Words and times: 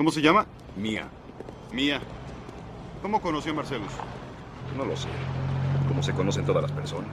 ¿Cómo 0.00 0.10
se 0.10 0.22
llama? 0.22 0.46
Mía. 0.78 1.10
Mía. 1.74 2.00
¿Cómo 3.02 3.20
conoció 3.20 3.52
a 3.52 3.56
Marcelus? 3.56 3.92
No 4.74 4.86
lo 4.86 4.96
sé. 4.96 5.08
Como 5.88 6.02
se 6.02 6.14
conocen 6.14 6.46
todas 6.46 6.62
las 6.62 6.72
personas. 6.72 7.10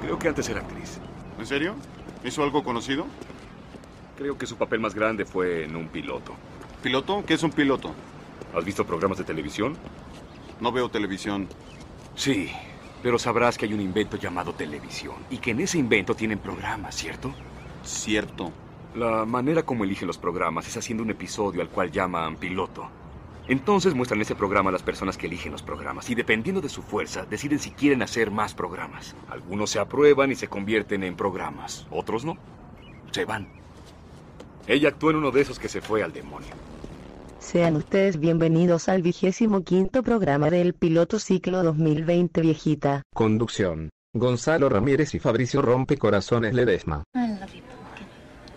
Creo 0.00 0.16
que 0.16 0.28
antes 0.28 0.48
era 0.48 0.60
actriz. 0.60 1.00
¿En 1.40 1.44
serio? 1.44 1.74
¿Hizo 2.22 2.44
algo 2.44 2.62
conocido? 2.62 3.04
Creo 4.16 4.38
que 4.38 4.46
su 4.46 4.56
papel 4.56 4.78
más 4.78 4.94
grande 4.94 5.24
fue 5.24 5.64
en 5.64 5.74
un 5.74 5.88
piloto. 5.88 6.34
¿Piloto? 6.84 7.24
¿Qué 7.26 7.34
es 7.34 7.42
un 7.42 7.50
piloto? 7.50 7.92
¿Has 8.56 8.64
visto 8.64 8.86
programas 8.86 9.18
de 9.18 9.24
televisión? 9.24 9.76
No 10.60 10.70
veo 10.70 10.88
televisión. 10.88 11.48
Sí, 12.14 12.52
pero 13.02 13.18
sabrás 13.18 13.58
que 13.58 13.66
hay 13.66 13.74
un 13.74 13.80
invento 13.80 14.16
llamado 14.16 14.52
televisión 14.52 15.16
y 15.30 15.38
que 15.38 15.50
en 15.50 15.58
ese 15.58 15.78
invento 15.78 16.14
tienen 16.14 16.38
programas, 16.38 16.94
¿cierto? 16.94 17.34
Cierto. 17.82 18.52
La 18.94 19.24
manera 19.24 19.62
como 19.62 19.84
eligen 19.84 20.06
los 20.06 20.18
programas 20.18 20.68
es 20.68 20.76
haciendo 20.76 21.02
un 21.02 21.10
episodio 21.10 21.62
al 21.62 21.68
cual 21.68 21.90
llaman 21.90 22.36
piloto. 22.36 22.88
Entonces 23.48 23.94
muestran 23.94 24.20
ese 24.20 24.34
programa 24.34 24.68
a 24.68 24.72
las 24.72 24.82
personas 24.82 25.16
que 25.16 25.26
eligen 25.26 25.52
los 25.52 25.62
programas 25.62 26.10
y 26.10 26.14
dependiendo 26.14 26.60
de 26.60 26.68
su 26.68 26.82
fuerza 26.82 27.24
deciden 27.24 27.58
si 27.58 27.70
quieren 27.70 28.02
hacer 28.02 28.30
más 28.30 28.54
programas. 28.54 29.16
Algunos 29.30 29.70
se 29.70 29.78
aprueban 29.78 30.30
y 30.30 30.34
se 30.34 30.48
convierten 30.48 31.04
en 31.04 31.16
programas, 31.16 31.86
otros 31.90 32.24
no. 32.24 32.36
Se 33.12 33.24
van. 33.24 33.48
Ella 34.66 34.90
actuó 34.90 35.10
en 35.10 35.16
uno 35.16 35.30
de 35.30 35.40
esos 35.40 35.58
que 35.58 35.68
se 35.68 35.80
fue 35.80 36.02
al 36.02 36.12
demonio. 36.12 36.50
Sean 37.38 37.76
ustedes 37.76 38.20
bienvenidos 38.20 38.88
al 38.88 39.02
vigésimo 39.02 39.64
quinto 39.64 40.02
programa 40.02 40.50
del 40.50 40.74
piloto 40.74 41.18
ciclo 41.18 41.62
2020 41.62 42.40
viejita. 42.42 43.02
Conducción. 43.14 43.88
Gonzalo 44.14 44.68
Ramírez 44.68 45.14
y 45.14 45.18
Fabricio 45.18 45.62
Rompecorazones 45.62 46.54
Ledesma. 46.54 47.02
I 47.14 47.26
love 47.40 47.52
you, 47.52 47.62
pumpkin. 47.62 47.81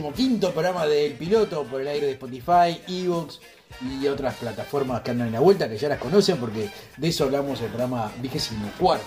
bienvenidos 0.00 0.06
al 0.06 0.12
vigésimo 0.12 0.12
quinto 0.12 0.52
programa 0.52 0.86
del 0.86 1.12
piloto 1.12 1.64
por 1.64 1.80
el 1.80 1.88
aire 1.88 2.06
de 2.06 2.12
Spotify, 2.12 2.80
Evox 2.88 3.40
y 3.82 4.06
otras 4.06 4.34
plataformas 4.36 5.02
que 5.02 5.10
andan 5.10 5.28
en 5.28 5.34
la 5.34 5.40
vuelta, 5.40 5.68
que 5.68 5.76
ya 5.76 5.88
las 5.88 5.98
conocen 5.98 6.38
porque 6.38 6.70
de 6.96 7.08
eso 7.08 7.24
hablamos 7.24 7.60
el 7.60 7.68
programa 7.68 8.10
vigésimo 8.20 8.70
cuarto. 8.78 9.06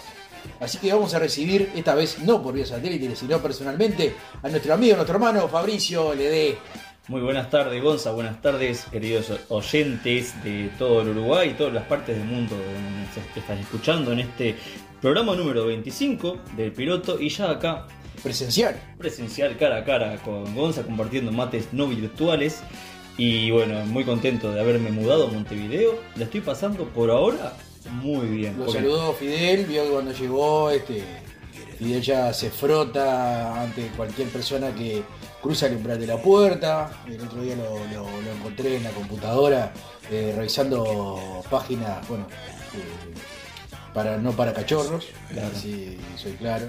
Así 0.59 0.78
que 0.78 0.92
vamos 0.92 1.14
a 1.14 1.20
recibir, 1.20 1.72
esta 1.76 1.96
vez 1.96 2.20
no 2.20 2.42
por 2.42 2.53
vía 2.53 2.66
satélite, 2.66 3.16
sino 3.16 3.40
personalmente, 3.40 4.14
a 4.42 4.50
nuestro 4.50 4.74
amigo, 4.74 4.96
nuestro 4.96 5.16
hermano 5.16 5.48
Fabricio 5.48 6.14
Ledé. 6.14 6.58
Muy 7.08 7.22
buenas 7.22 7.50
tardes, 7.50 7.82
Gonza. 7.82 8.12
Buenas 8.12 8.42
tardes, 8.42 8.86
queridos 8.92 9.32
oyentes 9.50 10.42
de 10.44 10.70
todo 10.78 11.02
el 11.02 11.09
Uruguay 11.09 11.50
y 11.50 11.53
todas 11.53 11.74
las 11.74 11.86
partes 11.86 12.18
del 12.18 12.26
mundo 12.26 12.56
se 13.14 13.40
están 13.40 13.58
escuchando 13.58 14.12
en 14.12 14.20
este 14.20 14.56
programa 15.02 15.36
número 15.36 15.66
25 15.66 16.40
del 16.56 16.72
piloto. 16.72 17.20
Y 17.20 17.30
ya 17.30 17.52
acá, 17.52 17.88
Presencial. 18.22 18.75
presencial 18.97 19.57
cara 19.57 19.78
a 19.78 19.84
cara 19.85 20.18
con 20.18 20.53
Gonza, 20.56 20.84
compartiendo 20.84 21.31
mates 21.31 21.69
no 21.74 21.88
virtuales. 21.88 22.62
Y 23.18 23.51
bueno, 23.51 23.85
muy 23.85 24.03
contento 24.06 24.51
de 24.51 24.59
haberme 24.59 24.91
mudado 24.91 25.28
a 25.28 25.31
Montevideo. 25.31 26.00
La 26.16 26.25
estoy 26.25 26.41
pasando 26.41 26.85
por 26.85 27.12
ahora 27.12 27.53
muy 28.02 28.25
bien. 28.28 28.57
Lo 28.57 28.66
porque- 28.66 28.79
saludó 28.79 29.13
Fidel, 29.13 29.66
vio 29.66 29.84
que 29.84 29.90
cuando 29.90 30.12
llegó, 30.13 30.72
este, 30.72 31.03
Fidel 31.78 32.02
ya 32.02 32.34
se 32.34 32.50
frota 32.50 33.62
ante 33.62 33.88
cualquier 33.97 34.29
persona 34.29 34.73
que 34.73 35.03
cruza 35.41 35.68
el 35.68 35.75
umbral 35.75 36.00
de 36.00 36.07
la 36.07 36.18
puerta. 36.18 36.90
El 37.06 37.22
otro 37.22 37.41
día 37.41 37.56
lo, 37.56 37.78
lo- 37.94 38.22
lo 38.22 38.31
encontré 38.31 38.78
en 38.78 38.84
la 38.84 38.91
computadora 38.91 39.73
eh, 40.09 40.34
revisando 40.35 41.44
páginas, 41.52 42.07
bueno, 42.07 42.25
eh, 42.73 43.13
para 43.94 44.18
no 44.18 44.31
para 44.31 44.53
cachorros, 44.53 45.06
Claro. 45.29 45.50
así 45.56 45.97
soy 46.18 46.31
claro. 46.34 46.68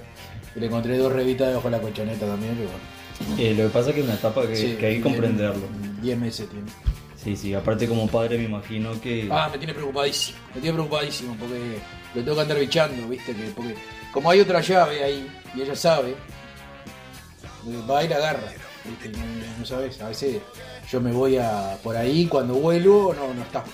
Y 0.57 0.61
le 0.61 0.67
encontré 0.67 0.97
dos 0.99 1.13
revistas 1.13 1.49
debajo 1.49 1.69
de 1.71 1.77
la 1.77 1.83
colchoneta 1.83 2.27
también, 2.27 2.57
que 2.57 2.65
bueno. 2.65 3.39
Eh, 3.39 3.55
lo 3.55 3.65
que 3.65 3.69
pasa 3.71 3.89
es 3.91 3.95
que 3.95 4.01
es 4.01 4.07
una 4.07 4.15
etapa 4.15 4.47
que, 4.47 4.57
Sí, 4.57 4.77
que 4.79 4.87
hay 4.87 4.97
que 4.97 5.03
comprenderlo. 5.03 5.67
10 6.03 6.19
meses 6.19 6.49
tiene. 6.49 6.67
Sí, 7.17 7.37
sí, 7.37 7.55
aparte 7.55 7.89
como 7.89 8.07
padre 8.07 8.37
me 8.37 8.45
imagino 8.45 9.01
que... 9.01 9.29
Ah, 9.31 9.49
me 9.51 9.57
tiene 9.57 9.73
preocupadísimo, 9.73 10.39
me 10.55 10.61
tiene 10.61 10.75
preocupadísimo 10.75 11.35
porque 11.37 11.79
le 12.15 12.23
tengo 12.23 12.35
que 12.35 12.43
andar 12.43 12.59
bichando, 12.59 13.09
viste, 13.09 13.35
que 13.35 13.45
porque 13.57 13.75
como 14.13 14.31
hay 14.31 14.41
otra 14.41 14.61
llave 14.61 15.03
ahí 15.03 15.27
y 15.57 15.63
ella 15.63 15.75
sabe, 15.75 16.15
va 17.91 18.05
y 18.05 18.09
la 18.09 18.17
agarra, 18.17 18.53
viste, 18.85 19.09
no, 19.19 19.25
no 19.59 19.65
sabes, 19.65 19.99
a 20.03 20.09
veces 20.09 20.43
yo 20.91 21.01
me 21.01 21.13
voy 21.13 21.39
a 21.39 21.79
por 21.83 21.97
ahí 21.97 22.27
cuando 22.27 22.55
vuelvo 22.55 23.15
no, 23.15 23.33
no 23.33 23.43
está. 23.43 23.65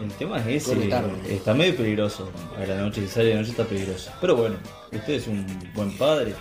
El 0.00 0.10
tema 0.12 0.38
es 0.38 0.68
ese, 0.68 0.90
está 1.28 1.54
medio 1.54 1.76
peligroso. 1.76 2.30
A 2.56 2.66
la 2.66 2.76
noche, 2.76 3.02
si 3.02 3.08
sale 3.08 3.26
de 3.26 3.34
noche 3.36 3.50
está 3.50 3.64
peligroso. 3.64 4.10
Pero 4.20 4.36
bueno, 4.36 4.56
usted 4.92 5.14
es 5.14 5.26
un 5.26 5.46
buen 5.74 5.96
padre, 5.96 6.34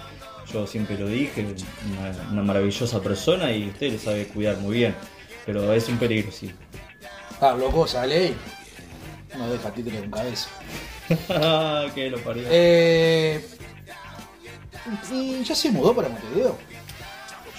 yo 0.51 0.65
siempre 0.65 0.97
lo 0.97 1.07
dije, 1.07 1.45
una, 1.91 2.31
una 2.31 2.43
maravillosa 2.43 3.01
persona 3.01 3.51
y 3.51 3.69
usted 3.69 3.91
le 3.91 3.99
sabe 3.99 4.27
cuidar 4.27 4.57
muy 4.57 4.77
bien. 4.77 4.95
Pero 5.45 5.73
es 5.73 5.87
un 5.89 5.97
peligro, 5.97 6.31
sí. 6.31 6.51
Hablo 7.39 7.69
cosa, 7.71 8.05
ley. 8.05 8.35
No 9.37 9.51
deja 9.51 9.71
títere 9.71 9.99
con 9.99 10.11
cabeza. 10.11 10.49
que 11.95 12.09
lo 12.09 12.17
parió. 12.19 12.43
Eh, 12.47 13.45
¿Y 15.11 15.43
ya 15.43 15.55
se 15.55 15.71
mudó 15.71 15.95
para 15.95 16.09
Montevideo? 16.09 16.57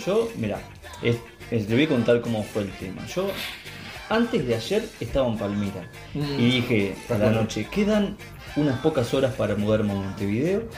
Yo, 0.04 0.30
mira, 0.36 0.60
te 1.50 1.74
voy 1.74 1.84
a 1.84 1.88
contar 1.88 2.20
cómo 2.20 2.42
fue 2.42 2.62
el 2.62 2.72
tema. 2.72 3.06
Yo, 3.06 3.30
antes 4.08 4.46
de 4.46 4.54
ayer, 4.54 4.84
estaba 5.00 5.28
en 5.28 5.38
Palmira 5.38 5.88
Mm. 6.14 6.40
y 6.40 6.50
dije 6.50 6.94
a 7.10 7.18
la 7.18 7.30
noche, 7.30 7.66
quedan 7.70 8.16
unas 8.56 8.78
pocas 8.80 9.12
horas 9.14 9.34
para 9.34 9.56
mudarme 9.56 9.92
a 9.92 9.96
Montevideo. 9.96 10.68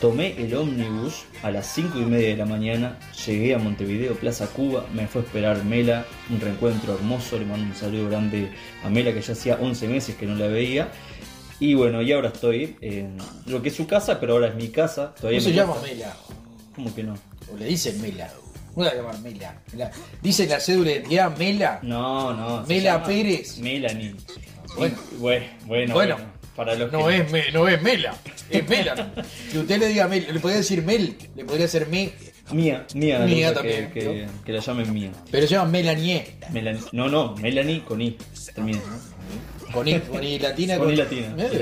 Tomé 0.00 0.40
el 0.40 0.54
ómnibus 0.54 1.24
a 1.42 1.50
las 1.50 1.66
5 1.74 1.98
y 1.98 2.02
media 2.04 2.28
de 2.28 2.36
la 2.36 2.46
mañana, 2.46 2.98
llegué 3.26 3.54
a 3.54 3.58
Montevideo, 3.58 4.14
Plaza 4.14 4.46
Cuba, 4.46 4.86
me 4.94 5.08
fue 5.08 5.22
a 5.22 5.24
esperar 5.24 5.64
Mela, 5.64 6.04
un 6.30 6.40
reencuentro 6.40 6.94
hermoso, 6.94 7.36
le 7.36 7.44
mando 7.44 7.66
un 7.66 7.74
saludo 7.74 8.08
grande 8.08 8.48
a 8.84 8.90
Mela 8.90 9.12
que 9.12 9.20
ya 9.22 9.32
hacía 9.32 9.58
11 9.60 9.88
meses 9.88 10.14
que 10.14 10.26
no 10.26 10.36
la 10.36 10.46
veía. 10.46 10.92
Y 11.58 11.74
bueno, 11.74 12.00
y 12.02 12.12
ahora 12.12 12.28
estoy 12.28 12.76
en 12.80 13.16
lo 13.46 13.60
que 13.60 13.70
es 13.70 13.74
su 13.74 13.88
casa, 13.88 14.20
pero 14.20 14.34
ahora 14.34 14.48
es 14.48 14.54
mi 14.54 14.68
casa. 14.68 15.12
Todavía 15.16 15.40
No 15.40 15.44
se 15.44 15.52
llama 15.52 15.74
Mela. 15.82 16.14
¿Cómo 16.76 16.94
que 16.94 17.02
no? 17.02 17.14
O 17.52 17.56
le 17.58 17.64
dicen 17.64 18.00
Mela. 18.00 18.30
¿Cómo 18.78 18.88
la 18.90 18.94
llaman 18.94 19.20
Mela? 19.24 19.60
Mela. 19.72 19.90
Dice 20.22 20.46
la 20.46 20.60
cédula 20.60 20.90
de 20.90 20.96
identidad 20.98 21.36
Mela. 21.36 21.80
No, 21.82 22.32
no. 22.32 22.64
se 22.64 22.74
Mela 22.74 22.92
llama 22.92 23.06
Pérez. 23.06 23.58
Melanie. 23.58 24.14
Bueno. 24.76 24.96
bueno, 25.18 25.46
bueno, 25.66 25.94
Bueno. 25.94 25.94
bueno. 25.94 26.16
Para 26.54 26.74
los 26.76 26.92
No 26.92 27.08
que- 27.08 27.16
es, 27.16 27.32
Me- 27.32 27.50
no 27.50 27.66
es 27.68 27.82
Mela. 27.82 28.14
Es 28.48 28.68
Mela. 28.68 29.12
que 29.50 29.58
usted 29.58 29.78
le 29.80 29.88
diga 29.88 30.06
Mel. 30.06 30.28
Le 30.32 30.38
podría 30.38 30.58
decir 30.58 30.82
Mel. 30.84 31.16
Le 31.34 31.44
podría 31.44 31.66
hacer 31.66 31.88
Me. 31.88 32.12
Mía, 32.52 32.86
mía, 32.94 33.18
Mía 33.18 33.52
también, 33.52 33.90
Que, 33.90 34.00
que- 34.00 34.26
que 34.46 34.52
la 34.52 34.60
llamen 34.60 34.92
mía. 34.94 35.10
Pero 35.30 35.46
se 35.48 35.54
llama 35.54 35.70
Melanie. 35.72 36.36
Melanie. 36.52 36.80
No, 36.92 37.08
no, 37.08 37.34
Melanie 37.36 37.82
con 37.84 38.00
I. 38.00 38.16
Termina. 38.54 38.78
Con 39.72 39.86
I, 39.88 40.00
con 40.00 40.22
I 40.24 40.38
latina. 40.38 40.78
Con 40.78 40.90
I 40.90 40.96
latina. 40.96 41.34
Eh, 41.38 41.50
I 41.52 41.58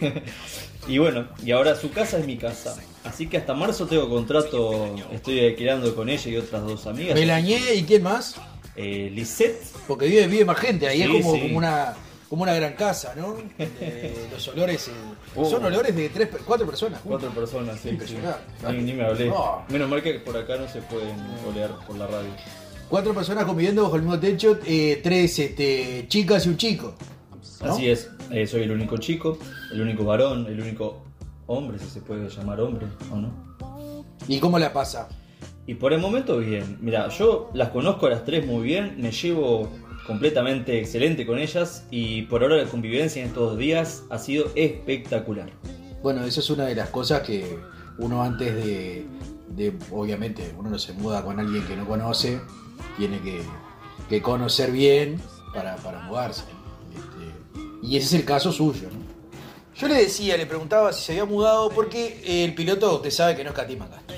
latina. 0.00 0.22
y 0.88 0.98
bueno, 0.98 1.28
y 1.44 1.50
ahora 1.52 1.74
su 1.76 1.90
casa 1.90 2.18
es 2.18 2.26
mi 2.26 2.36
casa. 2.36 2.76
Así 3.04 3.26
que 3.26 3.36
hasta 3.36 3.54
marzo 3.54 3.86
tengo 3.86 4.08
contrato, 4.08 4.94
estoy 5.12 5.40
alquilando 5.46 5.94
con 5.94 6.08
ella 6.08 6.30
y 6.30 6.36
otras 6.36 6.62
dos 6.62 6.86
amigas. 6.86 7.14
Melanie 7.14 7.74
y 7.74 7.82
quién 7.84 8.02
más? 8.02 8.36
Eh, 8.76 9.10
Lisette. 9.12 9.62
Porque 9.86 10.06
vive, 10.06 10.26
vive 10.26 10.44
más 10.44 10.58
gente. 10.58 10.88
Ahí 10.88 10.98
Sí, 10.98 11.02
es 11.04 11.08
como, 11.22 11.34
sí. 11.34 11.40
como 11.42 11.58
una 11.58 11.94
como 12.30 12.42
una 12.42 12.54
gran 12.54 12.72
casa, 12.72 13.14
¿no? 13.16 13.36
Eh, 13.58 14.26
los 14.32 14.48
olores 14.48 14.88
eh, 14.88 14.92
Oh. 15.36 15.48
son 15.48 15.64
olores 15.64 15.94
de 15.94 16.08
tres, 16.08 16.28
cuatro 16.44 16.66
personas. 16.66 17.00
juntas. 17.00 17.20
Cuatro 17.20 17.40
personas, 17.40 17.76
sí. 17.76 17.82
sí. 17.84 17.88
Impresionante. 17.90 18.40
Ni, 18.72 18.78
ni 18.82 18.92
me 18.94 19.04
hablé. 19.04 19.32
Menos 19.68 19.88
mal 19.88 20.02
que 20.02 20.14
por 20.14 20.36
acá 20.36 20.56
no 20.56 20.66
se 20.68 20.80
pueden 20.82 21.14
olear 21.48 21.70
por 21.86 21.96
la 21.96 22.06
radio. 22.06 22.28
Cuatro 22.88 23.14
personas 23.14 23.44
conviviendo 23.44 23.82
bajo 23.82 23.96
el 23.96 24.02
mismo 24.02 24.18
techo, 24.18 24.58
eh, 24.66 25.00
tres 25.02 25.38
este, 25.38 26.06
chicas 26.08 26.46
y 26.46 26.48
un 26.48 26.56
chico. 26.56 26.94
¿No? 27.64 27.72
Así 27.72 27.88
es, 27.88 28.10
eh, 28.30 28.46
soy 28.46 28.62
el 28.62 28.70
único 28.72 28.96
chico, 28.98 29.38
el 29.72 29.80
único 29.80 30.04
varón, 30.04 30.46
el 30.46 30.60
único 30.60 31.02
hombre, 31.46 31.78
si 31.78 31.86
se 31.86 32.00
puede 32.00 32.28
llamar 32.28 32.60
hombre 32.60 32.86
o 33.12 33.16
no. 33.16 33.32
¿Y 34.28 34.38
cómo 34.40 34.58
la 34.58 34.72
pasa? 34.72 35.08
Y 35.66 35.74
por 35.74 35.92
el 35.92 36.00
momento 36.00 36.38
bien. 36.38 36.78
Mira, 36.80 37.08
yo 37.08 37.50
las 37.54 37.70
conozco 37.70 38.06
a 38.06 38.10
las 38.10 38.24
tres 38.24 38.46
muy 38.46 38.62
bien, 38.62 38.96
me 38.98 39.10
llevo 39.10 39.70
completamente 40.06 40.78
excelente 40.78 41.24
con 41.26 41.38
ellas 41.38 41.86
y 41.90 42.22
por 42.22 42.42
ahora 42.42 42.56
la 42.56 42.64
convivencia 42.66 43.22
en 43.22 43.28
estos 43.28 43.50
dos 43.50 43.58
días 43.58 44.04
ha 44.10 44.18
sido 44.18 44.46
espectacular. 44.54 45.50
Bueno, 46.02 46.22
eso 46.24 46.40
es 46.40 46.50
una 46.50 46.66
de 46.66 46.74
las 46.74 46.90
cosas 46.90 47.22
que 47.22 47.58
uno 47.96 48.22
antes 48.22 48.54
de, 48.54 49.06
de- 49.56 49.72
obviamente, 49.90 50.54
uno 50.58 50.68
no 50.68 50.78
se 50.78 50.92
muda 50.92 51.24
con 51.24 51.40
alguien 51.40 51.66
que 51.66 51.76
no 51.76 51.86
conoce, 51.86 52.40
tiene 52.98 53.18
que, 53.20 53.40
que 54.10 54.20
conocer 54.20 54.70
bien 54.70 55.18
para, 55.54 55.76
para 55.76 56.00
mudarse. 56.02 56.44
Y 57.86 57.96
ese 57.96 58.06
es 58.06 58.12
el 58.14 58.24
caso 58.24 58.50
suyo, 58.52 58.88
¿no? 58.90 59.14
Yo 59.78 59.88
le 59.88 59.94
decía, 59.96 60.36
le 60.36 60.46
preguntaba 60.46 60.92
si 60.92 61.02
se 61.04 61.12
había 61.12 61.24
mudado 61.24 61.68
porque 61.70 62.44
el 62.44 62.54
piloto 62.54 63.00
te 63.00 63.10
sabe 63.10 63.36
que 63.36 63.42
no 63.44 63.50
escatima 63.50 63.86
gastos. 63.88 64.16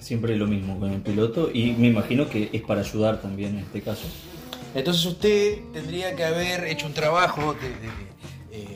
Siempre 0.00 0.36
lo 0.36 0.46
mismo 0.46 0.78
con 0.78 0.90
el 0.92 1.00
piloto 1.00 1.50
y 1.52 1.72
me 1.72 1.86
imagino 1.86 2.28
que 2.28 2.50
es 2.52 2.60
para 2.62 2.80
ayudar 2.82 3.22
también 3.22 3.56
en 3.58 3.64
este 3.64 3.80
caso. 3.80 4.02
Entonces 4.74 5.04
usted 5.06 5.58
tendría 5.72 6.14
que 6.16 6.24
haber 6.24 6.64
hecho 6.66 6.86
un 6.86 6.92
trabajo 6.92 7.54
de- 7.54 7.68
de- 7.70 8.14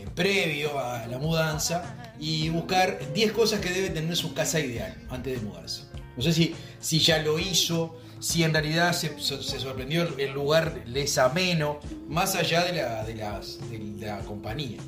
eh, 0.02 0.06
previo 0.14 0.78
a 0.78 1.06
la 1.06 1.18
mudanza 1.18 2.12
y 2.18 2.48
buscar 2.48 2.98
10 3.12 3.32
cosas 3.32 3.60
que 3.60 3.70
debe 3.70 3.90
tener 3.90 4.16
su 4.16 4.32
casa 4.32 4.60
ideal 4.60 4.94
antes 5.10 5.38
de 5.40 5.46
mudarse. 5.46 5.82
No 6.16 6.22
sé 6.22 6.32
si, 6.32 6.54
si 6.80 7.00
ya 7.00 7.18
lo 7.18 7.38
hizo, 7.38 7.96
si 8.20 8.42
en 8.42 8.52
realidad 8.52 8.92
se, 8.92 9.18
sorprendió 9.20 10.06
el- 10.18 10.32
lugar 10.32 10.82
le 10.86 11.02
es 11.02 11.18
ameno, 11.18 11.78
más 12.08 12.34
allá 12.34 12.64
de 12.64 12.72
la, 12.72 13.04
de 13.04 13.14
las- 13.14 13.58
de 13.70 14.06
la 14.06 14.18
compañía. 14.20 14.78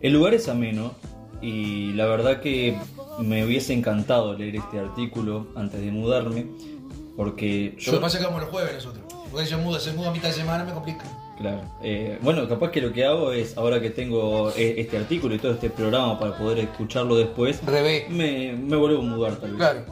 El 0.00 0.12
lugar 0.12 0.34
es 0.34 0.48
ameno 0.48 0.94
y 1.40 1.92
la 1.94 2.06
verdad 2.06 2.40
que 2.40 2.76
me 3.18 3.44
hubiese 3.44 3.72
encantado 3.72 4.34
leer 4.34 4.56
este 4.56 4.78
artículo 4.78 5.48
antes 5.56 5.80
de 5.80 5.90
mudarme 5.90 6.46
porque 7.16 7.72
Lo 7.76 7.80
yo... 7.82 7.92
que 7.92 7.98
pasa 7.98 8.18
es 8.18 8.22
que 8.22 8.26
vamos 8.28 8.42
los 8.42 8.50
jueves 8.50 8.74
nosotros. 8.74 9.04
Porque 9.30 9.46
se 9.46 9.56
muda, 9.56 9.80
se 9.80 9.92
muda 9.92 10.08
a 10.08 10.12
mitad 10.12 10.28
de 10.28 10.34
semana, 10.34 10.64
me 10.64 10.72
complica. 10.72 11.04
Claro. 11.38 11.60
Eh, 11.82 12.18
bueno, 12.22 12.48
capaz 12.48 12.70
que 12.70 12.80
lo 12.80 12.92
que 12.92 13.04
hago 13.04 13.32
es, 13.32 13.56
ahora 13.58 13.80
que 13.80 13.90
tengo 13.90 14.50
eh, 14.56 14.74
este 14.78 14.96
artículo 14.96 15.34
y 15.34 15.38
todo 15.38 15.52
este 15.52 15.68
programa 15.68 16.18
para 16.18 16.36
poder 16.38 16.58
escucharlo 16.60 17.16
después, 17.16 17.62
Revés. 17.64 18.08
me, 18.08 18.52
me 18.54 18.76
vuelvo 18.76 19.00
a 19.00 19.04
mudar 19.04 19.36
tal 19.36 19.50
vez. 19.50 19.58
Claro. 19.58 19.84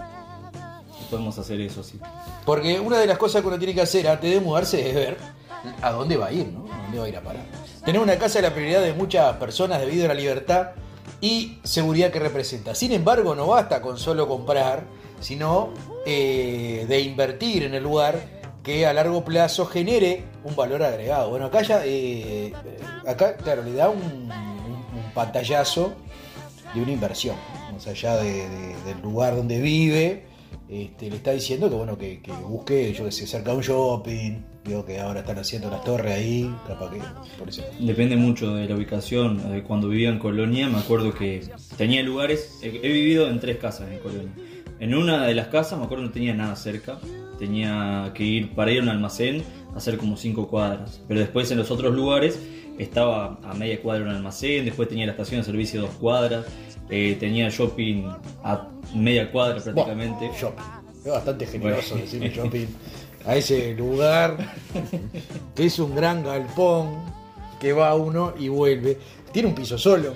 Podemos 1.11 1.39
hacer 1.39 1.61
eso, 1.61 1.83
sí. 1.83 1.99
Porque 2.45 2.81
una 2.81 2.99
de 2.99 3.07
las 3.07 3.19
cosas 3.19 3.43
que 3.43 3.49
uno 3.49 3.59
tiene 3.59 3.75
que 3.75 3.83
hacer 3.83 4.09
antes 4.09 4.31
de 4.33 4.41
mudarse 4.41 4.89
es 4.89 4.95
ver 4.95 5.17
a 5.83 5.91
dónde 5.93 6.17
va 6.17 6.27
a 6.27 6.33
ir, 6.33 6.47
¿no? 6.49 6.65
A 6.73 6.83
dónde 6.83 6.99
va 6.99 7.05
a 7.05 7.09
ir 7.09 7.17
a 7.17 7.21
parar. 7.23 7.45
Tener 7.85 8.01
una 8.01 8.17
casa 8.17 8.39
es 8.39 8.43
la 8.45 8.53
prioridad 8.55 8.83
de 8.83 8.93
muchas 8.95 9.37
personas 9.37 9.81
debido 9.81 10.05
a 10.07 10.09
la 10.09 10.15
libertad 10.15 10.71
y 11.21 11.59
seguridad 11.65 12.11
que 12.11 12.19
representa. 12.19 12.75
Sin 12.75 12.93
embargo, 12.93 13.35
no 13.35 13.47
basta 13.49 13.81
con 13.81 13.99
solo 13.99 14.27
comprar, 14.29 14.85
sino 15.21 15.71
eh, 16.07 16.85
de 16.89 17.01
invertir 17.01 17.63
en 17.65 17.75
el 17.75 17.83
lugar 17.83 18.19
que 18.63 18.87
a 18.87 18.93
largo 18.95 19.25
plazo 19.25 19.67
genere 19.67 20.25
un 20.45 20.57
valor 20.57 20.83
agregado. 20.83 21.29
Bueno, 21.31 21.47
acá 21.47 21.63
ya, 21.63 21.83
eh, 21.85 22.53
acá, 23.07 23.37
claro, 23.37 23.63
le 23.63 23.75
da 23.75 23.91
un, 23.91 24.01
un- 24.03 24.33
pantallazo 25.15 25.93
de 26.75 26.83
una 26.83 26.91
inversión, 26.91 27.37
más 27.73 27.87
allá 27.87 28.17
de- 28.17 28.49
del 28.85 29.01
lugar 29.03 29.37
donde 29.37 29.61
vive, 29.61 30.27
este, 30.69 31.11
le 31.11 31.17
está 31.17 31.33
diciendo 31.33 31.69
que 31.69 31.77
bueno 31.77 31.99
que, 31.99 32.21
que 32.21 32.33
busque, 32.33 32.93
yo 32.93 33.05
que 33.05 33.13
sé, 33.13 33.27
cerca 33.27 33.51
de 33.51 33.57
un 33.59 33.63
shopping, 33.63 34.41
digo 34.65 34.85
que 34.85 34.99
ahora 34.99 35.21
están 35.21 35.39
haciendo 35.39 35.71
las 35.71 35.85
torres 35.85 36.15
ahí, 36.15 36.55
capaz 36.67 36.91
que 36.91 37.01
por 37.39 37.49
eso. 37.49 37.63
Depende 37.79 38.17
mucho 38.17 38.55
de 38.55 38.67
la 38.69 38.75
ubicación. 38.75 39.63
Cuando 39.67 39.89
vivía 39.89 40.09
en 40.09 40.19
Colonia, 40.19 40.69
me 40.69 40.79
acuerdo 40.79 41.13
que 41.13 41.43
tenía 41.77 42.03
lugares. 42.03 42.61
He, 42.63 42.71
vivido 42.71 43.29
en 43.29 43.41
tres 43.41 43.59
casas 43.59 43.91
en 43.91 43.99
Colonia. 43.99 44.33
En 44.81 44.95
una 44.95 45.27
de 45.27 45.35
las 45.35 45.49
casas, 45.49 45.79
me 45.79 45.85
acuerdo, 45.85 46.05
no 46.05 46.11
tenía 46.11 46.35
nada 46.35 46.57
cerca. 46.57 46.99
Tenía 47.39 48.13
que 48.15 48.25
ir 48.25 48.55
para 48.55 48.71
ir 48.71 48.81
a 48.81 48.83
un 48.83 48.89
almacén, 48.89 49.43
hacer 49.75 49.99
como 49.99 50.17
cinco 50.17 50.49
cuadras. 50.49 51.03
Pero 51.07 51.21
después 51.21 51.51
en 51.51 51.59
los 51.59 51.71
otros 51.71 51.95
lugares 51.95 52.41
estaba 52.79 53.39
a 53.43 53.55
media 53.55 53.81
cuadra 53.83 54.05
un 54.05 54.11
almacén. 54.11 54.65
Después 54.65 54.89
tenía 54.89 55.07
la 55.07 55.13
estación 55.13 55.41
de 55.41 55.45
servicio 55.45 55.83
dos 55.83 55.91
cuadras. 55.91 56.47
Eh, 56.91 57.17
tenía 57.19 57.49
shopping 57.49 58.05
a 58.43 58.69
media 58.95 59.31
cuadra 59.31 59.61
prácticamente. 59.63 60.27
Bueno, 60.27 60.35
shopping. 60.39 60.65
Es 61.05 61.11
bastante 61.11 61.47
generoso 61.47 61.91
Bueno. 61.91 62.05
decirle 62.05 62.29
shopping 62.35 62.67
a 63.27 63.37
ese 63.37 63.75
lugar 63.75 64.37
que 65.55 65.67
es 65.67 65.79
un 65.79 65.95
gran 65.95 66.23
galpón 66.23 66.97
que 67.59 67.73
va 67.73 67.95
uno 67.95 68.35
y 68.39 68.49
vuelve. 68.49 68.99
Tiene 69.33 69.49
un 69.49 69.55
piso 69.55 69.79
solo. 69.79 70.15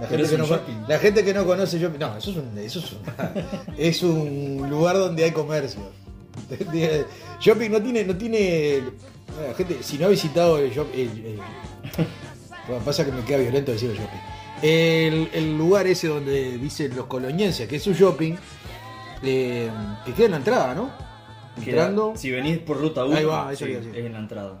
La 0.00 0.08
gente, 0.08 0.28
que 0.28 0.38
no, 0.38 0.46
la 0.88 0.98
gente 0.98 1.24
que 1.24 1.34
no 1.34 1.44
conoce 1.44 1.78
shopping. 1.78 1.98
No, 1.98 2.16
eso 2.16 2.30
es 2.30 2.36
un, 2.36 2.58
eso 2.58 2.78
es 2.80 2.92
un, 2.92 2.98
es 3.78 4.02
un 4.02 4.70
lugar 4.70 4.96
donde 4.96 5.24
hay 5.24 5.30
comercio. 5.30 5.80
Shopping 7.40 7.70
no 7.70 7.80
tiene, 7.80 8.04
no 8.04 8.16
tiene. 8.16 8.82
La 9.46 9.54
gente, 9.54 9.82
si 9.82 9.98
no 9.98 10.06
ha 10.06 10.08
visitado 10.08 10.58
el 10.58 10.72
shopping. 10.72 11.38
pasa 12.84 13.04
que 13.04 13.12
me 13.12 13.22
queda 13.24 13.38
violento 13.38 13.72
decir 13.72 13.90
el 13.90 13.96
shopping. 13.96 14.33
El, 14.66 15.28
el 15.34 15.58
lugar 15.58 15.86
ese 15.86 16.08
donde 16.08 16.56
dicen 16.56 16.96
los 16.96 17.04
colonienses 17.06 17.68
que 17.68 17.76
es 17.76 17.86
un 17.86 17.92
shopping, 17.94 18.32
eh, 19.22 19.68
que 20.06 20.12
queda 20.12 20.24
en 20.26 20.30
la 20.32 20.36
entrada, 20.38 20.74
¿no? 20.74 20.90
Queda- 21.62 21.66
Entrando. 21.82 22.12
si 22.16 22.30
venís 22.30 22.58
por 22.58 22.78
ruta 22.80 23.04
1, 23.04 23.16
Ahí 23.16 23.24
va, 23.24 23.52
eso 23.52 23.64
quería 23.66 23.80
decir. 23.80 23.96
es 23.98 24.06
en 24.06 24.12
la 24.14 24.18
entrada. 24.20 24.60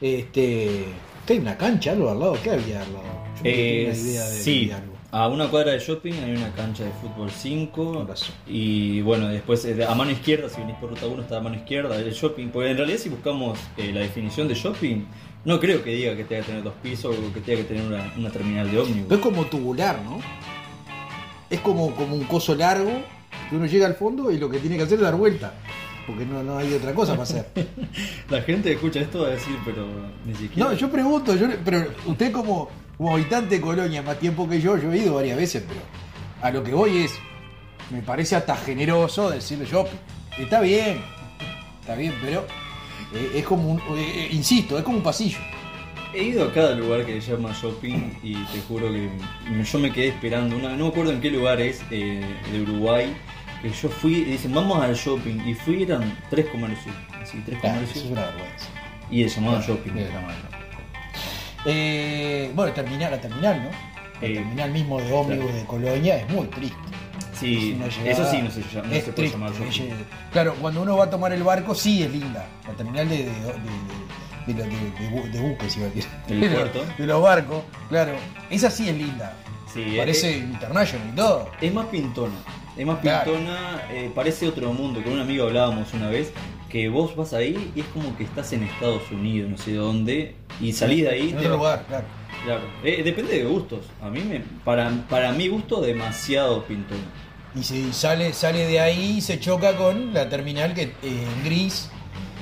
Este. 0.00 0.84
¿Qué 1.26 1.32
hay 1.32 1.38
una 1.38 1.56
cancha 1.56 1.92
algo 1.92 2.10
al 2.10 2.20
lado? 2.20 2.36
¿Qué 2.42 2.50
había 2.50 2.82
al 2.82 2.92
lado? 2.92 3.04
Yo 3.38 3.42
no 3.44 3.50
Eh, 3.50 3.86
una 3.90 3.98
idea 3.98 4.24
de, 4.28 4.36
sí, 4.42 4.70
algo. 4.70 4.92
a 5.10 5.28
una 5.28 5.48
cuadra 5.48 5.72
de 5.72 5.78
shopping 5.78 6.12
hay 6.12 6.36
una 6.36 6.52
cancha 6.52 6.84
de 6.84 6.90
fútbol 6.92 7.30
5 7.30 7.92
Con 7.94 8.06
razón. 8.08 8.34
y 8.46 9.00
bueno, 9.00 9.28
después 9.28 9.66
a 9.88 9.94
mano 9.94 10.10
izquierda, 10.10 10.48
si 10.50 10.60
venís 10.60 10.76
por 10.76 10.90
ruta 10.90 11.06
1 11.06 11.22
está 11.22 11.38
a 11.38 11.40
mano 11.40 11.56
izquierda 11.56 11.96
el 11.96 12.12
shopping, 12.12 12.48
porque 12.48 12.70
en 12.70 12.76
realidad 12.76 12.98
si 12.98 13.08
buscamos 13.08 13.58
eh, 13.78 13.90
la 13.92 14.00
definición 14.00 14.48
de 14.48 14.54
shopping, 14.54 15.06
no 15.44 15.60
creo 15.60 15.82
que 15.82 15.90
diga 15.90 16.16
que 16.16 16.24
tenga 16.24 16.42
que 16.42 16.46
tener 16.48 16.62
dos 16.62 16.74
pisos 16.82 17.16
o 17.16 17.32
que 17.32 17.40
tenga 17.40 17.58
que 17.62 17.68
tener 17.68 17.86
una, 17.86 18.12
una 18.16 18.30
terminal 18.30 18.66
de 18.66 18.72
Pero 18.72 18.82
ómnibus. 18.84 19.12
es 19.12 19.18
como 19.18 19.44
tubular, 19.46 20.00
¿no? 20.02 20.18
Es 21.50 21.60
como, 21.60 21.94
como 21.94 22.16
un 22.16 22.24
coso 22.24 22.54
largo 22.54 22.90
que 23.50 23.56
uno 23.56 23.66
llega 23.66 23.86
al 23.86 23.94
fondo 23.94 24.30
y 24.30 24.38
lo 24.38 24.48
que 24.48 24.58
tiene 24.58 24.76
que 24.76 24.84
hacer 24.84 24.98
es 24.98 25.04
dar 25.04 25.16
vuelta. 25.16 25.54
Porque 26.06 26.24
no, 26.26 26.42
no 26.42 26.58
hay 26.58 26.72
otra 26.72 26.92
cosa 26.94 27.12
para 27.12 27.22
hacer. 27.24 27.48
La 28.30 28.42
gente 28.42 28.72
escucha 28.72 29.00
esto 29.00 29.22
va 29.22 29.28
a 29.28 29.30
decir, 29.30 29.56
pero 29.64 29.86
ni 30.26 30.34
siquiera... 30.34 30.70
No, 30.70 30.76
yo 30.76 30.90
pregunto, 30.90 31.34
yo, 31.36 31.46
pero 31.64 31.86
usted 32.06 32.32
como, 32.32 32.68
como 32.96 33.14
habitante 33.14 33.56
de 33.56 33.60
Colonia, 33.60 34.02
más 34.02 34.18
tiempo 34.18 34.48
que 34.48 34.60
yo, 34.60 34.76
yo 34.76 34.92
he 34.92 34.98
ido 34.98 35.14
varias 35.14 35.36
veces, 35.36 35.62
pero 35.66 35.80
a 36.42 36.50
lo 36.50 36.62
que 36.62 36.72
voy 36.72 37.04
es, 37.04 37.12
me 37.90 38.02
parece 38.02 38.36
hasta 38.36 38.56
generoso 38.56 39.30
decirle 39.30 39.64
shopping. 39.66 39.96
Está 40.38 40.60
bien, 40.60 41.00
está 41.80 41.94
bien, 41.94 42.14
pero 42.20 42.44
eh, 43.14 43.30
es 43.36 43.44
como 43.44 43.70
un, 43.72 43.78
eh, 43.98 44.12
eh, 44.14 44.28
insisto, 44.32 44.76
es 44.78 44.84
como 44.84 44.98
un 44.98 45.02
pasillo. 45.02 45.38
He 46.12 46.22
ido 46.22 46.44
a 46.44 46.52
cada 46.52 46.74
lugar 46.76 47.04
que 47.04 47.20
se 47.20 47.32
llama 47.32 47.52
shopping 47.60 48.12
y 48.22 48.34
te 48.34 48.60
juro 48.68 48.88
que 48.92 49.08
yo 49.64 49.78
me 49.80 49.90
quedé 49.92 50.08
esperando. 50.08 50.56
Una, 50.56 50.70
no 50.76 50.84
me 50.84 50.88
acuerdo 50.90 51.10
en 51.12 51.20
qué 51.20 51.30
lugar 51.30 51.60
es 51.60 51.82
eh, 51.90 52.24
de 52.52 52.60
Uruguay. 52.62 53.12
Que 53.60 53.70
yo 53.70 53.88
fui 53.88 54.18
y 54.18 54.24
dicen, 54.24 54.54
vamos 54.54 54.78
al 54.80 54.94
shopping. 54.94 55.40
Y 55.44 55.54
fui, 55.54 55.82
eran 55.82 56.16
tres 56.30 56.46
comercios. 56.46 56.94
Así, 57.20 57.42
tres 57.44 57.58
Claro, 57.58 57.76
comercios. 57.76 57.96
eso 58.04 58.06
es 58.06 58.12
una 58.12 58.26
vergüenza. 58.26 58.66
Y 59.10 59.22
el 59.22 59.28
llamado 59.28 59.60
shopping. 59.62 59.92
Mal, 59.92 60.04
¿no? 60.04 60.64
Eh, 61.66 62.50
bueno, 62.54 62.72
terminal, 62.72 63.10
la 63.10 63.20
terminal, 63.20 63.62
¿no? 63.64 63.70
La 64.20 64.34
terminal 64.34 64.70
mismo 64.70 65.00
de 65.00 65.12
ómnibus 65.12 65.46
claro. 65.46 65.60
de 65.60 65.64
Colonia 65.66 66.16
es 66.18 66.28
muy 66.30 66.46
triste. 66.46 66.76
Sí, 67.38 67.72
Es 67.84 67.96
una 67.98 68.10
eso 68.10 68.30
sí 68.30 68.36
no 68.38 68.44
no 68.44 68.50
se 68.94 69.12
puede 69.12 69.28
llamar 69.28 69.52
llegada. 69.52 70.00
Claro, 70.32 70.54
cuando 70.60 70.82
uno 70.82 70.96
va 70.96 71.04
a 71.04 71.10
tomar 71.10 71.32
el 71.32 71.42
barco, 71.42 71.74
sí 71.74 72.02
es 72.02 72.10
linda. 72.10 72.46
La 72.66 72.74
terminal 72.74 73.08
de, 73.08 73.16
de, 73.18 73.24
de, 73.24 73.32
de, 74.46 74.54
de- 74.54 74.68
de- 74.68 74.90
de 74.90 75.10
bu- 75.10 75.30
de 75.30 75.40
buques, 75.40 75.76
iba 75.76 75.86
a 75.86 75.90
decir. 75.90 76.10
Del 76.28 76.50
puerto. 76.54 76.84
De 76.98 77.06
los 77.06 77.22
barcos, 77.22 77.62
claro. 77.88 78.12
Esa 78.50 78.70
sí 78.70 78.88
es 78.88 78.96
linda. 78.96 79.34
Sí, 79.72 79.94
Parece 79.96 80.30
es, 80.38 80.44
international 80.44 81.08
y 81.12 81.16
todo. 81.16 81.50
es 81.60 81.74
más 81.74 81.86
pintona. 81.86 82.34
Es 82.76 82.86
más 82.86 82.98
Claro. 83.00 83.32
pintona, 83.32 83.82
eh, 83.90 84.10
parece 84.14 84.46
otro 84.48 84.72
mundo. 84.72 85.02
Con 85.02 85.12
un 85.14 85.20
amigo 85.20 85.46
hablábamos 85.46 85.92
una 85.94 86.08
vez 86.08 86.32
que 86.68 86.88
vos 86.88 87.14
vas 87.16 87.32
ahí 87.32 87.72
y 87.74 87.80
es 87.80 87.86
como 87.86 88.16
que 88.16 88.24
estás 88.24 88.52
en 88.52 88.64
Estados 88.64 89.02
Unidos, 89.12 89.50
no 89.50 89.58
sé 89.58 89.74
dónde, 89.74 90.34
y 90.60 90.72
salís 90.72 91.02
de 91.04 91.10
ahí. 91.10 91.30
En 91.30 91.38
otro 91.38 91.56
lugar, 91.56 91.84
claro. 91.88 92.04
Claro, 92.44 92.60
Eh, 92.84 93.02
depende 93.02 93.38
de 93.38 93.44
gustos. 93.44 93.86
A 94.02 94.10
mí, 94.10 94.20
me, 94.20 94.40
para, 94.64 94.90
para 95.08 95.32
mi 95.32 95.48
gusto, 95.48 95.80
demasiado 95.80 96.64
pintona. 96.64 97.00
Y 97.54 97.62
si 97.62 97.92
sale, 97.92 98.32
sale 98.32 98.66
de 98.66 98.80
ahí 98.80 99.20
se 99.20 99.38
choca 99.38 99.76
con 99.76 100.12
la 100.12 100.28
terminal 100.28 100.74
que 100.74 100.82
eh, 100.82 100.92
en 101.02 101.44
gris, 101.44 101.88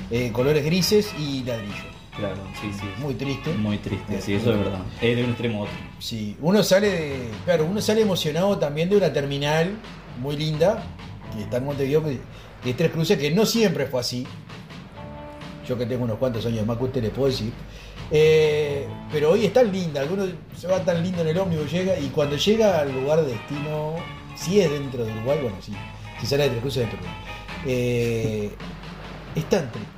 eh, 0.09 0.31
colores 0.31 0.65
grises 0.65 1.13
y 1.19 1.43
ladrillo. 1.43 1.93
Claro, 2.17 2.37
sí, 2.61 2.71
sí. 2.73 2.85
Muy 2.99 3.15
triste. 3.15 3.53
Muy 3.53 3.77
triste, 3.77 4.21
sí, 4.21 4.33
eso 4.35 4.51
es 4.51 4.57
verdad. 4.59 4.81
Es 5.01 5.15
de 5.15 5.23
un 5.23 5.29
extremo 5.31 5.59
a 5.59 5.61
otro. 5.63 5.75
Sí, 5.99 6.37
uno 6.41 6.63
sale 6.63 6.89
de, 6.89 7.29
claro, 7.45 7.65
uno 7.65 7.81
sale 7.81 8.01
emocionado 8.01 8.57
también 8.57 8.89
de 8.89 8.97
una 8.97 9.11
terminal 9.11 9.71
muy 10.19 10.37
linda 10.37 10.83
que 11.35 11.43
está 11.43 11.57
en 11.57 11.65
Montevideo, 11.65 12.03
que, 12.03 12.19
que 12.63 12.69
es 12.71 12.77
Tres 12.77 12.91
Cruces, 12.91 13.17
que 13.17 13.31
no 13.31 13.45
siempre 13.45 13.87
fue 13.87 13.99
así. 13.99 14.27
Yo 15.67 15.77
que 15.77 15.85
tengo 15.85 16.03
unos 16.03 16.17
cuantos 16.17 16.45
años 16.45 16.65
más 16.65 16.77
que 16.77 16.83
usted 16.83 17.01
le 17.01 17.09
puedo 17.09 17.29
decir. 17.29 17.51
Eh, 18.11 18.85
pero 19.11 19.31
hoy 19.31 19.45
es 19.45 19.53
tan 19.53 19.71
linda, 19.71 20.01
alguno 20.01 20.25
se 20.55 20.67
va 20.67 20.83
tan 20.83 21.01
lindo 21.01 21.21
en 21.21 21.29
el 21.29 21.37
ómnibus, 21.37 21.71
llega 21.71 21.97
y 21.97 22.09
cuando 22.09 22.35
llega 22.35 22.79
al 22.79 22.91
lugar 22.93 23.21
de 23.21 23.31
destino, 23.31 23.95
si 24.35 24.59
es 24.59 24.69
dentro 24.71 25.05
de 25.05 25.11
Uruguay, 25.11 25.39
bueno, 25.41 25.57
sí, 25.61 25.73
si 26.19 26.25
sale 26.25 26.43
de 26.43 26.49
Tres 26.49 26.61
Cruces 26.61 26.81
dentro 26.87 26.99
de 26.99 27.05
Uruguay. 27.05 27.23
Eh, 27.65 28.51
es 29.35 29.45
tan 29.49 29.71
triste. 29.71 29.89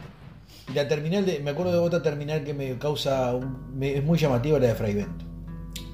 La 0.73 0.87
terminal 0.87 1.25
de, 1.25 1.39
me 1.39 1.51
acuerdo 1.51 1.71
de 1.73 1.77
otra 1.79 2.01
terminal 2.01 2.43
que 2.43 2.53
me 2.53 2.77
causa, 2.77 3.33
un- 3.35 3.77
me- 3.77 3.97
es 3.97 4.03
muy 4.03 4.17
llamativa, 4.17 4.57
la 4.59 4.67
de 4.67 4.75
Fraivento. 4.75 5.25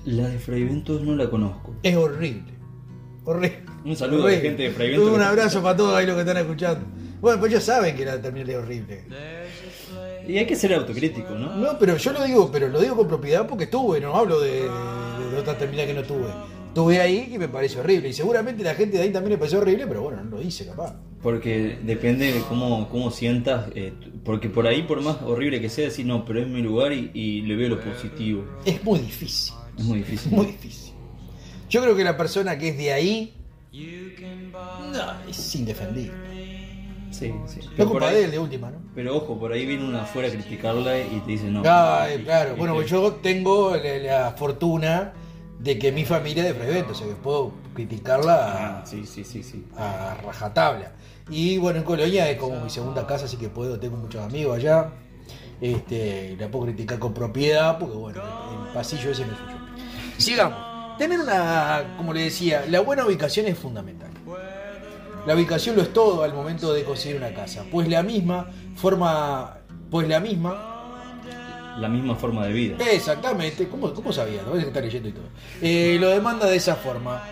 La 0.05 0.27
de 0.29 0.39
Fraiventos 0.39 1.01
no 1.01 1.15
la 1.15 1.29
conozco. 1.29 1.75
Es 1.83 1.95
horrible. 1.95 2.53
Horrible. 3.25 3.63
Un 3.85 3.95
saludo 3.95 4.27
a 4.27 4.31
la 4.31 4.37
gente 4.37 4.63
de 4.63 4.71
Fraiventos. 4.71 5.09
Un 5.09 5.21
abrazo 5.21 5.61
para 5.61 5.75
todos 5.77 5.95
ahí 5.95 6.05
los 6.05 6.15
que 6.15 6.21
están 6.21 6.37
escuchando. 6.37 6.85
Bueno, 7.19 7.39
pues 7.39 7.51
ellos 7.51 7.63
saben 7.63 7.95
que 7.95 8.05
la 8.05 8.19
terminal 8.19 8.49
es 8.49 8.55
horrible. 8.57 9.03
Y 10.27 10.37
hay 10.37 10.45
que 10.45 10.55
ser 10.55 10.73
autocrítico, 10.73 11.33
¿no? 11.35 11.55
No, 11.55 11.77
pero 11.77 11.97
yo 11.97 12.13
lo 12.13 12.23
digo, 12.23 12.49
pero 12.51 12.67
lo 12.67 12.79
digo 12.79 12.95
con 12.95 13.07
propiedad 13.07 13.45
porque 13.47 13.65
estuve, 13.65 13.99
no 13.99 14.15
hablo 14.15 14.39
de, 14.39 14.61
de, 14.61 15.31
de 15.31 15.37
otra 15.39 15.57
terminal 15.57 15.85
que 15.87 15.93
no 15.93 16.03
tuve. 16.03 16.27
Estuve 16.71 17.01
ahí 17.01 17.29
y 17.33 17.37
me 17.37 17.49
parece 17.49 17.79
horrible. 17.79 18.07
Y 18.09 18.13
seguramente 18.13 18.63
la 18.63 18.75
gente 18.75 18.95
de 18.97 19.03
ahí 19.03 19.09
también 19.11 19.31
le 19.33 19.37
pareció 19.37 19.59
horrible, 19.59 19.85
pero 19.87 20.03
bueno, 20.03 20.23
no 20.23 20.37
lo 20.37 20.41
hice 20.41 20.65
capaz. 20.65 20.95
Porque 21.21 21.77
depende 21.83 22.31
de 22.31 22.39
cómo, 22.41 22.87
cómo 22.89 23.11
sientas. 23.11 23.65
eh, 23.75 23.93
porque 24.23 24.49
por 24.49 24.65
ahí, 24.67 24.83
por 24.83 25.01
más 25.01 25.17
horrible 25.21 25.59
que 25.59 25.69
sea, 25.69 25.85
decir 25.85 26.05
no, 26.05 26.23
pero 26.25 26.39
es 26.41 26.47
mi 26.47 26.61
lugar 26.61 26.93
y, 26.93 27.11
y 27.13 27.41
le 27.41 27.55
veo 27.57 27.69
lo 27.69 27.79
positivo. 27.81 28.45
Es 28.65 28.81
muy 28.83 28.99
difícil. 28.99 29.53
Es 29.77 29.83
muy 29.83 29.97
difícil. 29.99 30.31
Muy 30.31 30.45
difícil. 30.47 30.93
Yo 31.69 31.81
creo 31.81 31.95
que 31.95 32.03
la 32.05 32.15
persona 32.17 32.57
que 32.57 32.69
es 32.69 32.77
de 32.77 32.93
ahí. 32.93 33.33
No, 34.93 35.29
es 35.29 35.55
indefendible. 35.55 36.13
Sí, 37.11 37.33
sí. 37.47 37.59
No 37.77 37.89
culpa 37.89 38.07
ahí- 38.07 38.15
de 38.15 38.23
él 38.25 38.31
de 38.31 38.39
última, 38.39 38.71
¿no? 38.71 38.77
pero 38.95 39.15
ojo, 39.17 39.37
por 39.37 39.51
ahí 39.51 39.65
viene 39.65 39.83
una 39.85 40.03
afuera 40.03 40.27
a 40.29 40.31
criticarla 40.31 40.97
y 40.99 41.21
te 41.25 41.31
dice 41.31 41.45
no. 41.49 41.61
Ay, 41.65 42.19
claro. 42.23 42.53
Y 42.55 42.57
Bueno, 42.57 42.73
te- 42.73 42.79
pues 42.79 42.89
yo 42.91 43.11
tengo 43.21 43.75
la, 43.75 43.97
la 43.97 44.31
fortuna 44.31 45.13
de 45.61 45.77
que 45.77 45.91
mi 45.91 46.05
familia 46.05 46.43
es 46.47 46.53
de 46.53 46.59
Frevento, 46.59 46.91
o 46.91 46.95
sea 46.95 47.07
que 47.07 47.13
puedo 47.13 47.51
criticarla 47.75 48.79
Ah, 48.79 48.85
sí, 48.85 49.05
sí, 49.05 49.23
sí, 49.23 49.43
sí. 49.43 49.65
a, 49.77 50.11
a 50.11 50.15
rajatabla. 50.15 50.91
Y 51.29 51.57
bueno, 51.59 51.79
en 51.79 51.85
Colonia 51.85 52.29
es 52.29 52.37
como 52.37 52.59
mi 52.59 52.69
segunda 52.69 53.05
casa, 53.05 53.25
así 53.25 53.37
que 53.37 53.47
puedo, 53.49 53.79
tengo 53.79 53.97
muchos 53.97 54.23
amigos 54.23 54.57
allá. 54.57 54.89
Este, 55.61 56.35
la 56.39 56.49
puedo 56.49 56.65
criticar 56.65 56.97
con 56.97 57.13
propiedad, 57.13 57.77
porque 57.77 57.95
bueno, 57.95 58.21
el 58.67 58.73
pasillo 58.73 59.11
ese 59.11 59.25
me 59.25 59.35
fui 59.35 59.45
yo. 59.47 59.59
Sigamos. 60.17 60.97
Tener 60.97 61.19
una, 61.19 61.93
como 61.97 62.13
le 62.13 62.23
decía, 62.23 62.65
la 62.67 62.79
buena 62.81 63.05
ubicación 63.05 63.47
es 63.47 63.57
fundamental. 63.57 64.09
La 65.25 65.35
ubicación 65.35 65.75
lo 65.75 65.83
es 65.83 65.93
todo 65.93 66.23
al 66.23 66.33
momento 66.33 66.73
de 66.73 66.83
conseguir 66.83 67.17
una 67.17 67.31
casa, 67.33 67.63
pues 67.71 67.87
la 67.87 68.01
misma 68.01 68.49
forma, 68.75 69.57
pues 69.91 70.07
la 70.07 70.19
misma 70.19 70.70
La 71.77 71.87
misma 71.87 72.15
forma 72.15 72.45
de 72.45 72.53
vida. 72.53 72.77
Exactamente, 72.91 73.67
¿cómo, 73.67 73.93
cómo 73.93 74.11
sabía? 74.11 74.41
Y. 75.61 75.65
Eh, 75.65 75.97
lo 75.99 76.09
demanda 76.09 76.47
de 76.47 76.55
esa 76.55 76.75
forma. 76.75 77.23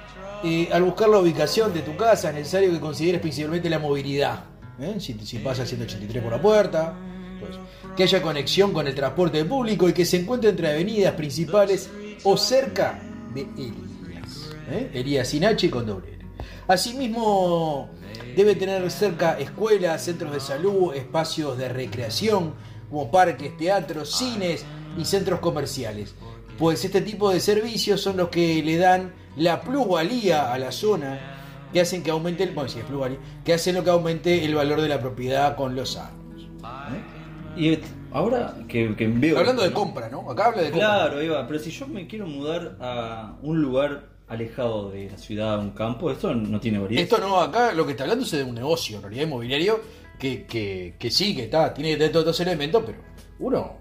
Eh, 0.43 0.69
al 0.72 0.84
buscar 0.84 1.10
la 1.10 1.19
ubicación 1.19 1.74
de 1.74 1.81
tu 1.81 1.98
casa, 1.98 2.29
es 2.29 2.36
necesario 2.36 2.72
que 2.72 2.79
consideres 2.79 3.19
principalmente 3.19 3.69
la 3.69 3.79
movilidad. 3.79 4.46
¿eh? 4.79 4.96
Si, 5.00 5.13
si 5.25 5.39
pasa 5.39 5.65
183 5.65 6.24
por 6.24 6.31
la 6.31 6.41
puerta, 6.41 6.96
pues, 7.39 7.58
que 7.96 8.03
haya 8.03 8.22
conexión 8.22 8.72
con 8.72 8.88
el 8.88 8.96
transporte 8.96 9.43
público 9.46 9.89
y 9.89 9.93
que 9.93 10.05
se 10.05 10.17
encuentre 10.17 10.50
entre 10.50 10.69
avenidas 10.69 11.13
principales 11.13 11.89
o 12.24 12.38
cerca 12.38 13.01
de 13.34 13.41
Elías. 13.58 14.55
¿eh? 14.72 14.91
Elías 14.93 15.27
sin 15.27 15.46
H 15.46 15.69
con 15.69 15.86
doble 15.86 16.13
L. 16.13 16.25
Asimismo, 16.67 17.89
debe 18.36 18.55
tener 18.55 18.89
cerca 18.91 19.39
escuelas, 19.39 20.03
centros 20.03 20.31
de 20.31 20.39
salud, 20.39 20.93
espacios 20.93 21.58
de 21.58 21.67
recreación, 21.67 22.53
como 22.89 23.12
parques, 23.12 23.55
teatros, 23.58 24.12
cines 24.15 24.65
y 24.98 25.05
centros 25.05 25.39
comerciales. 25.39 26.15
Pues 26.58 26.84
este 26.84 27.01
tipo 27.01 27.31
de 27.31 27.39
servicios 27.39 28.01
son 28.01 28.17
los 28.17 28.29
que 28.29 28.62
le 28.63 28.77
dan 28.77 29.13
la 29.38 29.62
plusvalía 29.62 30.51
a 30.51 30.58
la 30.58 30.72
zona, 30.72 31.67
que 31.72 31.81
hacen 31.81 32.03
que 32.03 32.12
aumente 32.12 32.43
el, 32.43 32.51
bueno, 32.51 32.69
sí, 32.69 32.79
plusvalía, 32.86 33.19
que 33.46 33.53
hacen 33.53 33.75
lo 33.75 33.84
que 33.84 33.89
aumente 33.89 34.43
el 34.43 34.55
valor 34.55 34.81
de 34.81 34.89
la 34.89 35.00
propiedad 35.00 35.55
con 35.55 35.75
los 35.75 35.96
años. 35.98 36.50
Y 37.55 37.74
eh, 37.74 37.81
ahora 38.12 38.55
que, 38.67 38.96
que 38.96 39.08
veo. 39.08 39.38
Hablando 39.38 39.63
de 39.63 39.69
¿no? 39.69 39.75
compra, 39.75 40.10
¿no? 40.10 40.29
Acá 40.29 40.48
habla 40.48 40.62
de 40.62 40.72
compra. 40.72 40.88
Claro, 40.88 41.22
Eva, 41.22 41.48
pero 41.48 41.60
si 41.60 41.72
yo 41.72 41.88
me 41.88 42.08
quiero 42.08 42.27
mudar 42.27 42.77
a 42.79 43.36
un 43.41 43.62
lugar 43.62 44.10
alejado 44.27 44.91
de 44.91 45.10
la 45.10 45.17
ciudad, 45.17 45.55
a 45.55 45.60
un 45.60 45.72
campo, 45.72 46.12
esto 46.12 46.34
no 46.34 46.60
tiene 46.60 46.79
variedad. 46.79 47.03
Esto 47.03 47.17
no, 47.17 47.39
acá 47.39 47.74
lo 47.74 47.86
que 47.86 47.91
está 47.91 48.03
hablando 48.03 48.25
es 48.25 48.31
de 48.31 48.43
un 48.43 48.55
negocio, 48.55 48.98
en 48.98 49.03
realidad 49.03 49.24
inmobiliario, 49.24 49.79
que, 50.19 50.45
que, 50.45 50.95
que 50.99 51.09
sí, 51.11 51.35
que 51.35 51.43
está, 51.45 51.73
tiene 51.73 51.95
de 51.97 52.09
todos 52.09 52.25
estos 52.27 52.39
elementos, 52.41 52.83
pero 52.85 52.99
uno, 53.39 53.77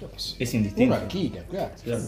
yo 0.00 0.10
qué 0.10 0.18
sé, 0.18 0.36
Es 0.42 0.54
indistinto. 0.54 0.94
uno 0.94 1.02
alquila, 1.02 1.42
claro. 1.44 1.72
Claro. 1.84 2.02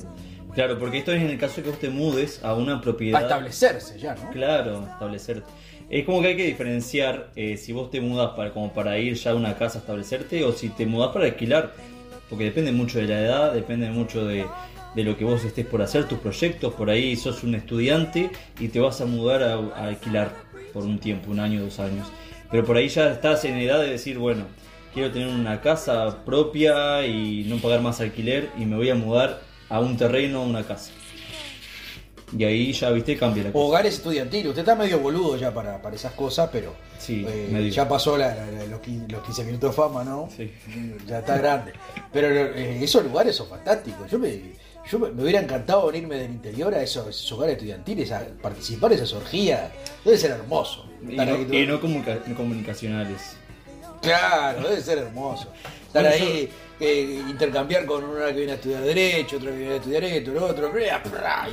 Claro, 0.55 0.79
porque 0.81 0.99
esto 0.99 1.13
es 1.13 1.23
en 1.23 1.31
el 1.31 1.39
caso 1.39 1.57
de 1.57 1.63
que 1.63 1.71
vos 1.71 1.79
te 1.79 1.91
mudes 1.91 2.43
a 2.43 2.55
una 2.55 2.77
A 2.79 2.81
propiedad. 2.81 3.23
establecerse 3.23 3.99
ya, 4.01 4.17
¿no? 4.17 4.31
Claro, 4.31 4.85
establecerte. 4.91 5.45
Es 5.89 6.05
como 6.05 6.23
que 6.23 6.29
hay 6.29 6.37
que 6.37 6.45
diferenciar 6.47 7.31
eh, 7.37 7.57
si 7.57 7.73
vos 7.73 7.91
te 7.91 8.01
mudas 8.01 8.33
para, 8.37 8.53
como 8.53 8.73
para 8.73 8.99
ir 8.99 9.15
ya 9.15 9.31
a 9.31 9.35
una 9.37 9.57
casa 9.57 9.79
a 9.79 9.81
establecerte 9.83 10.43
o 10.45 10.53
si 10.53 10.69
te 10.71 10.87
mudas 10.87 11.13
para 11.13 11.27
alquilar. 11.27 11.73
Porque 12.29 12.45
depende 12.45 12.71
mucho 12.73 12.99
de 12.99 13.07
la 13.07 13.21
edad, 13.21 13.53
depende 13.55 13.91
mucho 13.91 14.25
de, 14.25 14.45
de 14.95 15.05
lo 15.05 15.17
que 15.17 15.25
vos 15.25 15.45
estés 15.45 15.67
por 15.67 15.83
hacer, 15.83 16.07
tus 16.09 16.19
proyectos. 16.19 16.75
Por 16.75 16.91
ahí 16.91 17.15
sos 17.17 17.43
un 17.45 17.55
estudiante 17.57 18.31
y 18.59 18.69
te 18.69 18.79
vas 18.81 19.01
a 19.01 19.07
mudar 19.07 19.43
a, 19.43 19.55
a 19.55 19.85
alquilar 19.87 20.33
por 20.73 20.85
un 20.85 20.99
tiempo, 20.99 21.31
un 21.31 21.41
año, 21.41 21.61
dos 21.63 21.79
años. 21.81 22.07
Pero 22.51 22.65
por 22.65 22.77
ahí 22.77 22.89
ya 22.89 23.11
estás 23.13 23.45
en 23.45 23.57
edad 23.59 23.81
de 23.81 23.91
decir, 23.91 24.19
bueno, 24.19 24.45
quiero 24.93 25.13
tener 25.13 25.29
una 25.29 25.61
casa 25.61 26.25
propia 26.25 27.07
y 27.07 27.45
no 27.45 27.59
pagar 27.59 27.81
más 27.81 28.01
alquiler 28.01 28.51
y 28.59 28.65
me 28.67 28.77
voy 28.77 28.91
a 28.91 28.95
mudar 28.95 29.41
a 29.69 29.79
un 29.81 29.97
terreno, 29.97 30.41
a 30.41 30.45
una 30.45 30.65
casa. 30.65 30.91
Y 32.37 32.45
ahí 32.45 32.73
ya, 32.73 32.91
viste, 32.91 33.17
cambia 33.17 33.43
la 33.45 33.53
cosa. 33.53 33.65
Hogares 33.65 33.95
estudiantiles, 33.95 34.47
usted 34.47 34.61
está 34.61 34.77
medio 34.77 35.01
boludo 35.01 35.37
ya 35.37 35.53
para, 35.53 35.83
para 35.83 35.97
esas 35.97 36.13
cosas, 36.13 36.49
pero 36.53 36.75
Sí, 36.99 37.25
eh, 37.29 37.71
ya 37.73 37.89
pasó 37.89 38.17
la- 38.17 38.35
la- 38.35 38.47
la- 38.51 38.67
los, 38.67 38.81
15, 38.81 39.09
los 39.11 39.23
15 39.25 39.45
minutos 39.45 39.71
de 39.71 39.77
fama, 39.77 40.05
¿no? 40.05 40.29
Sí. 40.37 40.53
Ya 41.09 41.19
está 41.21 41.39
grande. 41.39 41.73
Pero 42.13 42.29
eh, 42.29 42.79
esos 42.85 43.03
lugares 43.05 43.35
son 43.35 43.49
fantásticos. 43.49 44.09
Yo 44.11 44.19
me, 44.21 44.29
yo 44.91 44.99
me, 44.99 45.11
me 45.11 45.23
hubiera 45.23 45.41
encantado 45.41 45.87
venirme 45.87 46.17
del 46.17 46.31
interior 46.31 46.75
a 46.75 46.83
esos, 46.83 47.07
esos 47.09 47.31
hogares 47.33 47.55
estudiantiles, 47.57 48.11
a 48.13 48.25
participar 48.43 48.91
de 48.91 48.97
esas 48.97 49.13
orgías. 49.13 49.71
Debe 50.05 50.17
ser 50.19 50.33
hermoso. 50.33 50.87
Y 51.09 51.17
no, 51.17 51.25
todo- 51.25 51.55
y 51.55 51.67
no 51.67 51.81
comunica- 51.81 52.19
comunicacionales. 52.37 53.37
Claro, 54.03 54.69
debe 54.69 54.81
ser 54.81 54.99
hermoso. 54.99 55.49
Estar 55.87 56.05
Bueno, 56.05 56.25
ahí 56.25 56.49
que 56.79 57.03
intercambiar 57.29 57.85
con 57.85 58.03
una 58.05 58.27
que 58.29 58.33
viene 58.33 58.53
a 58.53 58.55
estudiar 58.55 58.83
Derecho, 58.83 59.37
otra 59.37 59.51
que 59.51 59.59
viene 59.59 59.73
a 59.75 59.77
estudiar 59.77 60.05
esto, 60.05 60.31
el 60.31 60.39
otro, 60.39 60.71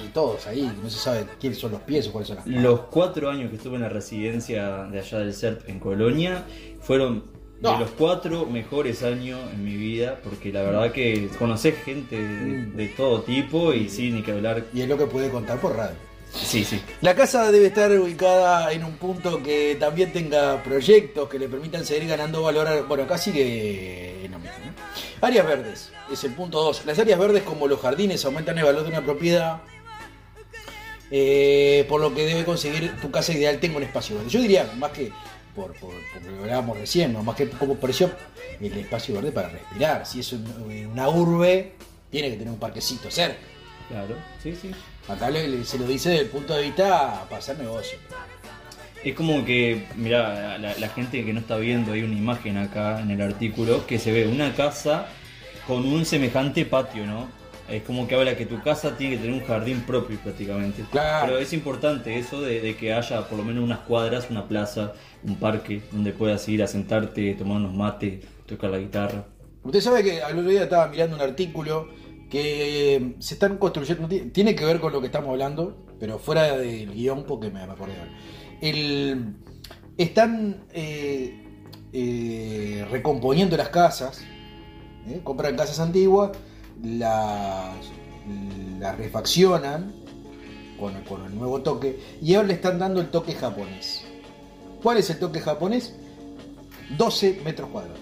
y 0.02 0.08
todos 0.14 0.48
ahí, 0.48 0.72
no 0.82 0.90
se 0.90 0.98
sabe 1.00 1.26
quiénes 1.40 1.60
son 1.60 1.74
los 1.74 1.82
pies 1.82 2.08
o 2.08 2.12
cuáles 2.14 2.28
son 2.30 2.38
las 2.38 2.48
manos. 2.48 2.64
Los 2.64 2.80
cuatro 2.90 3.30
años 3.30 3.50
que 3.50 3.58
estuve 3.58 3.76
en 3.76 3.82
la 3.82 3.90
residencia 3.90 4.84
de 4.86 5.00
allá 5.00 5.20
del 5.20 5.34
CERT 5.34 5.68
en 5.68 5.80
Colonia 5.80 6.46
fueron 6.80 7.26
de 7.60 7.64
No. 7.72 7.80
los 7.80 7.90
cuatro 7.92 8.46
mejores 8.46 9.02
años 9.04 9.40
en 9.54 9.64
mi 9.64 9.76
vida, 9.76 10.20
porque 10.24 10.52
la 10.54 10.62
verdad 10.62 10.92
que 10.92 11.28
conocés 11.40 11.76
gente 11.84 12.16
de, 12.22 12.66
de 12.68 12.88
todo 12.90 13.22
tipo 13.24 13.74
y 13.74 13.90
sí, 13.90 14.12
ni 14.12 14.22
que 14.22 14.32
hablar. 14.32 14.66
Y 14.74 14.82
es 14.82 14.88
lo 14.88 14.98
que 14.98 15.06
puede 15.08 15.30
contar 15.30 15.60
por 15.60 15.76
radio. 15.76 15.96
Sí, 16.34 16.64
sí. 16.66 16.80
La 17.02 17.16
casa 17.16 17.52
debe 17.52 17.68
estar 17.68 17.90
ubicada 17.98 18.72
en 18.74 18.84
un 18.84 18.98
punto 18.98 19.42
que 19.42 19.76
también 19.80 20.12
tenga 20.12 20.62
proyectos 20.62 21.30
que 21.30 21.40
le 21.40 21.48
permitan 21.48 21.84
seguir 21.86 22.08
ganando 22.10 22.44
valor. 22.44 22.86
Bueno, 22.88 23.04
acá 23.06 23.18
sigue 23.18 24.28
lo 24.30 24.38
mismo. 24.38 24.52
Áreas 25.22 25.48
verdes, 25.48 25.92
es 26.12 26.24
el 26.26 26.34
punto 26.34 26.62
2. 26.62 26.86
Las 26.86 27.00
áreas 27.00 27.18
verdes, 27.18 27.42
como 27.44 27.66
los 27.68 27.80
jardines, 27.80 28.24
aumentan 28.26 28.58
el 28.58 28.66
valor 28.66 28.84
de 28.84 28.90
una 28.90 29.02
propiedad. 29.04 29.62
eh, 31.10 31.86
por 31.88 32.02
lo 32.02 32.14
que 32.14 32.26
debe 32.26 32.44
conseguir 32.44 32.92
tu 33.02 33.10
casa 33.12 33.32
ideal 33.34 33.60
tenga 33.60 33.78
un 33.78 33.84
espacio 33.84 34.18
verde. 34.18 34.30
Yo 34.30 34.42
diría, 34.42 34.70
más 34.78 34.92
que 34.92 35.12
por, 35.58 35.74
por, 35.74 35.90
por 36.14 36.22
lo 36.22 36.34
que 36.38 36.40
hablábamos 36.44 36.78
recién, 36.78 37.12
¿no? 37.14 37.24
más 37.24 37.36
que 37.36 37.50
como 37.50 37.76
precio, 37.76 38.12
el 38.62 38.78
espacio 38.78 39.16
verde 39.16 39.32
para 39.32 39.50
respirar. 39.50 40.06
Si 40.06 40.20
es 40.20 40.32
un- 40.32 40.90
una 40.94 41.10
urbe, 41.10 41.74
tiene 42.12 42.30
que 42.30 42.38
tener 42.38 42.54
un 42.54 42.60
parquecito 42.60 43.10
cerca. 43.10 43.38
Claro, 43.90 44.16
sí, 44.44 44.56
sí. 44.62 44.70
Acá 45.08 45.30
le- 45.32 45.64
se 45.66 45.80
lo 45.80 45.88
dice 45.88 46.10
desde 46.10 46.24
el 46.26 46.30
punto 46.30 46.56
de 46.56 46.62
vista 46.64 47.24
para 47.28 47.40
hacer 47.40 47.58
negocio. 47.58 47.98
Es 49.04 49.16
como 49.16 49.44
que, 49.46 49.86
mira, 49.96 50.58
la, 50.58 50.76
la 50.78 50.90
gente 50.90 51.24
que 51.26 51.34
no 51.34 51.40
está 51.40 51.56
viendo, 51.58 51.94
hay 51.94 52.04
una 52.04 52.16
imagen 52.16 52.58
acá 52.58 53.00
en 53.00 53.10
el 53.12 53.22
artículo 53.22 53.86
que 53.88 53.98
se 54.00 54.12
ve 54.12 54.28
una 54.28 54.54
casa 54.54 55.08
con 55.66 55.86
un 55.86 56.06
semejante 56.06 56.66
patio, 56.66 57.06
¿no? 57.06 57.30
Es 57.70 57.84
como 57.84 58.08
que 58.08 58.16
habla 58.16 58.36
que 58.38 58.46
tu 58.46 58.62
casa 58.62 58.98
tiene 58.98 59.16
que 59.16 59.22
tener 59.24 59.42
un 59.42 59.46
jardín 59.46 59.82
propio 59.82 60.18
prácticamente. 60.20 60.84
Claro. 60.92 61.26
Pero 61.28 61.40
es 61.40 61.52
importante 61.54 62.18
eso 62.18 62.42
de, 62.42 62.62
de 62.62 62.76
que 62.78 62.94
haya 62.94 63.28
por 63.28 63.38
lo 63.38 63.44
menos 63.44 63.64
unas 63.64 63.80
cuadras, 63.80 64.28
una 64.30 64.48
plaza, 64.48 64.94
un 65.24 65.36
parque 65.36 65.82
donde 65.92 66.12
puedas 66.14 66.48
ir 66.50 66.64
a 66.64 66.68
sentarte, 66.68 67.34
tomar 67.36 67.58
unos 67.58 67.74
mates, 67.74 68.26
tocar 68.46 68.70
la 68.70 68.80
guitarra. 68.80 69.26
Usted 69.64 69.82
sabe 69.82 70.04
que 70.04 70.22
al 70.22 70.38
otro 70.38 70.50
día 70.50 70.64
estaba 70.64 70.88
mirando 70.88 71.16
un 71.16 71.22
artículo 71.22 71.90
que 72.30 72.96
eh, 72.96 73.16
se 73.20 73.34
están 73.36 73.58
construyendo, 73.58 74.08
tiene- 74.08 74.56
que 74.56 74.66
ver 74.66 74.80
con 74.80 74.92
lo 74.94 75.00
que 75.02 75.08
estamos 75.08 75.30
hablando, 75.30 75.86
pero 76.00 76.20
fuera 76.20 76.58
del 76.58 76.94
guion 76.94 77.26
porque 77.26 77.50
me, 77.50 77.62
acordé. 77.62 77.94
El, 78.62 79.36
están 79.98 80.66
eh, 80.74 81.44
eh, 81.94 82.86
recomponiendo 82.92 83.56
las 83.58 83.70
casas, 83.70 84.22
¿eh? 85.08 85.22
compran 85.24 85.56
casas 85.56 85.80
antiguas, 85.80 86.32
las, 86.84 87.76
refaccionan 88.98 89.94
con 90.78 91.26
el 91.26 91.36
nuevo 91.36 91.62
toque 91.62 92.00
y 92.22 92.36
ahora 92.36 92.50
le 92.50 92.54
están 92.54 92.78
dando 92.78 93.02
el 93.02 93.10
toque 93.10 93.34
japonés. 93.34 94.07
¿Cuál 94.82 94.98
es 94.98 95.10
el 95.10 95.20
toque 95.20 95.40
japonés? 95.40 95.94
12 96.98 97.42
metros 97.44 97.70
cuadrados. 97.70 98.00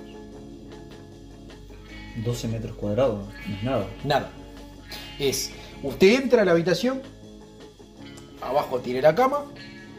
12 2.24 2.48
metros 2.48 2.76
cuadrados, 2.78 3.26
no 3.48 3.56
es 3.56 3.64
nada. 3.64 3.88
Nada. 4.04 4.30
Es, 5.20 5.52
usted 5.84 6.22
entra 6.22 6.42
a 6.44 6.46
la 6.46 6.52
habitación, 6.52 7.02
abajo 8.42 8.80
tiene 8.80 9.02
la 9.02 9.16
cama, 9.16 9.46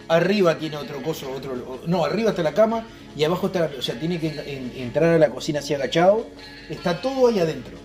arriba 0.09 0.59
tiene 0.59 0.77
otro 0.77 1.03
coso, 1.03 1.31
otro. 1.31 1.81
No, 1.87 2.05
arriba 2.05 2.31
está 2.31 2.43
la 2.43 2.55
cama 2.55 2.87
y 3.17 3.25
abajo 3.25 3.49
está 3.49 3.61
la. 3.61 3.67
O 3.79 3.83
sea, 3.83 3.99
tiene 3.99 4.19
que 4.19 4.29
en- 4.29 4.73
entrar 4.77 5.15
a 5.15 5.19
la 5.19 5.31
cocina 5.31 5.59
así 5.59 5.75
agachado. 5.75 6.27
Está 6.71 7.01
todo 7.01 7.29
ahí 7.29 7.39
adentro. 7.39 7.77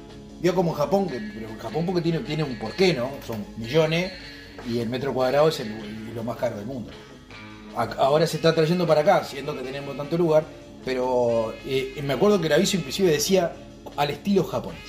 Vio 0.42 0.56
como 0.56 0.72
en 0.72 0.78
Japón, 0.78 1.08
que, 1.08 1.20
pero 1.20 1.50
en 1.50 1.58
Japón 1.60 1.86
porque 1.86 2.02
tiene, 2.02 2.20
tiene 2.20 2.44
un 2.44 2.58
porqué, 2.58 2.94
¿no? 2.94 3.12
Son 3.28 3.46
millones 3.58 4.12
y 4.68 4.80
el 4.80 4.90
metro 4.90 5.14
cuadrado 5.14 5.50
es 5.50 5.60
el- 5.60 6.14
lo 6.16 6.24
más 6.24 6.38
caro 6.38 6.56
del 6.58 6.66
mundo. 6.66 6.90
Ahora 7.76 8.28
se 8.28 8.38
está 8.38 8.54
trayendo 8.54 8.86
para 8.86 9.02
acá, 9.02 9.24
siendo 9.24 9.56
que 9.56 9.62
tenemos 9.62 9.96
tanto 9.96 10.18
lugar, 10.18 10.44
pero 10.84 11.54
eh, 11.66 12.00
me 12.04 12.14
acuerdo 12.14 12.40
que 12.42 12.48
el 12.48 12.54
aviso 12.54 12.78
inclusive 12.78 13.12
decía 13.12 13.54
al 13.96 14.10
estilo 14.10 14.44
japonés. 14.44 14.80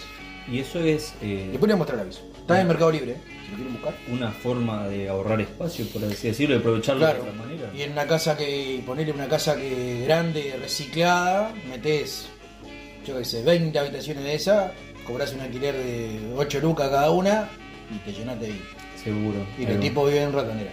Y 0.51 0.59
eso 0.59 0.81
es 0.81 1.15
eh, 1.23 1.49
le 1.53 1.59
voy 1.59 1.71
a 1.71 1.77
mostrar 1.77 1.99
el 2.01 2.07
aviso. 2.07 2.23
Está 2.41 2.61
en 2.61 2.67
Mercado 2.67 2.91
Libre, 2.91 3.13
¿eh? 3.13 3.17
si 3.45 3.51
lo 3.53 3.57
quieren 3.57 3.73
buscar. 3.75 3.95
una 4.11 4.33
forma 4.33 4.89
de 4.89 5.09
ahorrar 5.09 5.41
espacio, 5.41 5.87
por 5.87 6.03
así 6.05 6.29
decirlo, 6.29 6.57
de 6.57 6.61
aprovecharlo 6.61 7.01
Claro. 7.01 7.23
de 7.23 7.31
otra 7.31 7.43
manera. 7.43 7.71
Y 7.77 7.83
en 7.83 7.93
una 7.93 8.07
casa 8.07 8.37
que, 8.37 8.83
ponerle 8.85 9.13
una 9.13 9.29
casa 9.29 9.55
que 9.57 10.03
grande, 10.05 10.57
reciclada, 10.61 11.55
metés, 11.69 12.27
yo 13.07 13.17
qué 13.17 13.25
sé, 13.25 13.43
20 13.45 13.79
habitaciones 13.79 14.25
de 14.25 14.35
esa, 14.35 14.73
cobras 15.07 15.33
un 15.35 15.41
alquiler 15.41 15.77
de 15.77 16.33
8 16.37 16.59
lucas 16.61 16.91
cada 16.91 17.11
una 17.13 17.49
y 17.95 17.99
te 17.99 18.13
llenas 18.19 18.41
de 18.41 18.49
vida. 18.49 18.65
Seguro. 19.03 19.47
Y 19.57 19.67
los 19.67 19.79
tipos 19.79 20.09
viven 20.09 20.25
en 20.29 20.33
ratonera. 20.33 20.71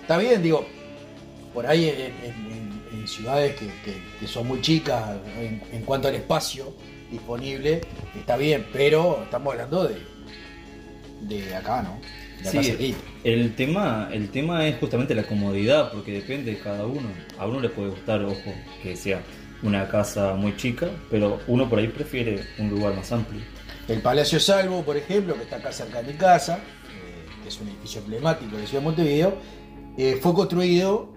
Está 0.00 0.16
bien, 0.16 0.42
digo, 0.42 0.66
por 1.58 1.66
ahí 1.66 1.88
en, 1.88 2.00
en- 2.00 2.98
en- 3.00 3.08
ciudades 3.08 3.56
que, 3.56 3.66
que- 3.84 4.00
que 4.20 4.26
son 4.28 4.46
muy 4.46 4.60
chicas 4.60 5.16
en, 5.40 5.60
en 5.72 5.82
cuanto 5.82 6.06
al 6.06 6.14
espacio 6.14 6.72
disponible, 7.10 7.80
está 8.14 8.36
bien, 8.36 8.64
pero 8.72 9.22
estamos 9.24 9.54
hablando 9.54 9.88
de, 9.88 9.96
de 11.22 11.56
acá, 11.56 11.82
¿no? 11.82 11.98
De 12.42 12.48
acá 12.48 12.62
Sí, 12.62 12.68
cerquita. 12.70 12.98
el 13.24 13.54
tema, 13.56 14.08
el 14.12 14.28
tema 14.30 14.68
es 14.68 14.78
justamente 14.78 15.14
la 15.16 15.24
comodidad, 15.24 15.90
porque 15.90 16.12
depende 16.12 16.52
de 16.52 16.58
cada 16.60 16.86
uno. 16.86 17.08
A 17.38 17.46
uno 17.48 17.58
le 17.60 17.70
puede 17.70 17.88
gustar, 17.90 18.22
ojo, 18.24 18.52
que 18.82 18.94
sea 18.94 19.20
una 19.64 19.88
casa 19.88 20.34
muy 20.34 20.54
chica, 20.56 20.88
pero 21.10 21.40
uno 21.48 21.68
por 21.68 21.80
ahí 21.80 21.88
prefiere 21.88 22.44
un 22.58 22.70
lugar 22.70 22.94
más 22.94 23.10
amplio. 23.10 23.40
El 23.88 24.00
Palacio 24.00 24.38
Salvo, 24.38 24.82
por 24.84 24.96
ejemplo, 24.96 25.34
que 25.34 25.42
está 25.42 25.56
acá 25.56 25.72
cerca 25.72 26.02
de 26.02 26.12
mi 26.12 26.18
casa, 26.18 26.58
eh, 26.58 27.26
que 27.42 27.48
es 27.48 27.58
un 27.60 27.68
edificio 27.68 28.00
emblemático 28.02 28.56
de 28.56 28.66
ciudad 28.66 28.82
de 28.82 28.84
Montevideo, 28.84 29.38
eh, 29.96 30.18
fue 30.22 30.32
construido, 30.34 31.16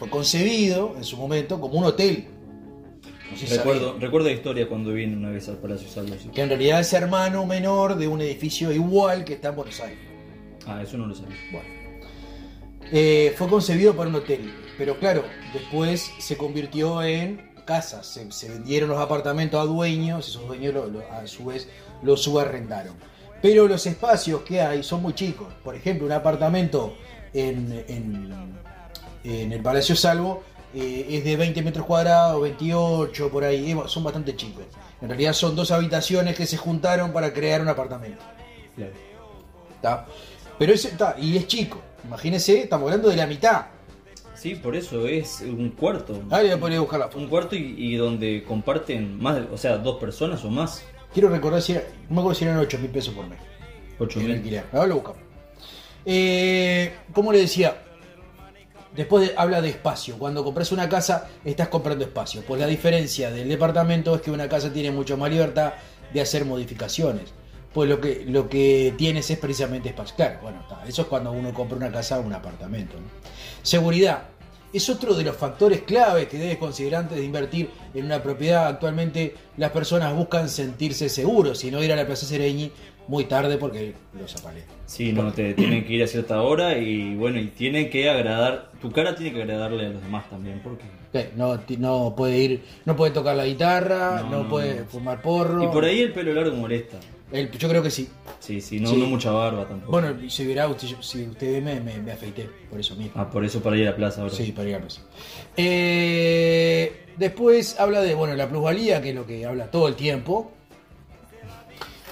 fue 0.00 0.08
concebido 0.10 0.94
en 0.96 1.04
su 1.04 1.16
momento 1.16 1.60
como 1.60 1.74
un 1.78 1.84
hotel. 1.84 2.26
No 3.30 3.36
sé 3.36 3.46
si 3.46 3.56
Recuerdo, 3.56 3.96
la 4.24 4.32
historia 4.32 4.68
cuando 4.68 4.92
vine 4.92 5.16
una 5.16 5.30
vez 5.30 5.48
al 5.48 5.58
Palacio 5.58 5.88
Salvo. 5.88 6.16
Que 6.34 6.40
en 6.42 6.48
realidad 6.48 6.80
es 6.80 6.92
hermano 6.94 7.46
menor 7.46 7.94
de 7.96 8.08
un 8.08 8.20
edificio 8.22 8.72
igual 8.72 9.24
que 9.24 9.34
está 9.34 9.50
en 9.50 9.56
Buenos 9.56 9.78
Aires. 9.78 10.00
Ah, 10.66 10.82
eso 10.82 10.96
no 10.98 11.06
lo 11.06 11.14
sabía. 11.14 11.36
Bueno. 11.52 11.68
Eh, 12.92 13.34
fue 13.36 13.46
concebido 13.48 13.94
para 13.94 14.08
un 14.08 14.16
hotel, 14.16 14.52
pero 14.76 14.98
claro, 14.98 15.22
después 15.52 16.10
se 16.18 16.36
convirtió 16.36 17.02
en 17.04 17.52
casas. 17.64 18.06
Se, 18.06 18.32
se 18.32 18.48
vendieron 18.48 18.88
los 18.88 18.98
apartamentos 18.98 19.60
a 19.60 19.64
dueños, 19.64 20.26
esos 20.26 20.46
dueños 20.48 20.74
lo- 20.74 20.86
lo- 20.88 21.12
a 21.12 21.24
su 21.28 21.44
vez 21.44 21.68
los 22.02 22.22
subarrendaron. 22.22 22.94
Pero 23.42 23.68
los 23.68 23.86
espacios 23.86 24.42
que 24.42 24.60
hay 24.60 24.82
son 24.82 25.02
muy 25.02 25.12
chicos. 25.14 25.46
Por 25.62 25.76
ejemplo, 25.76 26.04
un 26.06 26.12
apartamento 26.12 26.94
en, 27.32 27.84
en- 27.86 28.32
en 29.24 29.52
el 29.52 29.62
Palacio 29.62 29.96
Salvo 29.96 30.42
eh, 30.74 31.06
es 31.10 31.24
de 31.24 31.36
20 31.36 31.62
metros 31.62 31.86
cuadrados, 31.86 32.40
28 32.42 33.30
por 33.30 33.44
ahí, 33.44 33.72
eh, 33.72 33.76
son 33.86 34.04
bastante 34.04 34.36
chicos. 34.36 34.64
En 35.02 35.08
realidad 35.08 35.32
son 35.32 35.56
dos 35.56 35.70
habitaciones 35.70 36.36
que 36.36 36.46
se 36.46 36.56
juntaron 36.56 37.12
para 37.12 37.32
crear 37.32 37.60
un 37.60 37.68
apartamento. 37.68 38.22
Claro. 39.80 40.04
Pero 40.58 40.72
ese 40.72 40.88
está, 40.88 41.16
y 41.18 41.36
es 41.36 41.46
chico. 41.46 41.80
Imagínense, 42.04 42.60
estamos 42.60 42.86
hablando 42.86 43.08
de 43.08 43.16
la 43.16 43.26
mitad. 43.26 43.66
Sí, 44.34 44.54
por 44.54 44.76
eso 44.76 45.06
es 45.06 45.40
un 45.40 45.70
cuarto. 45.70 46.22
Ahora 46.30 46.42
le 46.42 46.54
voy 46.54 46.74
a 46.74 46.80
buscar 46.80 47.00
la 47.00 47.08
foto. 47.08 47.18
Un 47.18 47.28
cuarto 47.28 47.56
y, 47.56 47.74
y 47.76 47.96
donde 47.96 48.44
comparten 48.44 49.20
más, 49.20 49.40
o 49.52 49.58
sea, 49.58 49.76
dos 49.78 49.98
personas 49.98 50.44
o 50.44 50.50
más. 50.50 50.82
Quiero 51.12 51.28
recordar 51.28 51.60
si 51.60 51.72
era, 51.72 51.82
no 52.08 52.14
me 52.14 52.20
acuerdo 52.20 52.38
si 52.38 52.44
eran 52.44 52.58
8 52.58 52.78
mil 52.78 52.90
pesos 52.90 53.12
por 53.12 53.26
mes. 53.26 53.38
8 53.98 54.20
el 54.20 54.40
mil. 54.40 54.62
Ahora 54.72 54.86
lo 54.86 54.94
buscamos. 54.96 55.20
Eh, 56.06 56.92
como 57.12 57.32
le 57.32 57.40
decía, 57.40 57.76
después 58.96 59.28
de- 59.28 59.34
habla 59.36 59.60
de 59.60 59.68
espacio. 59.70 60.18
Cuando 60.18 60.42
compras 60.44 60.72
una 60.72 60.88
casa, 60.88 61.28
estás 61.44 61.68
comprando 61.68 62.04
espacio. 62.04 62.42
Pues 62.46 62.60
la 62.60 62.66
diferencia 62.66 63.30
del 63.30 63.48
departamento 63.48 64.14
es 64.14 64.22
que 64.22 64.30
una 64.30 64.48
casa 64.48 64.72
tiene 64.72 64.90
mucho 64.90 65.16
más 65.16 65.30
libertad 65.30 65.74
de 66.12 66.20
hacer 66.20 66.44
modificaciones. 66.44 67.32
Pues 67.72 67.88
lo 67.88 68.00
que, 68.00 68.24
lo 68.26 68.48
que 68.48 68.94
tienes 68.98 69.30
es 69.30 69.38
precisamente 69.38 69.90
espacio. 69.90 70.16
Claro, 70.16 70.38
bueno, 70.42 70.60
está. 70.62 70.82
eso 70.88 71.02
es 71.02 71.08
cuando 71.08 71.30
uno 71.30 71.54
compra 71.54 71.76
una 71.76 71.92
casa 71.92 72.18
o 72.18 72.22
un 72.22 72.32
apartamento. 72.32 72.96
Seguridad. 73.62 74.22
Es 74.72 74.88
otro 74.88 75.14
de 75.14 75.24
los 75.24 75.36
factores 75.36 75.82
claves 75.82 76.28
que 76.28 76.38
debes 76.38 76.56
considerar 76.58 77.02
antes 77.02 77.18
de 77.18 77.24
invertir 77.24 77.70
en 77.92 78.04
una 78.04 78.22
propiedad. 78.22 78.68
Actualmente 78.68 79.34
las 79.56 79.70
personas 79.72 80.14
buscan 80.14 80.48
sentirse 80.48 81.08
seguros 81.08 81.64
y 81.64 81.72
no 81.72 81.82
ir 81.82 81.92
a 81.92 81.96
la 81.96 82.06
Plaza 82.06 82.24
Sereñi 82.26 82.70
muy 83.10 83.24
tarde 83.24 83.58
porque 83.58 83.92
los 84.18 84.34
apalean. 84.36 84.64
Sí, 84.86 85.12
no, 85.12 85.32
te 85.32 85.52
tienen 85.54 85.84
que 85.84 85.92
ir 85.94 86.02
a 86.02 86.06
cierta 86.06 86.40
hora 86.42 86.78
y 86.78 87.14
bueno, 87.16 87.40
y 87.40 87.48
tiene 87.48 87.90
que 87.90 88.08
agradar, 88.08 88.70
tu 88.80 88.90
cara 88.92 89.16
tiene 89.16 89.32
que 89.34 89.42
agradarle 89.42 89.86
a 89.86 89.88
los 89.90 90.02
demás 90.02 90.30
también, 90.30 90.60
porque... 90.62 90.84
No, 91.36 91.58
no 91.78 92.14
puede 92.16 92.38
ir, 92.38 92.62
no 92.84 92.94
puede 92.94 93.10
tocar 93.12 93.34
la 93.34 93.44
guitarra, 93.44 94.22
No, 94.30 94.48
puede 94.48 94.84
fumar 94.84 95.20
porro. 95.20 95.64
Y 95.64 95.66
por 95.66 95.84
ahí 95.84 96.00
el 96.02 96.12
pelo 96.12 96.32
largo 96.32 96.54
molesta. 96.56 96.98
El- 97.32 97.50
yo 97.50 97.68
creo 97.68 97.82
que 97.82 97.90
sí. 97.90 98.08
Sí, 98.38 98.60
sí, 98.60 98.78
no, 98.80 98.88
Sí. 98.90 98.96
no 98.96 99.06
mucha 99.06 99.30
barba 99.32 99.66
tampoco. 99.66 99.90
Bueno, 99.92 100.16
si 100.28 100.46
verá, 100.46 100.68
usted, 100.68 100.88
si 101.00 101.22
usted 101.24 101.52
ve, 101.52 101.60
me, 101.60 101.80
me, 101.80 101.98
me 102.00 102.12
afeité, 102.12 102.48
por 102.70 102.78
eso 102.78 102.94
mismo. 102.94 103.12
Ah, 103.16 103.28
por 103.28 103.44
eso 103.44 103.60
para 103.60 103.76
ir 103.76 103.86
a 103.88 103.90
la 103.90 103.96
plaza 103.96 104.22
ahora. 104.22 104.34
Sí, 104.34 104.52
para 104.52 104.68
ir 104.68 104.74
a 104.76 104.80
plaza. 104.80 105.00
Eh, 105.56 107.06
después 107.16 107.78
habla 107.78 108.00
de, 108.02 108.14
bueno, 108.14 108.34
la 108.34 108.48
plusvalía, 108.48 109.00
que 109.02 109.10
es 109.10 109.14
lo 109.14 109.26
que 109.26 109.44
habla 109.46 109.70
todo 109.70 109.88
el 109.88 109.94
tiempo. 109.94 110.52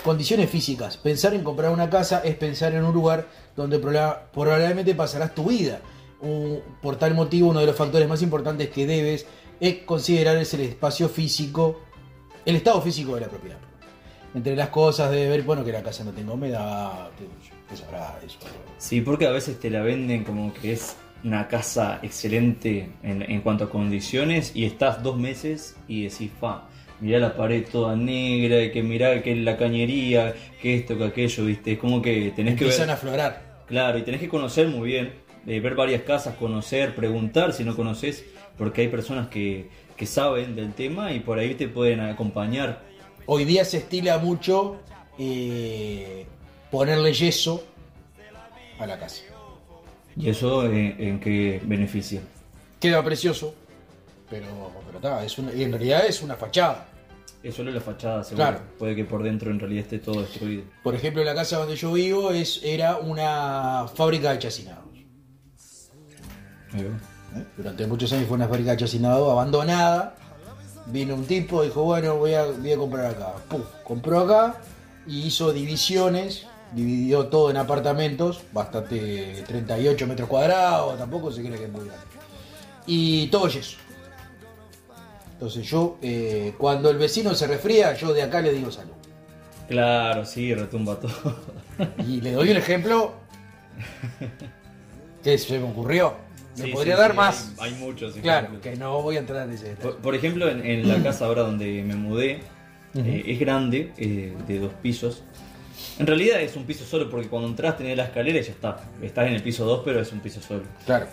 Condiciones 0.08 0.48
físicas. 0.48 0.96
Pensar 0.96 1.34
en 1.34 1.44
comprar 1.44 1.70
una 1.70 1.90
casa 1.90 2.22
es 2.24 2.34
pensar 2.36 2.72
en 2.74 2.82
un 2.82 2.94
lugar 2.94 3.26
donde 3.54 3.78
proba- 3.78 4.30
probablemente 4.32 4.94
pasarás 4.94 5.34
tu 5.34 5.44
vida. 5.44 5.80
Por 6.80 6.96
tal 6.96 7.14
motivo, 7.14 7.50
uno 7.50 7.60
de 7.60 7.66
los 7.66 7.76
factores 7.76 8.08
más 8.08 8.22
importantes 8.22 8.70
que 8.70 8.86
debes 8.86 9.26
es 9.60 9.74
considerar 9.84 10.38
es 10.38 10.54
el 10.54 10.62
espacio 10.62 11.08
físico, 11.08 11.80
el 12.46 12.56
estado 12.56 12.80
físico 12.80 13.14
de 13.16 13.20
la 13.20 13.28
propiedad. 13.28 13.58
Entre 14.34 14.56
las 14.56 14.70
cosas 14.70 15.10
debe 15.10 15.28
ver, 15.28 15.42
bueno, 15.42 15.62
que 15.62 15.72
la 15.72 15.82
casa 15.82 16.04
no 16.04 16.12
tenga 16.12 16.32
humedad, 16.32 17.10
que 17.18 17.24
eso. 17.74 17.84
Sí, 18.78 19.02
porque 19.02 19.26
a 19.26 19.30
veces 19.30 19.60
te 19.60 19.68
la 19.68 19.82
venden 19.82 20.24
como 20.24 20.54
que 20.54 20.72
es 20.72 20.96
una 21.22 21.48
casa 21.48 21.98
excelente 22.02 22.92
en, 23.02 23.22
en 23.22 23.40
cuanto 23.42 23.64
a 23.64 23.70
condiciones 23.70 24.52
y 24.54 24.64
estás 24.64 25.02
dos 25.02 25.18
meses 25.18 25.76
y 25.86 26.04
decís, 26.04 26.30
fa, 26.40 26.68
mirá 27.00 27.18
la 27.18 27.36
pared 27.36 27.64
toda 27.70 27.94
negra, 27.96 28.62
y 28.62 28.70
que 28.72 28.82
mirá 28.82 29.22
que 29.22 29.34
la 29.36 29.56
cañería, 29.56 30.34
que 30.60 30.74
esto, 30.76 30.96
que 30.98 31.04
aquello, 31.04 31.44
viste, 31.44 31.72
es 31.72 31.78
como 31.78 32.00
que 32.02 32.32
tenés 32.34 32.56
que 32.56 32.64
Empiezan 32.64 32.90
a 32.90 32.94
aflorar. 32.94 33.62
Claro, 33.66 33.98
y 33.98 34.02
tenés 34.02 34.20
que 34.20 34.28
conocer 34.28 34.68
muy 34.68 34.88
bien, 34.88 35.12
eh, 35.46 35.60
ver 35.60 35.74
varias 35.74 36.02
casas, 36.02 36.34
conocer, 36.36 36.94
preguntar 36.94 37.52
si 37.52 37.64
no 37.64 37.76
conoces, 37.76 38.24
porque 38.56 38.82
hay 38.82 38.88
personas 38.88 39.28
que, 39.28 39.68
que 39.96 40.06
saben 40.06 40.56
del 40.56 40.72
tema 40.72 41.12
y 41.12 41.20
por 41.20 41.38
ahí 41.38 41.54
te 41.54 41.68
pueden 41.68 42.00
acompañar. 42.00 42.82
Hoy 43.26 43.44
día 43.44 43.64
se 43.64 43.76
estila 43.78 44.18
mucho 44.18 44.80
eh, 45.18 46.24
ponerle 46.70 47.12
yeso 47.12 47.64
a 48.78 48.86
la 48.86 48.98
casa. 48.98 49.22
¿Y 50.16 50.30
eso 50.30 50.64
en, 50.66 50.96
en 50.98 51.20
qué 51.20 51.60
beneficia? 51.64 52.20
Queda 52.80 53.04
precioso, 53.04 53.54
pero, 54.30 54.46
pero 54.86 54.98
está, 54.98 55.24
es 55.24 55.38
una- 55.38 55.52
y 55.52 55.62
en 55.62 55.72
realidad 55.72 56.06
es 56.06 56.22
una 56.22 56.34
fachada. 56.36 56.87
Es 57.42 57.54
solo 57.54 57.70
la 57.70 57.80
fachada, 57.80 58.24
seguro. 58.24 58.48
Claro. 58.48 58.60
Puede 58.78 58.96
que 58.96 59.04
por 59.04 59.22
dentro 59.22 59.50
en 59.50 59.60
realidad 59.60 59.84
esté 59.84 59.98
todo 59.98 60.22
destruido. 60.22 60.64
Por 60.82 60.94
ejemplo, 60.94 61.22
la 61.22 61.34
casa 61.34 61.58
donde 61.58 61.76
yo 61.76 61.92
vivo 61.92 62.32
es, 62.32 62.60
era 62.64 62.96
una 62.98 63.86
fábrica 63.94 64.32
de 64.32 64.38
chacinados. 64.40 64.84
¿eh? 66.74 67.44
Durante 67.56 67.86
muchos 67.86 68.12
años 68.12 68.26
fue 68.26 68.36
una 68.36 68.48
fábrica 68.48 68.72
de 68.72 68.78
chacinados 68.78 69.30
abandonada. 69.30 70.16
Vino 70.86 71.14
un 71.14 71.26
tipo, 71.26 71.62
dijo, 71.62 71.82
bueno, 71.84 72.16
voy 72.16 72.34
a, 72.34 72.44
voy 72.46 72.72
a 72.72 72.76
comprar 72.76 73.06
acá. 73.06 73.34
Puf, 73.48 73.66
compró 73.84 74.20
acá 74.20 74.56
y 75.06 75.26
hizo 75.26 75.52
divisiones, 75.52 76.46
dividió 76.72 77.26
todo 77.26 77.50
en 77.50 77.56
apartamentos, 77.56 78.42
bastante 78.52 79.44
38 79.46 80.06
metros 80.06 80.28
cuadrados, 80.28 80.98
tampoco 80.98 81.30
se 81.30 81.42
cree 81.42 81.58
que 81.58 81.64
es 81.64 81.72
muy 81.72 81.86
grande. 81.86 82.04
Y 82.86 83.26
todo 83.28 83.48
yeso. 83.48 83.76
Entonces 85.38 85.70
yo, 85.70 85.98
eh, 86.02 86.52
cuando 86.58 86.90
el 86.90 86.98
vecino 86.98 87.32
se 87.32 87.46
resfría, 87.46 87.94
yo 87.94 88.12
de 88.12 88.22
acá 88.22 88.40
le 88.40 88.52
digo 88.52 88.72
salud. 88.72 88.90
Claro, 89.68 90.24
sí, 90.24 90.52
retumba 90.52 90.98
todo. 90.98 91.36
Y 92.08 92.20
le 92.20 92.32
doy 92.32 92.50
un 92.50 92.56
ejemplo 92.56 93.14
que 95.22 95.38
se 95.38 95.60
me 95.60 95.64
ocurrió. 95.70 96.14
Me 96.56 96.64
Sí, 96.64 96.72
podría 96.72 96.96
sí, 96.96 97.00
dar 97.02 97.10
sí, 97.12 97.16
más. 97.16 97.52
Hay, 97.58 97.72
hay 97.72 97.78
muchos. 97.78 98.14
Claro, 98.14 98.60
que 98.60 98.74
no 98.74 99.00
voy 99.00 99.14
a 99.14 99.20
entrar 99.20 99.46
en 99.46 99.54
ese 99.54 99.68
detalle. 99.68 99.90
Por, 99.92 99.98
por 99.98 100.14
ejemplo, 100.16 100.48
en, 100.48 100.66
en 100.66 100.88
la 100.88 101.00
casa 101.04 101.26
ahora 101.26 101.42
donde 101.42 101.84
me 101.84 101.94
mudé, 101.94 102.40
eh, 102.96 103.22
es 103.24 103.38
grande, 103.38 103.92
eh, 103.96 104.34
de 104.48 104.58
dos 104.58 104.72
pisos. 104.82 105.22
En 106.00 106.06
realidad 106.08 106.40
es 106.40 106.56
un 106.56 106.64
piso 106.64 106.84
solo 106.84 107.08
porque 107.08 107.28
cuando 107.28 107.46
entras 107.48 107.76
tenés 107.76 107.96
la 107.96 108.06
escalera 108.06 108.40
y 108.40 108.42
ya 108.42 108.50
está. 108.50 108.80
Estás 109.00 109.28
en 109.28 109.34
el 109.34 109.42
piso 109.42 109.64
2, 109.64 109.82
pero 109.84 110.00
es 110.00 110.10
un 110.10 110.18
piso 110.18 110.40
solo. 110.40 110.64
Claro. 110.84 111.06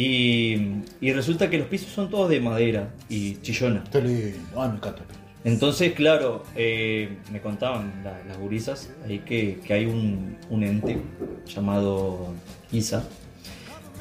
Y, 0.00 0.82
y 1.00 1.12
resulta 1.12 1.50
que 1.50 1.58
los 1.58 1.66
pisos 1.66 1.90
son 1.90 2.08
todos 2.08 2.30
de 2.30 2.40
madera 2.40 2.90
y 3.08 3.36
chillona. 3.42 3.82
Qué 3.90 4.00
lindo. 4.00 4.38
Ay, 4.56 4.68
me 4.68 4.76
encanta. 4.76 5.02
Entonces, 5.42 5.92
claro, 5.94 6.44
eh, 6.54 7.18
me 7.32 7.40
contaban 7.40 8.02
la- 8.04 8.22
las 8.28 8.38
gurisas 8.38 8.90
ahí 9.04 9.18
que, 9.20 9.58
que 9.64 9.72
hay 9.74 9.86
un, 9.86 10.36
un 10.50 10.62
ente 10.62 10.98
llamado 11.46 12.32
Isa 12.70 13.02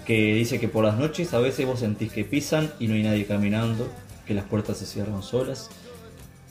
que 0.05 0.33
dice 0.35 0.59
que 0.59 0.67
por 0.67 0.85
las 0.85 0.97
noches 0.99 1.33
a 1.33 1.39
veces 1.39 1.65
vos 1.65 1.79
sentís 1.79 2.11
que 2.13 2.23
pisan 2.23 2.71
y 2.79 2.87
no 2.87 2.93
hay 2.93 3.03
nadie 3.03 3.25
caminando, 3.25 3.87
que 4.25 4.33
las 4.35 4.45
puertas 4.45 4.77
se 4.77 4.85
cierran 4.85 5.23
solas. 5.23 5.69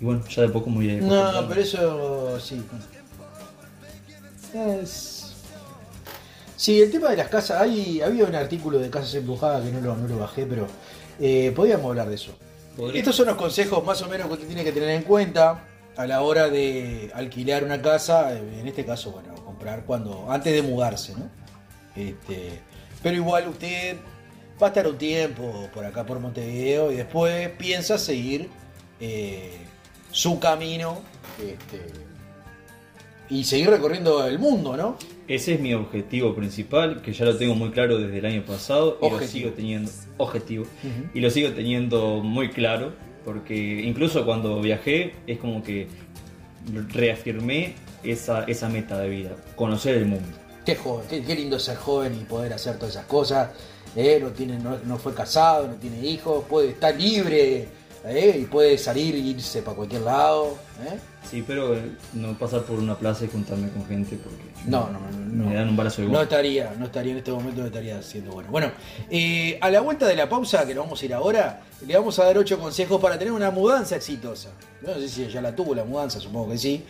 Y 0.00 0.04
bueno, 0.04 0.22
ya 0.28 0.42
de 0.42 0.48
poco 0.48 0.70
me 0.70 0.76
voy 0.76 0.90
a 0.90 0.94
ir 0.94 1.02
No, 1.02 1.46
pero 1.48 1.60
eso 1.60 2.38
sí. 2.40 2.60
Es... 4.54 5.15
Sí, 6.56 6.80
el 6.80 6.90
tema 6.90 7.10
de 7.10 7.16
las 7.16 7.28
casas, 7.28 7.60
hay, 7.60 8.00
había 8.00 8.24
un 8.24 8.34
artículo 8.34 8.78
de 8.78 8.88
casas 8.90 9.14
embrujadas 9.14 9.64
que 9.64 9.70
no 9.72 9.80
lo, 9.80 9.96
no 9.96 10.08
lo 10.08 10.18
bajé, 10.18 10.46
pero 10.46 10.66
eh, 11.20 11.52
podríamos 11.54 11.86
hablar 11.86 12.08
de 12.08 12.14
eso. 12.14 12.32
Podría- 12.76 13.00
Estos 13.00 13.14
son 13.16 13.26
los 13.26 13.36
consejos 13.36 13.84
más 13.84 14.00
o 14.02 14.08
menos 14.08 14.26
que 14.28 14.32
usted 14.34 14.46
tiene 14.46 14.64
que 14.64 14.72
tener 14.72 14.90
en 14.90 15.02
cuenta 15.02 15.64
a 15.96 16.06
la 16.06 16.22
hora 16.22 16.48
de 16.48 17.10
alquilar 17.14 17.64
una 17.64 17.80
casa, 17.82 18.34
eh, 18.34 18.60
en 18.60 18.66
este 18.68 18.84
caso, 18.84 19.12
bueno, 19.12 19.34
comprar 19.44 19.84
cuando 19.84 20.30
antes 20.30 20.52
de 20.52 20.62
mudarse, 20.62 21.14
¿no? 21.14 21.30
Este, 21.94 22.60
pero 23.02 23.16
igual 23.16 23.48
usted 23.48 23.96
va 24.62 24.66
a 24.66 24.70
estar 24.70 24.86
un 24.86 24.96
tiempo 24.98 25.68
por 25.74 25.84
acá 25.84 26.04
por 26.06 26.18
Montevideo 26.20 26.90
y 26.92 26.96
después 26.96 27.50
piensa 27.58 27.98
seguir 27.98 28.48
eh, 29.00 29.58
su 30.10 30.38
camino 30.38 31.00
este, 31.38 31.82
y 33.28 33.44
seguir 33.44 33.68
recorriendo 33.70 34.26
el 34.26 34.38
mundo, 34.38 34.76
¿no? 34.76 34.96
Ese 35.28 35.54
es 35.54 35.60
mi 35.60 35.74
objetivo 35.74 36.34
principal, 36.34 37.02
que 37.02 37.12
ya 37.12 37.24
lo 37.24 37.36
tengo 37.36 37.54
muy 37.54 37.70
claro 37.70 37.98
desde 37.98 38.18
el 38.18 38.26
año 38.26 38.44
pasado 38.44 38.98
y 39.02 39.10
lo 39.10 39.20
sigo 39.20 39.50
teniendo 39.50 39.90
objetivo 40.18 40.66
y 41.14 41.20
lo 41.20 41.30
sigo 41.30 41.50
teniendo 41.50 42.22
muy 42.22 42.50
claro, 42.50 42.92
porque 43.24 43.54
incluso 43.82 44.24
cuando 44.24 44.60
viajé 44.60 45.14
es 45.26 45.38
como 45.38 45.64
que 45.64 45.88
reafirmé 46.92 47.74
esa, 48.04 48.44
esa 48.44 48.68
meta 48.68 48.98
de 48.98 49.08
vida, 49.08 49.36
conocer 49.56 49.96
el 49.96 50.06
mundo. 50.06 50.28
Qué 50.64 50.76
joven, 50.76 51.06
qué, 51.08 51.22
qué 51.22 51.34
lindo 51.34 51.58
ser 51.58 51.76
joven 51.76 52.14
y 52.14 52.24
poder 52.24 52.52
hacer 52.52 52.76
todas 52.76 52.94
esas 52.94 53.06
cosas. 53.06 53.50
¿eh? 53.96 54.18
No, 54.20 54.30
tiene, 54.30 54.58
no, 54.58 54.78
no 54.84 54.96
fue 54.96 55.14
casado, 55.14 55.68
no 55.68 55.74
tiene 55.74 56.04
hijos, 56.06 56.44
puede 56.48 56.70
estar 56.70 56.94
libre 56.94 57.68
¿eh? 58.04 58.38
y 58.40 58.44
puede 58.44 58.78
salir 58.78 59.14
e 59.14 59.18
irse 59.18 59.62
para 59.62 59.76
cualquier 59.76 60.02
lado. 60.02 60.56
¿eh? 60.84 60.98
Sí, 61.28 61.42
pero 61.46 61.76
no 62.12 62.38
pasar 62.38 62.62
por 62.62 62.78
una 62.78 62.96
plaza 62.96 63.24
y 63.24 63.28
juntarme 63.28 63.68
con 63.70 63.86
gente 63.86 64.16
porque 64.16 64.44
No, 64.66 64.88
no, 64.90 64.98
no, 65.32 65.48
me 65.48 65.54
dan 65.54 65.68
un 65.68 65.76
balazo 65.76 66.02
de 66.02 66.08
No 66.08 66.22
estaría, 66.22 66.74
no 66.78 66.86
estaría 66.86 67.12
en 67.12 67.18
este 67.18 67.30
momento, 67.30 67.60
no 67.60 67.66
estaría 67.66 68.02
siendo 68.02 68.32
bueno. 68.32 68.50
Bueno, 68.50 68.72
eh, 69.10 69.58
a 69.60 69.70
la 69.70 69.80
vuelta 69.80 70.06
de 70.06 70.16
la 70.16 70.28
pausa, 70.28 70.66
que 70.66 70.74
nos 70.74 70.84
vamos 70.84 71.00
a 71.00 71.04
ir 71.04 71.14
ahora, 71.14 71.60
le 71.86 71.96
vamos 71.96 72.18
a 72.18 72.24
dar 72.24 72.38
ocho 72.38 72.58
consejos 72.58 73.00
para 73.00 73.18
tener 73.18 73.32
una 73.32 73.50
mudanza 73.50 73.96
exitosa. 73.96 74.50
No 74.82 74.94
sé 74.94 75.08
si 75.08 75.28
ya 75.28 75.40
la 75.40 75.54
tuvo 75.54 75.74
la 75.74 75.84
mudanza, 75.84 76.20
supongo 76.20 76.50
que 76.50 76.58
sí. 76.58 76.84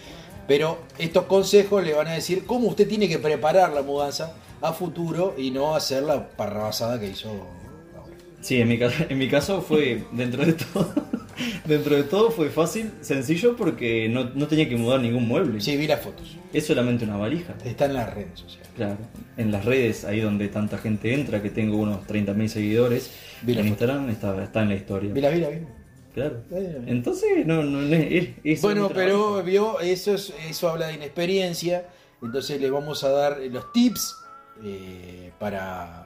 Pero 0.48 0.78
estos 0.98 1.24
consejos 1.24 1.84
le 1.84 1.92
van 1.92 2.06
a 2.08 2.12
decir 2.12 2.46
cómo 2.46 2.68
usted 2.68 2.88
tiene 2.88 3.08
que 3.08 3.18
preparar 3.18 3.72
la 3.72 3.82
mudanza 3.82 4.32
a 4.62 4.72
futuro 4.72 5.34
y 5.36 5.50
no 5.50 5.74
hacer 5.74 6.02
la 6.04 6.28
parrabasada 6.28 7.00
que 7.00 7.08
hizo 7.08 7.28
ahora. 7.28 8.16
Sí, 8.40 8.60
en 8.60 8.68
mi, 8.68 8.78
caso, 8.78 9.04
en 9.08 9.18
mi 9.18 9.28
caso 9.28 9.60
fue, 9.60 10.04
dentro 10.12 10.46
de 10.46 10.52
todo, 10.52 10.94
dentro 11.66 11.96
de 11.96 12.02
todo 12.04 12.30
fue 12.30 12.50
fácil, 12.50 12.92
sencillo 13.00 13.56
porque 13.56 14.08
no, 14.08 14.30
no 14.34 14.46
tenía 14.46 14.68
que 14.68 14.76
mudar 14.76 15.00
ningún 15.00 15.26
mueble. 15.26 15.60
Sí, 15.60 15.76
vi 15.76 15.86
las 15.86 16.00
fotos. 16.00 16.36
Es 16.52 16.66
solamente 16.66 17.04
una 17.04 17.16
valija. 17.16 17.54
Está 17.64 17.86
en 17.86 17.94
las 17.94 18.14
redes 18.14 18.40
sociales. 18.40 18.68
Claro, 18.76 18.98
en 19.36 19.52
las 19.52 19.64
redes, 19.64 20.04
ahí 20.04 20.20
donde 20.20 20.48
tanta 20.48 20.78
gente 20.78 21.14
entra, 21.14 21.42
que 21.42 21.50
tengo 21.50 21.78
unos 21.78 22.06
30.000 22.06 22.48
seguidores, 22.48 23.10
Vi 23.42 23.54
la 23.54 23.60
en. 23.60 23.68
Instagram 23.68 24.10
está, 24.10 24.42
está 24.42 24.62
en 24.62 24.68
la 24.68 24.74
historia. 24.74 25.12
Mira, 25.12 25.30
mira, 25.30 25.48
mira. 25.50 25.66
Claro. 26.14 26.42
Eh. 26.50 26.82
Entonces, 26.86 27.46
no, 27.46 27.62
no, 27.62 27.82
no 27.82 27.94
es, 27.94 28.62
Bueno, 28.62 28.90
pero 28.92 29.42
vio, 29.42 29.80
eso, 29.80 30.14
es, 30.14 30.32
eso 30.48 30.70
habla 30.70 30.88
de 30.88 30.94
inexperiencia. 30.94 31.86
Entonces 32.22 32.60
le 32.60 32.70
vamos 32.70 33.04
a 33.04 33.10
dar 33.10 33.38
los 33.50 33.72
tips 33.72 34.16
eh, 34.64 35.30
para, 35.38 36.05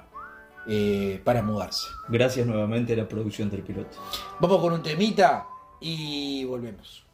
eh, 0.67 1.21
para 1.25 1.43
mudarse. 1.43 1.89
Gracias 2.09 2.47
nuevamente 2.47 2.93
a 2.93 2.97
la 2.97 3.09
producción 3.09 3.51
del 3.51 3.63
piloto. 3.63 3.99
Vamos 4.39 4.61
con 4.61 4.73
un 4.73 4.83
temita 4.83 5.47
y 5.81 6.45
volvemos. 6.45 7.05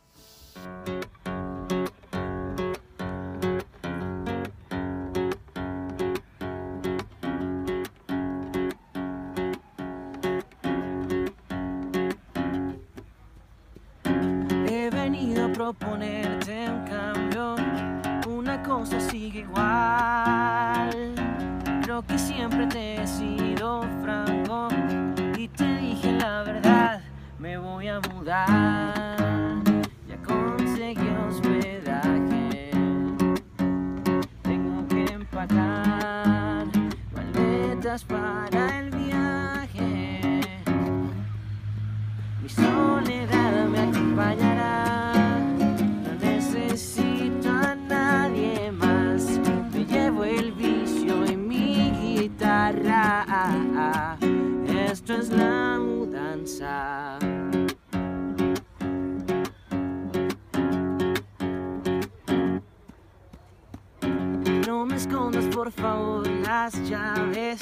Las 66.24 66.74
llaves, 66.88 67.61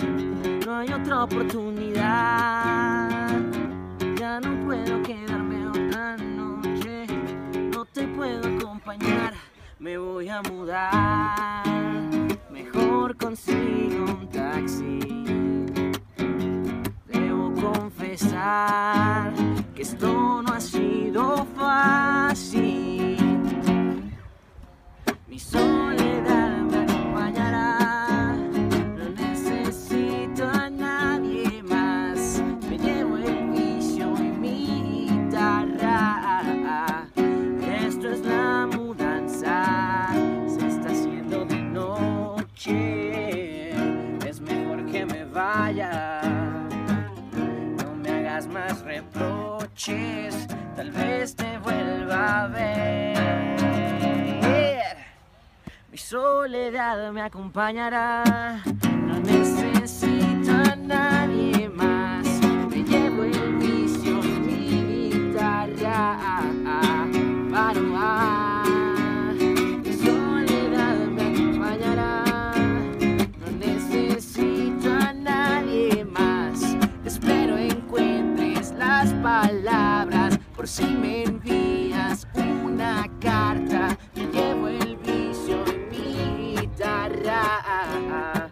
no 0.67 0.77
hay 0.77 0.93
otra 0.93 1.25
oportunidad. 1.25 3.09
Ya 4.17 4.41
no 4.41 4.65
puedo 4.65 5.03
quedarme 5.03 5.67
otra 5.69 6.17
noche, 6.17 7.07
no 7.55 7.85
te 7.85 8.07
puedo 8.09 8.57
acompañar, 8.57 9.35
me 9.79 9.99
voy 9.99 10.29
a 10.29 10.43
mudar. 10.43 11.65
Mejor 12.51 13.17
consigo 13.17 14.05
un 14.05 14.29
taxi. 14.31 15.01
Debo 17.07 17.53
confesar 17.55 19.33
que 19.75 19.83
esto 19.83 20.43
no 20.43 20.53
ha 20.53 20.61
sido 20.61 21.47
fácil. 21.57 23.17
Mi 25.27 25.39
soledad 25.39 26.64
tal 49.87 50.91
vez 50.91 51.37
te 51.37 51.59
vuelva 51.59 52.45
a 52.45 52.49
ver. 52.49 53.15
Mi 55.91 55.99
soledad 55.99 57.13
me 57.13 57.21
acompañará, 57.21 58.63
no 58.83 59.21
necesito 59.21 60.53
a 60.53 60.75
nadie 60.77 61.69
más. 61.69 62.27
Me 62.71 62.83
llevo 62.83 63.25
el 63.25 63.57
vicio 63.57 64.25
y 64.25 64.41
mi 64.47 65.11
guitarra 65.11 66.41
para 67.53 67.79
por 80.65 80.69
si 80.71 80.85
me 80.87 81.25
envías 81.25 82.27
una 82.65 83.07
carta. 83.21 83.99
Me 84.15 84.23
llevo 84.33 84.69
el 84.69 84.97
vicio 84.97 85.63
mi 85.91 86.57
guitarra. 86.59 88.51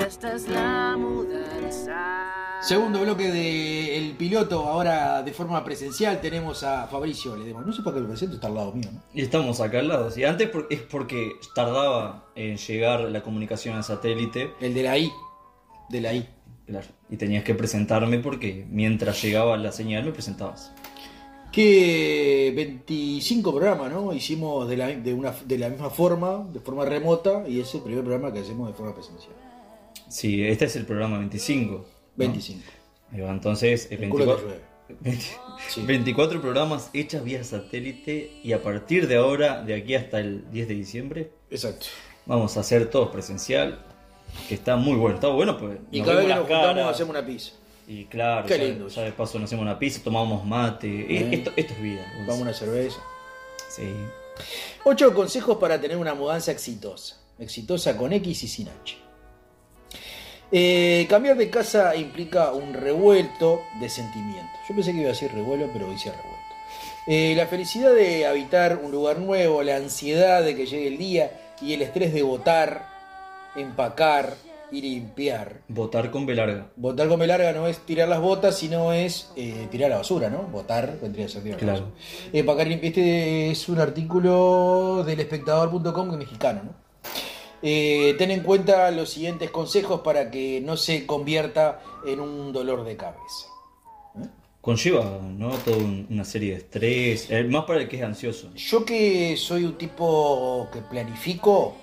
Esta 0.00 0.32
es 0.32 0.48
la 0.48 0.96
mudanza. 0.98 2.32
Segundo 2.62 3.02
bloque 3.02 3.30
del 3.30 4.12
piloto, 4.16 4.64
ahora 4.66 5.22
de 5.22 5.30
forma 5.34 5.62
presencial, 5.62 6.22
tenemos 6.22 6.62
a 6.64 6.86
Fabricio 6.86 7.36
Ledesma. 7.36 7.60
No 7.60 7.72
sé 7.74 7.82
por 7.82 7.92
qué 7.92 8.00
me 8.00 8.08
presento, 8.08 8.36
está 8.36 8.46
al 8.46 8.54
lado 8.54 8.72
mío, 8.72 8.88
¿no? 8.90 9.02
Y 9.12 9.20
estamos 9.20 9.60
acá 9.60 9.80
al 9.80 9.88
lado. 9.88 10.08
Y 10.16 10.24
antes 10.24 10.48
por- 10.48 10.66
es 10.70 10.80
porque 10.80 11.32
tardaba 11.54 12.30
en 12.34 12.56
llegar 12.56 13.00
la 13.00 13.22
comunicación 13.22 13.76
al 13.76 13.84
satélite. 13.84 14.54
El 14.58 14.72
de 14.72 14.82
la 14.84 14.96
I. 14.96 15.12
De 15.90 16.00
la 16.00 16.14
I. 16.14 16.26
Claro. 16.66 16.86
Y 17.10 17.18
tenías 17.18 17.44
que 17.44 17.54
presentarme 17.54 18.20
porque 18.20 18.66
mientras 18.70 19.20
llegaba 19.22 19.58
la 19.58 19.70
señal 19.70 20.04
me 20.06 20.12
presentabas. 20.12 20.72
Que 21.56 22.52
25 22.54 23.50
programas, 23.50 23.90
¿no? 23.90 24.12
Hicimos 24.12 24.68
de 24.68 24.76
la, 24.76 24.88
de, 24.88 25.14
una, 25.14 25.30
de 25.30 25.56
la 25.56 25.70
misma 25.70 25.88
forma, 25.88 26.46
de 26.52 26.60
forma 26.60 26.84
remota, 26.84 27.44
y 27.48 27.60
es 27.60 27.74
el 27.74 27.80
primer 27.80 28.04
programa 28.04 28.30
que 28.30 28.40
hacemos 28.40 28.68
de 28.68 28.74
forma 28.74 28.94
presencial. 28.94 29.32
Sí, 30.06 30.44
este 30.44 30.66
es 30.66 30.76
el 30.76 30.84
programa 30.84 31.16
25. 31.16 31.72
¿no? 31.72 31.84
25. 32.16 32.60
Ahí 33.10 33.20
va, 33.22 33.30
entonces 33.30 33.88
eh, 33.90 33.96
El 33.98 34.10
culo 34.10 34.36
te 34.36 34.44
24, 34.44 34.48
llueve. 34.48 34.62
20 35.00 35.24
Sí. 35.70 35.80
24 35.86 36.42
programas 36.42 36.90
hechas 36.92 37.24
vía 37.24 37.42
satélite 37.42 38.38
y 38.44 38.52
a 38.52 38.62
partir 38.62 39.08
de 39.08 39.16
ahora, 39.16 39.62
de 39.62 39.76
aquí 39.76 39.94
hasta 39.94 40.20
el 40.20 40.50
10 40.50 40.68
de 40.68 40.74
diciembre, 40.74 41.30
Exacto. 41.50 41.86
vamos 42.26 42.54
a 42.58 42.60
hacer 42.60 42.90
todos 42.90 43.08
presencial. 43.08 43.82
Que 44.46 44.56
está 44.56 44.76
muy 44.76 44.96
bueno, 44.96 45.14
está 45.14 45.28
bueno 45.28 45.56
pues. 45.56 45.78
Y 45.90 46.02
cada 46.02 46.16
vez 46.16 46.26
que 46.26 46.34
nos 46.34 46.46
juntamos 46.46 46.84
hacemos 46.84 47.16
una 47.16 47.24
pizza. 47.24 47.52
Y 47.88 48.06
claro, 48.06 48.46
Qué 48.46 48.58
ya, 48.58 48.64
lindo. 48.64 48.88
ya 48.88 49.02
de 49.02 49.12
paso 49.12 49.38
nos 49.38 49.48
hacemos 49.48 49.62
una 49.62 49.78
pizza, 49.78 50.00
tomamos 50.02 50.44
mate. 50.44 51.34
Esto, 51.34 51.52
esto 51.56 51.72
es 51.74 51.80
vida. 51.82 52.04
Vamos 52.20 52.40
a 52.40 52.42
una 52.42 52.52
cerveza. 52.52 52.98
Sí. 53.70 53.92
Ocho 54.84 55.14
consejos 55.14 55.56
para 55.58 55.80
tener 55.80 55.96
una 55.96 56.14
mudanza 56.14 56.50
exitosa. 56.50 57.16
Exitosa 57.38 57.96
con 57.96 58.12
X 58.12 58.42
y 58.42 58.48
sin 58.48 58.68
H. 58.68 58.96
Eh, 60.52 61.06
cambiar 61.08 61.36
de 61.36 61.50
casa 61.50 61.94
implica 61.96 62.52
un 62.52 62.72
revuelto 62.72 63.60
de 63.80 63.88
sentimientos. 63.88 64.56
Yo 64.68 64.74
pensé 64.74 64.92
que 64.92 64.98
iba 64.98 65.08
a 65.08 65.12
decir 65.12 65.32
revuelo, 65.32 65.68
pero 65.72 65.92
hice 65.92 66.10
revuelto. 66.10 66.36
Eh, 67.08 67.34
la 67.36 67.46
felicidad 67.46 67.94
de 67.94 68.26
habitar 68.26 68.78
un 68.82 68.90
lugar 68.90 69.18
nuevo, 69.18 69.62
la 69.62 69.76
ansiedad 69.76 70.42
de 70.42 70.56
que 70.56 70.66
llegue 70.66 70.88
el 70.88 70.98
día 70.98 71.54
y 71.60 71.72
el 71.72 71.82
estrés 71.82 72.12
de 72.12 72.22
votar, 72.22 72.88
empacar 73.54 74.36
y 74.72 74.80
limpiar. 74.82 75.60
Votar 75.68 76.10
con 76.10 76.26
B 76.26 76.34
larga. 76.34 76.68
Votar 76.76 77.08
con 77.08 77.18
B 77.20 77.26
larga 77.26 77.52
no 77.52 77.66
es 77.66 77.78
tirar 77.80 78.08
las 78.08 78.20
botas, 78.20 78.58
sino 78.58 78.92
es 78.92 79.30
eh, 79.36 79.68
tirar 79.70 79.90
la 79.90 79.98
basura, 79.98 80.28
¿no? 80.28 80.42
Votar 80.42 80.98
vendría 81.00 81.26
a 81.26 81.28
ser 81.28 81.42
tirar 81.42 81.62
la 81.62 81.72
Claro. 81.74 81.92
Empacar 82.32 82.66
y 82.66 82.70
limpiar. 82.70 82.88
Este 82.92 83.50
es 83.50 83.68
un 83.68 83.78
artículo 83.78 85.04
del 85.06 85.20
espectador.com 85.20 86.08
que 86.08 86.12
es 86.14 86.18
mexicano, 86.18 86.62
¿no? 86.64 86.86
Eh, 87.62 88.14
ten 88.18 88.30
en 88.30 88.40
cuenta 88.40 88.90
los 88.90 89.08
siguientes 89.10 89.50
consejos 89.50 90.00
para 90.02 90.30
que 90.30 90.60
no 90.60 90.76
se 90.76 91.06
convierta 91.06 91.80
en 92.06 92.20
un 92.20 92.52
dolor 92.52 92.84
de 92.84 92.96
cabeza. 92.96 93.46
Conlleva, 94.60 95.20
¿no? 95.22 95.50
Toda 95.58 95.76
un- 95.76 96.06
una 96.10 96.24
serie 96.24 96.50
de 96.52 96.56
estrés. 96.58 97.30
eh, 97.30 97.44
más 97.44 97.64
para 97.64 97.80
el 97.80 97.88
que 97.88 97.96
es 97.98 98.02
ansioso. 98.02 98.52
Yo 98.54 98.84
que 98.84 99.36
soy 99.36 99.64
un 99.64 99.78
tipo 99.78 100.68
que 100.72 100.80
planifico, 100.80 101.76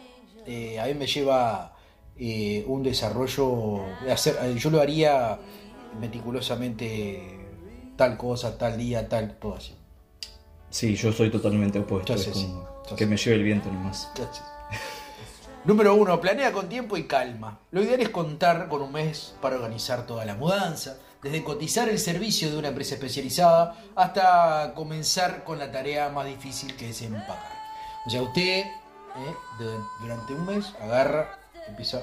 eh, 0.46 0.78
a 0.80 0.86
mí 0.88 0.94
me 0.94 1.08
lleva 1.08 1.73
eh, 2.18 2.64
un 2.68 2.84
desarrollo 2.84 3.86
hacer, 4.12 4.38
eh, 4.42 4.56
yo 4.58 4.70
lo 4.70 4.82
haría 4.82 5.40
meticulosamente 6.00 7.48
tal 7.96 8.18
cosa, 8.18 8.58
tal 8.58 8.78
día, 8.78 9.08
tal, 9.08 9.38
todo 9.38 9.56
así. 9.56 9.76
Sí, 10.70 10.96
yo 10.96 11.12
soy 11.12 11.30
totalmente 11.30 11.80
opuesto. 11.80 12.14
Es 12.14 12.28
como 12.28 12.68
sí, 12.88 12.96
que 12.96 13.04
sé. 13.04 13.06
me 13.06 13.18
lleve 13.18 13.36
el 13.38 13.44
viento 13.44 13.72
nomás. 13.72 14.12
Número 15.66 15.96
uno, 15.96 16.20
planea 16.20 16.52
con 16.52 16.68
tiempo 16.68 16.98
y 16.98 17.08
calma. 17.08 17.60
Lo 17.72 17.82
ideal 17.82 18.02
es 18.02 18.10
contar 18.10 18.68
con 18.68 18.82
un 18.82 18.92
mes 18.92 19.36
para 19.42 19.56
organizar 19.56 20.06
toda 20.06 20.26
la 20.26 20.36
mudanza, 20.36 20.98
desde 21.22 21.42
cotizar 21.44 21.88
el 21.88 22.00
servicio 22.00 22.52
de 22.52 22.58
una 22.58 22.68
empresa 22.70 22.96
especializada 22.96 23.78
hasta 23.96 24.74
comenzar 24.76 25.46
con 25.46 25.60
la 25.60 25.72
tarea 25.72 26.10
más 26.10 26.26
difícil 26.26 26.76
que 26.76 26.90
es 26.90 27.02
empacar. 27.02 27.54
O 28.06 28.10
sea, 28.10 28.22
usted 28.22 28.66
eh, 28.66 29.36
durante 30.02 30.34
un 30.34 30.46
mes 30.48 30.74
agarra, 30.82 31.40
empieza, 31.68 32.00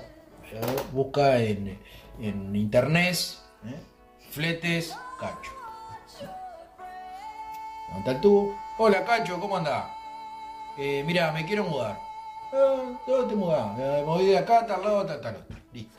eh, 0.53 0.61
busca 0.93 1.39
en, 1.39 1.79
en 2.21 2.57
internet, 2.57 3.17
eh, 3.65 3.81
fletes, 4.31 4.97
cacho. 5.19 5.53
Levanta 7.89 8.11
el 8.13 8.21
tubo. 8.21 8.59
Hola, 8.79 9.05
cacho, 9.05 9.39
¿cómo 9.41 9.57
andás? 9.57 9.85
Eh, 10.79 11.03
mira, 11.05 11.33
me 11.33 11.45
quiero 11.45 11.65
mudar. 11.65 11.99
Ah, 12.53 12.99
¿Dónde 13.07 13.29
te 13.29 13.35
mudás? 13.35 13.79
Eh, 13.79 13.97
me 13.99 14.03
voy 14.05 14.27
de 14.27 14.39
acá, 14.39 14.65
tal 14.67 14.83
lado, 14.83 15.07
tal, 15.07 15.21
tal 15.21 15.37
otro. 15.37 15.57
Listo. 15.73 15.99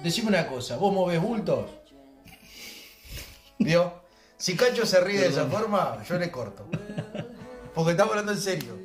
Decime 0.00 0.28
una 0.28 0.46
cosa, 0.46 0.76
¿vos 0.76 0.92
movés 0.92 1.20
bultos? 1.20 1.70
¿Vio? 3.58 4.00
Si 4.36 4.56
Cacho 4.56 4.86
se 4.86 5.00
ríe 5.00 5.20
de 5.20 5.28
esa 5.28 5.46
forma, 5.46 6.02
yo 6.08 6.18
le 6.18 6.30
corto. 6.30 6.66
Porque 7.74 7.90
estamos 7.92 8.12
hablando 8.12 8.32
en 8.32 8.40
serio. 8.40 8.78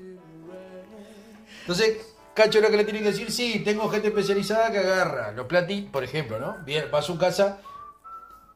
Entonces, 1.62 2.15
Cacho 2.36 2.60
lo 2.60 2.70
que 2.70 2.76
le 2.76 2.84
tiene 2.84 3.00
que 3.00 3.06
decir, 3.06 3.32
sí, 3.32 3.62
tengo 3.64 3.88
gente 3.90 4.10
especializada 4.10 4.70
que 4.70 4.80
agarra 4.80 5.32
los 5.32 5.48
platitos, 5.48 5.90
por 5.90 6.04
ejemplo, 6.04 6.38
¿no? 6.38 6.58
Viene, 6.66 6.88
va 6.88 7.00
a 7.00 7.02
su 7.02 7.18
casa, 7.18 7.60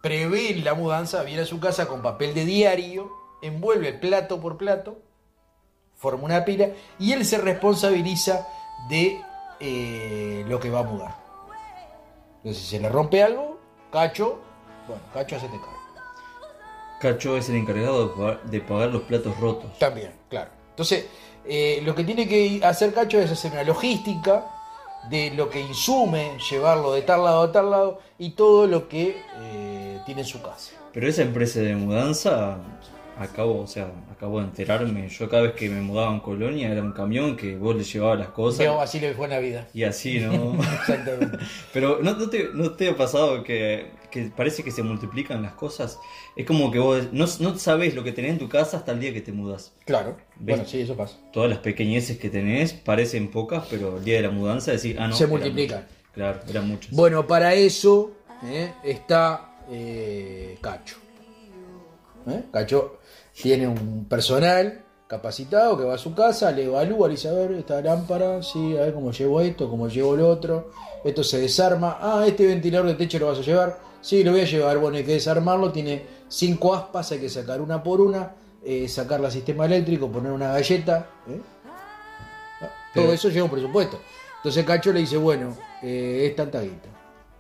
prevé 0.02 0.54
la 0.56 0.74
mudanza, 0.74 1.24
viene 1.24 1.44
a 1.44 1.46
su 1.46 1.62
casa 1.62 1.88
con 1.88 2.02
papel 2.02 2.34
de 2.34 2.44
diario, 2.44 3.10
envuelve 3.42 3.94
plato 3.94 4.42
por 4.42 4.58
plato, 4.58 5.02
forma 5.96 6.26
una 6.26 6.44
pila 6.44 6.70
y 7.00 7.14
él 7.14 7.24
se 7.24 7.38
responsabiliza 7.38 8.46
de 8.90 9.22
eh, 9.62 10.44
lo 10.50 10.60
que 10.60 10.70
va 10.70 10.80
a 10.80 10.84
mudar. 10.84 11.16
Entonces, 12.38 12.62
si 12.62 12.70
se 12.70 12.82
le 12.82 12.90
rompe 12.90 13.24
algo, 13.24 13.62
Cacho, 13.94 14.42
bueno, 14.88 15.02
Cacho 15.14 15.38
hace 15.38 15.48
cargo. 15.48 15.80
Cacho 17.00 17.38
es 17.38 17.48
el 17.48 17.56
encargado 17.56 18.40
de 18.44 18.60
pagar 18.60 18.90
los 18.90 19.04
platos 19.04 19.40
rotos. 19.40 19.80
También, 19.80 20.14
claro. 20.30 20.59
Entonces, 20.80 21.08
eh, 21.46 21.82
lo 21.84 21.94
que 21.94 22.06
tiene 22.06 22.26
que 22.26 22.62
hacer 22.64 22.94
Cacho 22.94 23.20
es 23.20 23.30
hacer 23.30 23.52
una 23.52 23.66
logística 23.66 24.46
de 25.10 25.30
lo 25.32 25.50
que 25.50 25.60
insume 25.60 26.38
llevarlo 26.50 26.94
de 26.94 27.02
tal 27.02 27.26
lado 27.26 27.42
a 27.42 27.52
tal 27.52 27.70
lado 27.70 28.00
y 28.18 28.30
todo 28.30 28.66
lo 28.66 28.88
que 28.88 29.18
eh, 29.42 30.00
tienen 30.06 30.24
su 30.24 30.42
casa. 30.42 30.72
Pero 30.94 31.10
esa 31.10 31.24
empresa 31.24 31.60
de 31.60 31.76
mudanza, 31.76 32.60
acabo, 33.20 33.60
o 33.60 33.68
sea, 33.68 33.92
acabo 34.10 34.40
de 34.40 34.46
enterarme. 34.46 35.10
Yo 35.10 35.28
cada 35.28 35.42
vez 35.42 35.52
que 35.52 35.68
me 35.68 35.82
mudaba 35.82 36.14
en 36.14 36.22
Colonia 36.22 36.72
era 36.72 36.82
un 36.82 36.94
camión 36.94 37.36
que 37.36 37.58
vos 37.58 37.76
le 37.76 37.84
llevabas 37.84 38.20
las 38.20 38.30
cosas. 38.30 38.66
Así 38.80 39.02
le 39.02 39.14
fue 39.14 39.26
en 39.26 39.32
la 39.32 39.40
vida. 39.40 39.68
Y 39.74 39.84
así, 39.84 40.22
¿no? 40.22 40.58
Exactamente. 40.80 41.40
Pero 41.74 42.00
¿no, 42.02 42.14
no 42.14 42.30
te, 42.30 42.52
¿no 42.54 42.72
te 42.72 42.88
ha 42.88 42.96
pasado 42.96 43.44
que, 43.44 43.92
que 44.10 44.32
parece 44.36 44.64
que 44.64 44.72
se 44.72 44.84
multiplican 44.84 45.42
las 45.42 45.54
cosas? 45.54 46.00
Es 46.36 46.46
como 46.46 46.72
que 46.72 46.80
vos 46.80 47.10
no, 47.12 47.26
no 47.40 47.58
sabes 47.58 47.96
lo 47.96 48.04
que 48.04 48.12
tenés 48.12 48.32
en 48.32 48.40
tu 48.40 48.50
casa 48.50 48.78
hasta 48.78 48.92
el 48.92 49.00
día 49.00 49.14
que 49.14 49.22
te 49.22 49.32
mudas. 49.32 49.74
Claro. 49.86 50.18
¿Ves? 50.36 50.58
Bueno, 50.58 50.66
sí, 50.66 50.82
eso 50.82 50.96
pasa. 50.96 51.18
Todas 51.32 51.50
las 51.50 51.60
pequeñeces 51.60 52.18
que 52.18 52.30
tenés 52.30 52.74
parecen 52.74 53.30
pocas, 53.30 53.66
pero 53.70 53.98
el 53.98 54.04
día 54.04 54.16
de 54.16 54.24
la 54.24 54.32
mudanza 54.32 54.72
decís, 54.72 54.96
ah, 55.00 55.08
no. 55.08 55.16
Se 55.16 55.28
multiplican. 55.28 55.88
Claro, 56.14 56.40
eran 56.50 56.68
muchas. 56.68 56.92
Bueno, 56.92 57.26
para 57.28 57.54
eso 57.54 58.12
¿eh? 58.44 58.74
está 58.84 59.58
eh, 59.70 60.58
Cacho. 60.62 60.98
¿Eh? 62.28 62.44
Cacho 62.52 63.00
tiene 63.42 63.68
un 63.68 64.06
personal 64.06 64.84
capacitado 65.08 65.78
que 65.78 65.86
va 65.86 65.96
a 65.96 65.98
su 65.98 66.14
casa, 66.14 66.52
le 66.52 66.66
evalúa, 66.66 67.08
le 67.08 67.16
dice, 67.16 67.30
a 67.30 67.34
ver, 67.34 67.54
esta 67.54 67.82
lámpara, 67.82 68.44
sí, 68.44 68.78
a 68.78 68.82
ver 68.82 68.94
cómo 68.94 69.12
llevo 69.12 69.42
esto, 69.42 69.68
cómo 69.68 69.88
llevo 69.88 70.16
lo 70.16 70.30
otro, 70.30 70.70
esto 71.04 71.24
se 71.24 71.40
desarma, 71.40 71.98
ah, 72.00 72.26
este 72.28 72.46
ventilador 72.46 72.88
de 72.88 72.94
techo 72.94 73.18
lo 73.18 73.28
vas 73.28 73.40
a 73.40 73.42
llevar, 73.42 73.80
sí, 74.02 74.24
lo 74.24 74.32
voy 74.32 74.42
a 74.42 74.46
llevar, 74.46 74.78
bueno, 74.78 74.98
hay 74.98 75.04
que 75.04 75.14
desarmarlo, 75.14 75.72
tiene 75.72 76.04
cinco 76.28 76.74
aspas, 76.74 77.12
hay 77.12 77.20
que 77.20 77.30
sacar 77.30 77.62
una 77.62 77.82
por 77.84 78.02
una, 78.02 78.34
eh, 78.64 78.88
sacarla 78.88 79.28
al 79.28 79.34
sistema 79.34 79.66
eléctrico, 79.66 80.10
poner 80.12 80.32
una 80.32 80.52
galleta, 80.54 81.10
¿eh? 81.28 81.40
todo 82.60 82.70
Pero- 82.94 83.14
eso 83.14 83.30
lleva 83.30 83.46
un 83.46 83.52
presupuesto. 83.52 84.00
Entonces 84.38 84.66
Cacho 84.66 84.94
le 84.94 85.02
dice, 85.02 85.18
bueno, 85.18 85.56
eh, 85.82 86.28
es 86.30 86.36
tanta 86.36 86.62
guita. 86.62 86.90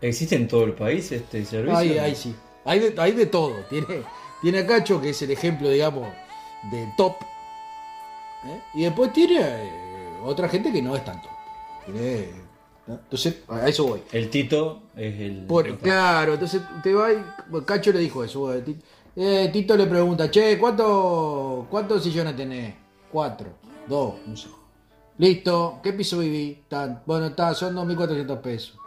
¿Existe 0.01 0.35
en 0.35 0.47
todo 0.47 0.63
el 0.65 0.73
país 0.73 1.11
este 1.11 1.43
servicio? 1.45 1.77
Ahí, 1.77 1.97
ahí 1.97 2.15
sí. 2.15 2.35
Hay 2.65 2.79
de, 2.79 3.01
hay 3.01 3.11
de 3.13 3.25
todo. 3.25 3.55
Tiene, 3.69 4.03
tiene 4.41 4.59
a 4.59 4.67
Cacho, 4.67 5.01
que 5.01 5.09
es 5.09 5.21
el 5.21 5.31
ejemplo, 5.31 5.69
digamos, 5.69 6.07
del 6.71 6.93
top. 6.97 7.15
¿eh? 8.45 8.61
Y 8.75 8.83
después 8.83 9.11
tiene 9.13 9.39
eh, 9.41 10.19
otra 10.23 10.47
gente 10.49 10.71
que 10.71 10.81
no 10.81 10.95
es 10.95 11.03
tan 11.05 11.21
top. 11.21 11.31
Tiene, 11.85 12.29
¿no? 12.89 12.95
Entonces, 12.95 13.43
a 13.47 13.67
eso 13.69 13.87
voy. 13.87 14.01
El 14.11 14.29
Tito 14.29 14.81
es 14.95 15.19
el. 15.21 15.45
Por- 15.45 15.77
claro, 15.77 16.33
entonces 16.33 16.61
te 16.83 16.93
va 16.93 17.13
y 17.13 17.23
Cacho 17.65 17.91
le 17.93 17.99
dijo 17.99 18.23
eso. 18.23 18.53
eh, 18.53 19.49
Tito 19.53 19.77
le 19.77 19.85
pregunta, 19.85 20.29
che, 20.29 20.57
¿cuánto, 20.57 21.67
¿cuántos 21.69 22.03
sillones 22.03 22.35
tenés? 22.35 22.75
Cuatro, 23.11 23.49
dos, 23.87 24.15
no 24.25 24.35
sé. 24.35 24.49
Listo, 25.17 25.79
¿qué 25.83 25.93
piso 25.93 26.19
viví? 26.19 26.63
Tan, 26.67 27.01
bueno, 27.05 27.27
está, 27.27 27.53
son 27.53 27.75
2.400 27.75 28.41
pesos. 28.41 28.77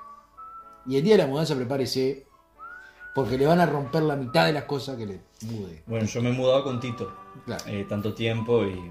Y 0.86 0.96
el 0.96 1.02
día 1.04 1.16
de 1.16 1.22
la 1.24 1.28
mudanza 1.28 1.54
prepárese, 1.54 2.26
porque 3.14 3.36
le 3.36 3.46
van 3.46 3.60
a 3.60 3.66
romper 3.66 4.02
la 4.02 4.16
mitad 4.16 4.46
de 4.46 4.52
las 4.54 4.64
cosas 4.64 4.96
que 4.96 5.06
le 5.06 5.20
mude. 5.42 5.82
Bueno, 5.86 6.06
yo 6.06 6.22
me 6.22 6.30
he 6.30 6.32
mudado 6.32 6.64
con 6.64 6.80
Tito. 6.80 7.12
Claro. 7.44 7.64
eh, 7.66 7.84
tanto 7.88 8.14
tiempo 8.14 8.64
y. 8.64 8.90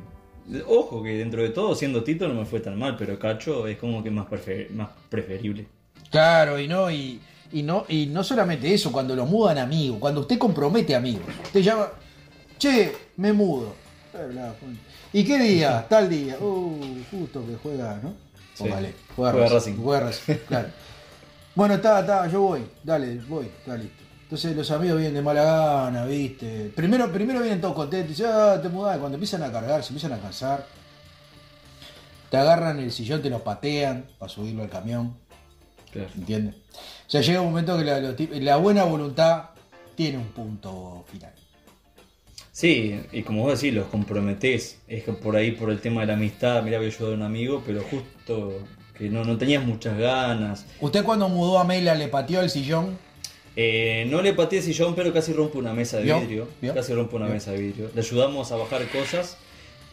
Ojo 0.68 1.02
que 1.02 1.18
dentro 1.18 1.42
de 1.42 1.50
todo, 1.50 1.76
siendo 1.76 2.04
Tito 2.04 2.28
no 2.28 2.34
me 2.34 2.46
fue 2.46 2.60
tan 2.60 2.78
mal, 2.78 2.98
pero 2.98 3.18
Cacho 3.18 3.68
es 3.68 3.78
como 3.78 4.04
que 4.04 4.12
más, 4.12 4.28
más 4.72 4.90
preferible. 5.10 5.68
Claro, 6.10 6.60
y 6.60 6.68
no, 6.68 6.92
y, 6.92 7.22
y 7.54 7.64
no, 7.64 7.86
y 7.88 8.08
no 8.08 8.24
solamente 8.24 8.74
eso, 8.74 8.92
cuando 8.92 9.16
lo 9.16 9.26
mudan 9.26 9.58
amigos, 9.60 9.98
cuando 10.00 10.22
usted 10.22 10.38
compromete 10.38 10.94
amigos, 10.94 11.24
usted 11.44 11.62
llama, 11.62 11.90
che, 12.58 12.92
me 13.18 13.32
mudo. 13.32 13.76
Bla, 14.14 14.54
¿Y 15.14 15.24
qué 15.24 15.40
día? 15.40 15.86
Tal 15.88 16.10
día. 16.10 16.38
Uh, 16.40 16.78
justo 17.10 17.46
que 17.48 17.56
juega, 17.56 18.00
¿no? 18.04 18.14
Sí. 18.54 18.64
Póngale, 18.64 18.94
juega, 19.16 19.32
Juega 19.32 19.48
Racing. 19.48 19.56
Racing. 19.56 19.84
Juega 19.84 20.00
Racing, 20.02 20.36
claro. 20.48 20.68
Bueno, 21.56 21.74
está, 21.76 22.00
está, 22.02 22.28
yo 22.28 22.42
voy, 22.42 22.62
dale, 22.84 23.16
voy, 23.28 23.46
está 23.46 23.76
listo. 23.78 24.01
Entonces 24.32 24.56
los 24.56 24.72
amigos 24.72 24.98
vienen 24.98 25.15
de 25.15 25.22
mala 25.22 25.44
gana, 25.44 26.06
¿viste? 26.06 26.72
Primero, 26.74 27.12
primero 27.12 27.41
vienen 27.41 27.60
todos 27.60 27.76
contentos, 27.76 28.12
dicen, 28.17 28.28
ah, 28.30 28.58
te 28.62 28.70
mudás. 28.70 28.98
Cuando 28.98 29.17
empiezan 29.17 29.44
a 29.44 29.52
cargar, 29.52 29.84
se 29.84 29.89
empiezan 29.89 30.13
a 30.13 30.22
cansar, 30.22 30.65
te 32.30 32.38
agarran 32.38 32.80
el 32.80 32.94
sillón, 32.94 33.22
te 33.22 33.30
lo 33.30 33.44
patean 33.44 34.06
para 34.17 34.32
subirlo 34.32 34.63
al 34.63 34.70
camión. 34.70 35.17
Claro. 35.91 36.08
¿Entiendes? 36.15 36.56
O 36.56 37.10
sea, 37.10 37.20
llega 37.20 37.41
un 37.41 37.48
momento 37.48 37.78
que 37.78 38.39
la, 38.39 38.56
buena 38.56 38.86
voluntad 38.86 39.50
tiene 39.96 40.17
un 40.17 40.30
punto 40.30 41.04
final. 41.12 41.34
Sí, 42.54 43.02
y 43.12 43.24
como 43.24 43.41
vos 43.41 43.60
decís, 43.60 43.76
los 43.76 43.88
comprometés. 43.88 44.78
Es 44.88 45.04
que 45.04 45.12
por 45.12 45.36
ahí, 45.36 45.52
por 45.52 45.72
el 45.72 45.82
tema 45.82 46.00
de 46.00 46.08
la 46.08 46.13
amistad, 46.13 46.63
mira, 46.63 46.78
había 46.78 46.88
ayudado 46.88 47.12
a 47.12 47.17
un 47.17 47.24
amigo, 47.24 47.63
pero 47.65 47.84
justo 47.84 48.60
que 48.98 49.10
no, 49.10 49.26
no 49.26 49.38
tenías 49.38 49.65
muchas 49.65 49.98
ganas. 49.98 50.65
¿Usted 50.80 51.04
cuando 51.04 51.28
mudó 51.28 51.60
a 51.60 51.65
Mela 51.65 51.96
le 51.96 52.08
pateó 52.08 52.39
el 52.39 52.50
sillón? 52.50 53.11
Eh, 53.56 54.06
no 54.10 54.22
le 54.22 54.34
pateé 54.34 54.60
el 54.60 54.66
sillón, 54.66 54.96
pero 54.96 55.12
casi 55.14 55.34
rompe 55.34 55.58
una 55.58 55.74
mesa 55.74 55.98
de 55.98 56.04
vidrio. 56.14 56.48
¿Vio? 56.62 56.74
Casi 56.74 56.94
rompe 56.94 57.16
una 57.18 57.26
¿Vio? 57.26 57.34
mesa 57.36 57.52
de 57.52 57.58
vidrio. 57.58 57.90
Le 57.94 58.00
ayudamos 58.02 58.52
a 58.52 58.56
bajar 58.56 58.88
cosas 58.88 59.38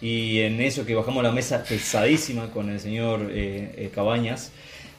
y 0.01 0.41
en 0.41 0.61
eso 0.61 0.87
que 0.87 0.95
bajamos 0.95 1.23
la 1.25 1.33
mesa 1.33 1.65
pesadísima 1.69 2.51
con 2.51 2.71
el 2.71 2.79
señor 2.79 3.31
eh, 3.33 3.75
eh, 3.77 3.91
Cabañas, 3.93 4.53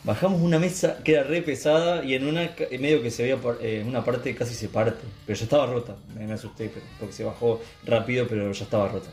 bajamos 0.04 0.42
una 0.42 0.60
mesa 0.60 0.98
que 1.06 1.14
era 1.14 1.24
re 1.24 1.42
pesada 1.42 2.04
y 2.04 2.16
en 2.16 2.28
una 2.28 2.52
medio 2.80 3.02
que 3.02 3.10
se 3.12 3.24
veía 3.24 3.38
una 3.86 4.04
parte 4.04 4.36
casi 4.36 4.54
se 4.54 4.68
parte, 4.68 5.00
pero 5.26 5.38
ya 5.38 5.44
estaba 5.46 5.66
rota. 5.66 5.96
Me, 6.18 6.32
asusté 6.34 6.70
porque 7.00 7.14
se 7.14 7.24
bajó 7.24 7.62
rápido, 7.86 8.28
pero 8.28 8.52
ya 8.52 8.64
estaba 8.66 8.90
rota. 8.90 9.10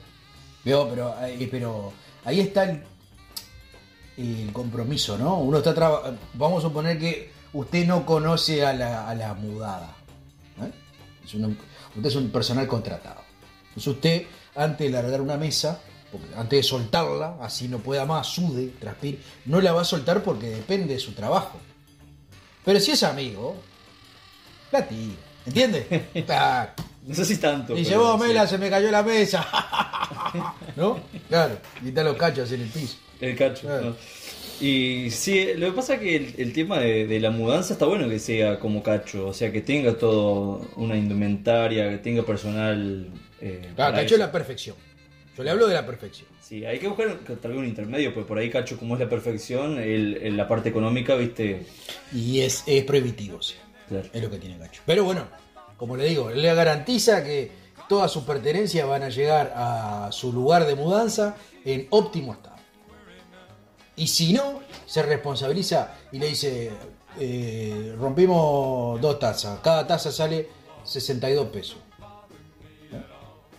Veo, 0.65 0.89
pero, 0.91 1.15
pero 1.53 1.93
ahí 2.25 2.41
está 2.41 2.69
el, 2.69 2.83
el 4.19 4.51
compromiso, 4.53 5.17
¿no? 5.19 5.39
Uno 5.39 5.59
está 5.59 5.73
traba- 5.75 6.17
Vamos 6.35 6.65
a 6.65 6.69
suponer 6.69 6.99
que 6.99 7.31
usted 7.53 7.87
no 7.87 8.05
conoce 8.07 8.65
a 8.65 8.73
la, 8.73 9.09
a 9.09 9.15
la 9.15 9.35
mudada. 9.35 9.95
¿eh? 10.63 10.71
Es 11.25 11.35
un- 11.35 11.59
usted 11.95 12.07
es 12.09 12.17
un 12.17 12.31
personal 12.31 12.67
contratado. 12.67 13.23
Entonces 13.69 13.87
usted, 13.89 14.23
antes 14.55 14.87
de 14.87 14.93
largar 14.93 15.21
una 15.21 15.37
mesa, 15.37 15.81
antes 16.37 16.59
de 16.59 16.63
soltarla, 16.63 17.37
así 17.43 17.69
no 17.69 17.79
pueda 17.79 18.07
más, 18.07 18.27
sude, 18.29 18.69
transpire, 18.81 19.19
no 19.47 19.61
la 19.61 19.73
va 19.73 19.83
a 19.83 19.85
soltar 19.85 20.23
porque 20.23 20.47
depende 20.49 20.95
de 20.95 21.01
su 21.01 21.13
trabajo. 21.13 21.59
Pero 22.65 22.81
si 22.81 22.93
es 22.93 23.03
amigo, 23.03 23.57
la 24.73 24.87
tira. 24.87 25.15
¿Entiende? 25.45 26.09
Claro. 26.27 26.73
No 27.07 27.15
sé 27.15 27.25
si 27.25 27.37
tanto. 27.37 27.73
Dice, 27.75 27.91
pero 27.91 28.03
vos, 28.03 28.21
sí. 28.21 28.27
Mela, 28.29 28.47
se 28.49 28.59
me 28.59 28.69
cayó 28.69 28.91
la 28.91 29.03
mesa. 29.05 29.47
¿No? 30.77 30.99
Claro, 31.29 31.57
y 31.85 31.89
están 31.89 32.05
los 32.05 32.17
cachos 32.17 32.51
en 32.51 32.63
el 32.63 32.69
piso. 32.69 32.97
El 33.21 33.37
cacho. 33.37 33.63
Claro. 33.69 33.91
¿no? 33.91 33.97
Y 34.61 35.11
sí, 35.11 35.53
lo 35.57 35.67
que 35.67 35.73
pasa 35.73 35.95
es 35.95 36.01
que 36.01 36.17
el, 36.17 36.35
el 36.39 36.53
tema 36.53 36.79
de, 36.79 37.07
de 37.07 37.21
la 37.21 37.31
mudanza 37.31 37.75
está 37.75 37.85
bueno 37.87 38.09
que 38.09 38.19
sea 38.19 38.59
como 38.59 38.83
cacho, 38.83 39.29
o 39.29 39.35
sea, 39.35 39.53
que 39.53 39.61
tenga 39.61 39.95
todo 39.99 40.67
una 40.77 40.97
indumentaria, 40.97 41.91
que 41.91 41.99
tenga 41.99 42.23
personal. 42.25 43.09
Eh, 43.41 43.71
Claro, 43.75 43.97
cacho 43.97 44.15
es 44.15 44.21
la 44.21 44.33
perfección. 44.33 44.77
Yo 45.37 45.43
le 45.45 45.51
hablo 45.51 45.67
de 45.67 45.75
la 45.75 45.85
perfección. 45.85 46.27
Sí, 46.41 46.65
hay 46.65 46.79
que 46.79 46.89
buscar 46.89 47.19
tal 47.43 47.51
vez 47.51 47.61
un 47.61 47.67
intermedio, 47.67 48.15
pues 48.15 48.25
por 48.25 48.39
ahí 48.39 48.49
cacho 48.49 48.79
como 48.79 48.95
es 48.95 49.01
la 49.01 49.09
perfección, 49.09 49.79
el, 49.79 50.17
el- 50.23 50.37
la 50.37 50.49
parte 50.49 50.71
económica, 50.71 51.15
viste. 51.17 51.67
Y 52.15 52.41
es, 52.41 52.63
es 52.67 52.85
prohibitivo, 52.85 53.43
sí. 53.43 53.55
Claro. 53.89 54.09
Es 54.13 54.23
lo 54.23 54.31
que 54.31 54.39
tiene 54.39 54.59
Cacho. 54.59 54.81
Pero 54.87 55.05
bueno, 55.05 55.29
como 55.77 55.97
le 55.97 56.07
digo, 56.07 56.31
le 56.31 56.55
garantiza 56.55 57.23
que 57.23 57.51
todas 57.89 58.11
sus 58.11 58.25
pertenencias 58.25 58.89
van 58.89 59.03
a 59.05 59.11
llegar 59.11 59.53
a 59.55 60.09
su 60.11 60.33
lugar 60.33 60.67
de 60.67 60.75
mudanza 60.75 61.37
en 61.65 61.87
óptimo 61.91 62.33
estado. 62.33 62.56
Y 63.97 64.07
si 64.07 64.33
no, 64.33 64.61
se 64.85 65.03
responsabiliza 65.03 65.95
y 66.13 66.19
le 66.19 66.29
dice, 66.29 66.71
eh, 67.19 67.95
rompimos 67.99 69.01
dos 69.01 69.19
tazas, 69.19 69.59
cada 69.61 69.87
taza 69.87 70.13
sale 70.13 70.49
62 70.85 71.49
pesos. 71.49 71.79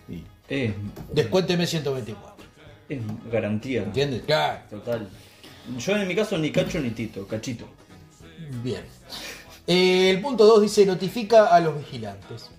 ¿Eh? 0.10 0.14
Y 0.14 0.24
Es, 0.48 0.74
descuénteme 1.12 1.66
124. 1.66 2.46
es 2.90 3.00
garantía. 3.32 3.84
¿Entiendes? 3.84 4.22
Claro. 4.26 4.62
Total. 4.70 5.10
Yo 5.78 5.98
en 5.98 6.08
mi 6.08 6.16
caso 6.16 6.38
ni 6.38 6.52
cacho 6.52 6.80
ni 6.80 6.92
tito, 6.92 7.28
cachito. 7.28 7.66
Bien. 8.64 8.84
Eh, 9.66 10.12
el 10.12 10.22
punto 10.22 10.46
2 10.46 10.62
dice 10.62 10.86
notifica 10.86 11.48
a 11.48 11.60
los 11.60 11.78
vigilantes. 11.78 12.50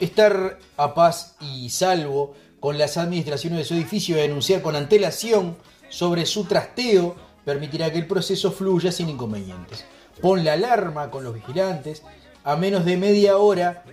Estar 0.00 0.58
a 0.76 0.94
paz 0.94 1.36
y 1.40 1.68
salvo 1.68 2.34
con 2.58 2.78
las 2.78 2.96
administraciones 2.96 3.58
de 3.58 3.64
su 3.64 3.74
edificio 3.74 4.16
y 4.16 4.22
denunciar 4.22 4.62
con 4.62 4.74
antelación 4.74 5.56
sobre 5.94 6.26
su 6.26 6.44
trasteo 6.44 7.14
permitirá 7.44 7.92
que 7.92 7.98
el 7.98 8.06
proceso 8.08 8.50
fluya 8.50 8.90
sin 8.90 9.08
inconvenientes. 9.08 9.84
Pon 10.20 10.44
la 10.44 10.54
alarma 10.54 11.08
con 11.08 11.22
los 11.22 11.32
vigilantes 11.32 12.02
a 12.42 12.56
menos 12.56 12.84
de 12.84 12.96
media 12.96 13.38
hora, 13.38 13.84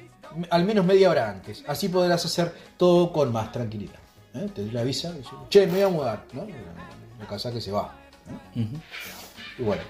al 0.49 0.65
menos 0.65 0.83
media 0.83 1.11
hora 1.11 1.29
antes. 1.29 1.63
Así 1.67 1.89
podrás 1.89 2.25
hacer 2.25 2.55
todo 2.75 3.13
con 3.13 3.31
más 3.31 3.51
tranquilidad. 3.51 3.99
¿Eh? 4.33 4.49
Te 4.53 4.63
le 4.63 4.79
avisa, 4.79 5.11
dice, 5.11 5.29
che, 5.49 5.67
me 5.67 5.73
voy 5.73 5.81
a 5.81 5.89
mudar, 5.89 6.25
¿no? 6.33 6.47
La 7.19 7.27
casa 7.27 7.51
que 7.51 7.61
se 7.61 7.71
va. 7.71 7.93
¿no? 8.25 8.65
Y 9.59 9.61
bueno, 9.61 9.83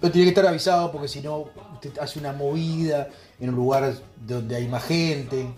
pero 0.00 0.12
tiene 0.12 0.26
que 0.26 0.30
estar 0.30 0.46
avisado 0.46 0.92
porque 0.92 1.08
si 1.08 1.22
no, 1.22 1.48
usted 1.74 1.98
hace 1.98 2.20
una 2.20 2.32
movida 2.32 3.08
en 3.40 3.48
un 3.48 3.56
lugar 3.56 3.94
donde 4.16 4.54
hay 4.54 4.68
más 4.68 4.84
gente. 4.84 5.52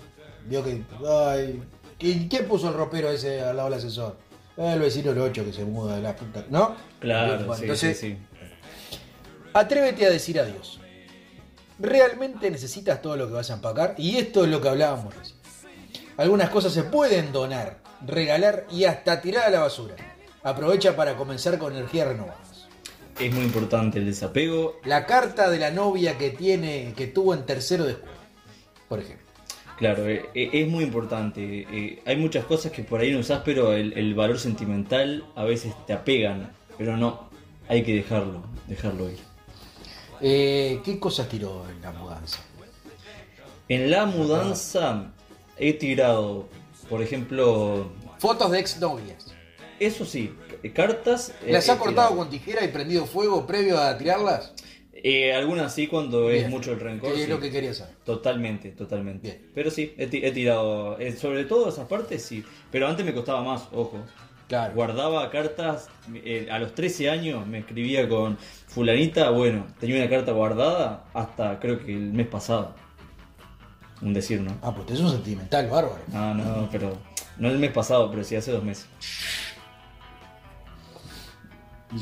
Vio 0.46 0.64
que. 0.64 0.82
Ay, 1.06 1.62
¿quién, 1.98 2.26
quién 2.28 2.48
puso 2.48 2.68
el 2.68 2.74
ropero 2.74 3.10
ese 3.10 3.42
al 3.42 3.56
lado 3.56 3.68
del 3.68 3.78
ascensor? 3.78 4.23
Eh, 4.56 4.72
el 4.72 4.80
vecino 4.80 5.10
el 5.10 5.18
8 5.18 5.44
que 5.44 5.52
se 5.52 5.64
muda 5.64 5.96
de 5.96 6.02
la 6.02 6.14
puta. 6.14 6.44
¿No? 6.50 6.76
Claro, 7.00 7.38
Bueno, 7.38 7.54
sí, 7.54 7.62
entonces, 7.62 7.98
sí, 7.98 8.12
sí. 8.12 8.18
Atrévete 9.52 10.06
a 10.06 10.10
decir 10.10 10.38
adiós. 10.40 10.80
¿Realmente 11.78 12.50
necesitas 12.50 13.02
todo 13.02 13.16
lo 13.16 13.26
que 13.26 13.34
vas 13.34 13.50
a 13.50 13.54
empacar? 13.54 13.94
Y 13.98 14.16
esto 14.16 14.44
es 14.44 14.50
lo 14.50 14.60
que 14.60 14.68
hablábamos 14.68 15.14
recién. 15.14 15.38
Algunas 16.16 16.50
cosas 16.50 16.72
se 16.72 16.84
pueden 16.84 17.32
donar, 17.32 17.78
regalar 18.06 18.66
y 18.70 18.84
hasta 18.84 19.20
tirar 19.20 19.46
a 19.46 19.50
la 19.50 19.60
basura. 19.60 19.96
Aprovecha 20.44 20.94
para 20.94 21.16
comenzar 21.16 21.58
con 21.58 21.74
energías 21.74 22.08
renovadas. 22.08 22.68
Es 23.18 23.32
muy 23.32 23.44
importante 23.44 23.98
el 23.98 24.06
desapego. 24.06 24.80
La 24.84 25.06
carta 25.06 25.50
de 25.50 25.58
la 25.58 25.70
novia 25.70 26.18
que 26.18 26.30
tiene, 26.30 26.92
que 26.96 27.06
tuvo 27.06 27.34
en 27.34 27.46
tercero 27.46 27.84
de 27.84 27.92
escuela, 27.92 28.12
por 28.88 29.00
ejemplo. 29.00 29.23
Claro, 29.78 30.08
eh, 30.08 30.26
eh, 30.34 30.50
es 30.52 30.68
muy 30.68 30.84
importante. 30.84 31.66
Eh, 31.70 32.02
hay 32.06 32.16
muchas 32.16 32.44
cosas 32.44 32.70
que 32.72 32.84
por 32.84 33.00
ahí 33.00 33.10
no 33.12 33.18
usás, 33.18 33.42
pero 33.44 33.72
el, 33.72 33.92
el 33.94 34.14
valor 34.14 34.38
sentimental 34.38 35.24
a 35.34 35.44
veces 35.44 35.74
te 35.86 35.92
apegan. 35.92 36.52
Pero 36.78 36.96
no, 36.96 37.28
hay 37.68 37.82
que 37.82 37.94
dejarlo, 37.94 38.42
dejarlo 38.68 39.10
ir. 39.10 39.18
Eh, 40.20 40.80
¿Qué 40.84 40.98
cosas 40.98 41.28
tiró 41.28 41.68
en 41.68 41.80
la 41.82 41.92
mudanza? 41.92 42.38
En 43.68 43.90
la 43.90 44.06
mudanza 44.06 45.12
he 45.58 45.72
tirado, 45.72 46.48
por 46.88 47.02
ejemplo, 47.02 47.90
Fotos 48.18 48.50
de 48.52 48.60
exnovias. 48.60 49.34
eso 49.80 50.04
sí, 50.04 50.34
cartas. 50.74 51.32
¿Las 51.46 51.68
ha 51.68 51.78
cortado 51.78 52.16
con 52.16 52.30
tijera 52.30 52.64
y 52.64 52.68
prendido 52.68 53.06
fuego 53.06 53.46
previo 53.46 53.78
a 53.78 53.96
tirarlas? 53.98 54.52
Eh, 55.06 55.34
algunas 55.34 55.74
sí 55.74 55.86
cuando 55.86 56.30
es 56.30 56.48
mucho 56.48 56.72
el 56.72 56.80
rencor. 56.80 57.10
Que 57.12 57.18
es 57.18 57.24
sí. 57.24 57.30
lo 57.30 57.38
que 57.38 57.50
quería 57.50 57.74
saber. 57.74 57.94
Totalmente, 58.04 58.70
totalmente. 58.70 59.28
Bien. 59.28 59.50
Pero 59.54 59.70
sí, 59.70 59.92
he, 59.98 60.06
ti- 60.06 60.22
he 60.24 60.32
tirado, 60.32 60.98
eh, 60.98 61.12
sobre 61.12 61.44
todo 61.44 61.68
esas 61.68 61.86
partes 61.86 62.22
sí. 62.24 62.42
Pero 62.70 62.88
antes 62.88 63.04
me 63.04 63.12
costaba 63.12 63.42
más, 63.42 63.64
ojo. 63.72 63.98
Claro. 64.48 64.72
Guardaba 64.74 65.28
cartas, 65.30 65.88
eh, 66.14 66.48
a 66.50 66.58
los 66.58 66.74
13 66.74 67.10
años 67.10 67.46
me 67.46 67.58
escribía 67.58 68.08
con 68.08 68.38
fulanita, 68.66 69.28
bueno, 69.28 69.66
tenía 69.78 69.96
una 69.96 70.08
carta 70.08 70.32
guardada 70.32 71.04
hasta 71.12 71.60
creo 71.60 71.84
que 71.84 71.92
el 71.92 72.12
mes 72.14 72.26
pasado. 72.26 72.74
Un 74.00 74.14
decir, 74.14 74.40
¿no? 74.40 74.56
Ah, 74.62 74.74
pues 74.74 74.90
es 74.90 75.00
un 75.00 75.10
sentimental 75.10 75.68
bárbaro. 75.68 76.00
No, 76.12 76.34
no, 76.34 76.68
pero 76.72 76.96
no 77.36 77.50
el 77.50 77.58
mes 77.58 77.72
pasado, 77.72 78.10
pero 78.10 78.24
sí 78.24 78.36
hace 78.36 78.52
dos 78.52 78.64
meses. 78.64 78.86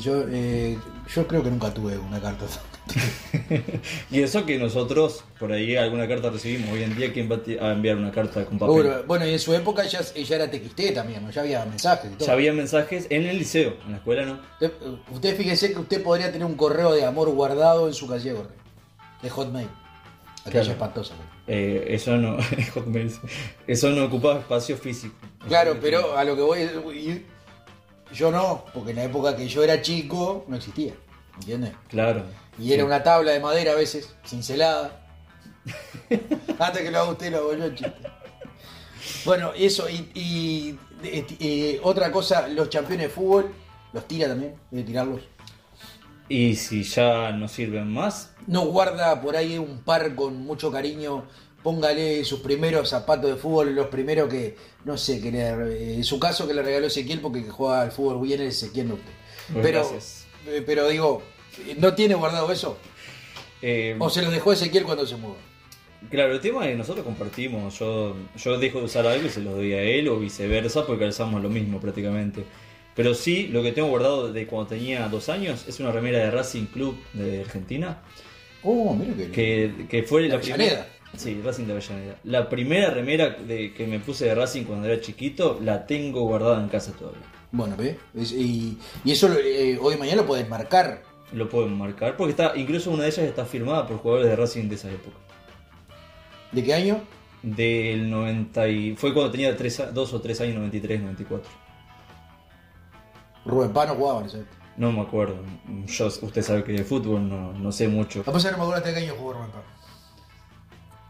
Yo, 0.01 0.23
eh, 0.29 0.77
yo 1.13 1.27
creo 1.27 1.43
que 1.43 1.49
nunca 1.51 1.73
tuve 1.73 1.97
una 1.97 2.19
carta. 2.21 2.45
Y 4.11 4.21
eso 4.21 4.45
que 4.45 4.57
nosotros 4.57 5.23
por 5.39 5.51
ahí 5.51 5.75
alguna 5.75 6.07
carta 6.07 6.29
recibimos. 6.29 6.69
Hoy 6.71 6.83
en 6.83 6.95
día, 6.95 7.11
¿quién 7.11 7.29
va 7.31 7.39
a 7.65 7.71
enviar 7.71 7.97
una 7.97 8.11
carta 8.11 8.45
con 8.45 8.59
papel? 8.59 8.75
Bueno, 8.75 8.95
bueno, 9.07 9.25
y 9.25 9.33
en 9.33 9.39
su 9.39 9.53
época 9.53 9.83
ella 9.83 10.35
era 10.35 10.49
TXT 10.51 10.93
también, 10.93 11.23
¿no? 11.23 11.31
ya 11.31 11.41
había 11.41 11.65
mensajes 11.65 12.11
y 12.11 12.15
todo. 12.15 12.27
Ya 12.27 12.33
había 12.33 12.53
mensajes 12.53 13.07
en 13.09 13.25
el 13.25 13.39
liceo, 13.39 13.77
en 13.85 13.91
la 13.91 13.97
escuela 13.97 14.25
no. 14.25 14.39
Usted, 14.53 14.71
usted 15.11 15.37
fíjese 15.37 15.73
que 15.73 15.79
usted 15.79 16.03
podría 16.03 16.31
tener 16.31 16.45
un 16.45 16.55
correo 16.55 16.93
de 16.93 17.05
amor 17.05 17.29
guardado 17.31 17.87
en 17.87 17.93
su 17.93 18.07
calle 18.07 18.35
de 19.21 19.29
Hotmail. 19.29 19.69
Aquella 20.41 20.51
Claro. 20.51 20.71
espantosa. 20.71 21.13
Eh, 21.47 21.85
eso 21.89 22.17
no, 22.17 22.37
Hotmail, 22.73 23.11
eso 23.65 23.89
no 23.89 24.05
ocupaba 24.05 24.39
espacio 24.39 24.77
físico. 24.77 25.15
Claro, 25.47 25.77
pero 25.81 26.17
a 26.17 26.23
lo 26.23 26.35
que 26.35 26.41
voy 26.41 27.25
Yo 28.13 28.29
no, 28.31 28.65
porque 28.73 28.91
en 28.91 28.97
la 28.97 29.03
época 29.05 29.35
que 29.35 29.47
yo 29.47 29.63
era 29.63 29.81
chico 29.81 30.45
no 30.47 30.57
existía. 30.57 30.93
¿Entiendes? 31.35 31.71
Claro. 31.87 32.23
Y 32.57 32.73
era 32.73 32.85
una 32.85 33.03
tabla 33.03 33.31
de 33.31 33.39
madera 33.39 33.73
a 33.73 33.75
veces, 33.75 34.15
cincelada. 34.25 35.01
Antes 36.59 36.81
que 36.83 36.91
lo 36.91 36.99
haga 37.01 37.11
usted, 37.11 37.31
lo 37.31 37.37
hago 37.39 37.55
yo, 37.55 37.73
chiste. 37.75 38.13
Bueno, 39.23 39.53
eso, 39.55 39.89
y, 39.89 40.11
y, 40.13 40.79
eh, 41.03 41.25
eh, 41.39 41.79
otra 41.83 42.11
cosa, 42.11 42.47
los 42.47 42.69
campeones 42.69 43.07
de 43.07 43.13
fútbol, 43.13 43.55
los 43.91 44.07
tira 44.07 44.27
también, 44.27 44.61
debe 44.71 44.83
tirarlos. 44.83 45.21
Y 46.29 46.55
si 46.55 46.83
ya 46.83 47.31
no 47.31 47.47
sirven 47.47 47.91
más, 47.91 48.35
No 48.45 48.65
guarda 48.67 49.21
por 49.21 49.35
ahí 49.37 49.57
un 49.57 49.83
par 49.83 50.15
con 50.15 50.37
mucho 50.43 50.71
cariño, 50.71 51.27
póngale 51.61 52.23
sus 52.25 52.41
primeros 52.41 52.89
zapatos 52.89 53.29
de 53.31 53.37
fútbol, 53.37 53.73
los 53.75 53.87
primeros 53.87 54.29
que, 54.29 54.57
no 54.83 54.97
sé, 54.97 55.21
que 55.21 55.31
le, 55.31 55.49
eh, 55.49 55.95
en 55.95 56.03
su 56.03 56.19
caso 56.19 56.47
que 56.47 56.53
le 56.53 56.61
regaló 56.63 56.87
Ezequiel 56.87 57.21
porque 57.21 57.43
que 57.45 57.51
juega 57.51 57.81
al 57.81 57.91
fútbol 57.91 58.21
bien 58.21 58.41
es 58.41 58.57
Ezequiel 58.63 58.89
no 58.89 58.95
usted. 58.95 59.13
Pues 59.51 59.61
Pero, 59.61 59.71
gracias. 59.71 60.29
eh, 60.45 60.61
pero 60.65 60.87
digo, 60.89 61.32
¿no 61.77 61.93
tiene 61.93 62.15
guardado 62.15 62.51
eso? 62.51 62.77
eh, 63.61 63.95
¿O 63.99 64.09
se 64.09 64.21
lo 64.21 64.29
dejó 64.31 64.53
Ezequiel 64.53 64.83
cuando 64.83 65.05
se 65.05 65.15
mudó? 65.15 65.35
claro, 66.09 66.33
el 66.33 66.41
tema 66.41 66.65
es 66.65 66.71
que 66.71 66.77
nosotros 66.77 67.05
compartimos. 67.05 67.79
Yo, 67.79 68.15
yo 68.37 68.57
dejo 68.59 68.79
de 68.79 68.85
usar 68.85 69.07
algo 69.07 69.25
y 69.25 69.29
se 69.29 69.41
lo 69.41 69.51
doy 69.51 69.73
a 69.73 69.81
él 69.81 70.07
o 70.09 70.19
viceversa 70.19 70.85
porque 70.85 71.05
calzamos 71.05 71.41
lo 71.41 71.49
mismo 71.49 71.79
prácticamente. 71.79 72.43
Pero 72.95 73.13
sí, 73.15 73.47
lo 73.47 73.63
que 73.63 73.71
tengo 73.71 73.87
guardado 73.87 74.31
de 74.31 74.45
cuando 74.45 74.69
tenía 74.69 75.07
dos 75.07 75.29
años 75.29 75.65
es 75.67 75.79
una 75.79 75.91
remera 75.91 76.19
de 76.19 76.29
Racing 76.31 76.65
Club 76.65 76.97
de 77.13 77.41
Argentina. 77.41 78.01
Oh, 78.63 78.93
mira 78.95 79.13
que... 79.15 79.31
que, 79.31 79.87
que 79.89 80.03
fue 80.03 80.27
la 80.27 80.35
Avellaneda. 80.35 80.55
primera. 80.55 80.87
Sí, 81.17 81.39
Racing 81.43 81.65
de 81.65 81.71
Avellaneda. 81.73 82.15
La 82.25 82.49
primera 82.49 82.89
remera 82.91 83.29
de, 83.29 83.73
que 83.73 83.87
me 83.87 83.99
puse 83.99 84.25
de 84.25 84.35
Racing 84.35 84.63
cuando 84.65 84.87
era 84.87 84.99
chiquito 85.01 85.59
la 85.61 85.85
tengo 85.87 86.21
guardada 86.23 86.61
en 86.61 86.69
casa 86.69 86.91
todavía. 86.91 87.21
Bueno, 87.51 87.75
¿ve? 87.77 87.97
Es- 88.15 88.31
y, 88.31 88.77
y 89.05 89.11
eso 89.11 89.29
eh, 89.39 89.77
hoy 89.81 89.95
y 89.95 89.97
mañana 89.97 90.21
lo 90.23 90.27
puedes 90.27 90.47
marcar. 90.49 91.01
Lo 91.33 91.49
pueden 91.49 91.77
marcar 91.77 92.15
porque 92.15 92.31
está, 92.31 92.53
incluso 92.55 92.91
una 92.91 93.03
de 93.03 93.09
ellas 93.09 93.25
está 93.25 93.45
firmada 93.45 93.87
por 93.87 93.97
jugadores 93.97 94.29
de 94.29 94.35
Racing 94.35 94.69
de 94.69 94.75
esa 94.75 94.91
época. 94.91 95.17
¿De 96.51 96.63
qué 96.63 96.73
año? 96.73 97.01
Del 97.41 98.09
90 98.09 98.67
y 98.67 98.95
fue 98.95 99.13
cuando 99.13 99.31
tenía 99.31 99.53
2 99.53 100.13
o 100.13 100.21
3 100.21 100.41
años, 100.41 100.55
93, 100.55 101.01
94. 101.01 101.49
Rubén 103.45 103.73
Pano 103.73 103.95
jugaba 103.95 104.21
en 104.21 104.27
época. 104.27 104.57
No 104.77 104.91
me 104.91 105.01
acuerdo. 105.01 105.35
Yo, 105.85 106.07
usted 106.07 106.41
sabe 106.41 106.63
que 106.63 106.71
de 106.71 106.83
fútbol 106.83 107.27
no, 107.27 107.53
no 107.53 107.71
sé 107.71 107.87
mucho. 107.87 108.23
A 108.25 108.31
pesar 108.31 108.53
no 108.53 108.59
me 108.59 108.63
acuerdo 108.63 108.83
hasta 108.85 108.93
qué 108.93 109.05
año 109.05 109.15
jugó 109.17 109.33
Rubén 109.33 109.51
Pano. 109.51 109.63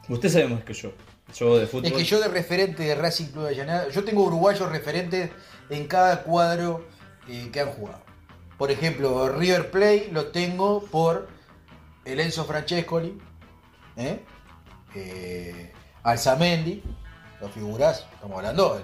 Usted 0.10 0.30
sabe 0.30 0.48
más 0.48 0.64
que 0.64 0.74
yo. 0.74 0.92
Yo 1.36 1.58
de 1.58 1.68
fútbol. 1.68 1.86
Es 1.86 1.94
que 1.94 2.04
yo 2.04 2.20
de 2.20 2.28
referente 2.28 2.84
de 2.84 2.96
Racing 2.96 3.28
Club 3.28 3.44
de 3.44 3.48
Avellaneda, 3.48 3.90
yo 3.90 4.04
tengo 4.04 4.24
uruguayos 4.24 4.70
referentes 4.70 5.32
en 5.70 5.88
cada 5.88 6.24
cuadro 6.24 6.86
eh, 7.28 7.50
que 7.52 7.60
han 7.60 7.70
jugado. 7.70 8.03
Por 8.58 8.72
ejemplo, 8.72 9.30
River 9.30 9.72
Plate 9.72 10.10
lo 10.12 10.28
tengo 10.28 10.84
por 10.84 11.28
el 12.06 12.20
Enzo 12.20 12.46
Francescoli, 12.46 13.18
¿eh? 13.98 14.24
Eh, 14.96 15.74
Alzamendi, 16.04 16.84
lo 17.42 17.50
figurás, 17.50 18.06
estamos 18.14 18.38
hablando, 18.38 18.78
eh, 18.78 18.84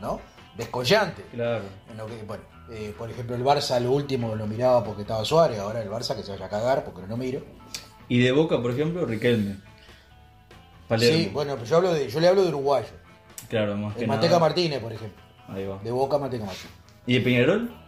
¿no? 0.00 0.20
Descollante. 0.56 1.22
Claro. 1.32 1.64
En 1.90 1.96
lo 1.96 2.06
que, 2.06 2.22
bueno, 2.22 2.44
eh, 2.70 2.94
por 2.96 3.10
ejemplo, 3.10 3.34
el 3.34 3.44
Barça 3.44 3.80
lo 3.80 3.92
último 3.92 4.34
lo 4.36 4.46
miraba 4.46 4.84
porque 4.84 5.02
estaba 5.02 5.24
Suárez, 5.24 5.58
ahora 5.58 5.82
el 5.82 5.90
Barça 5.90 6.14
que 6.14 6.22
se 6.22 6.30
vaya 6.32 6.46
a 6.46 6.48
cagar 6.48 6.84
porque 6.84 7.00
no 7.02 7.08
lo 7.08 7.16
miro. 7.16 7.42
Y 8.08 8.20
de 8.20 8.32
Boca, 8.32 8.60
por 8.60 8.70
ejemplo, 8.72 9.04
Riquelme. 9.06 9.56
Palermo. 10.88 11.18
Sí, 11.18 11.30
bueno, 11.32 11.54
pero 11.54 11.66
yo, 11.66 11.76
hablo 11.76 11.94
de, 11.94 12.08
yo 12.08 12.20
le 12.20 12.28
hablo 12.28 12.42
de 12.42 12.48
uruguayo. 12.48 12.88
Claro, 13.48 13.76
más 13.76 13.94
que 13.94 14.02
El 14.02 14.08
Manteca 14.08 14.32
nada. 14.34 14.40
Martínez, 14.40 14.80
por 14.80 14.92
ejemplo. 14.92 15.22
Ahí 15.48 15.66
va. 15.66 15.78
De 15.78 15.90
Boca 15.90 16.18
Manteca 16.18 16.44
Martínez. 16.44 16.74
¿Y 17.06 17.14
de 17.14 17.20
Peñarol? 17.20 17.79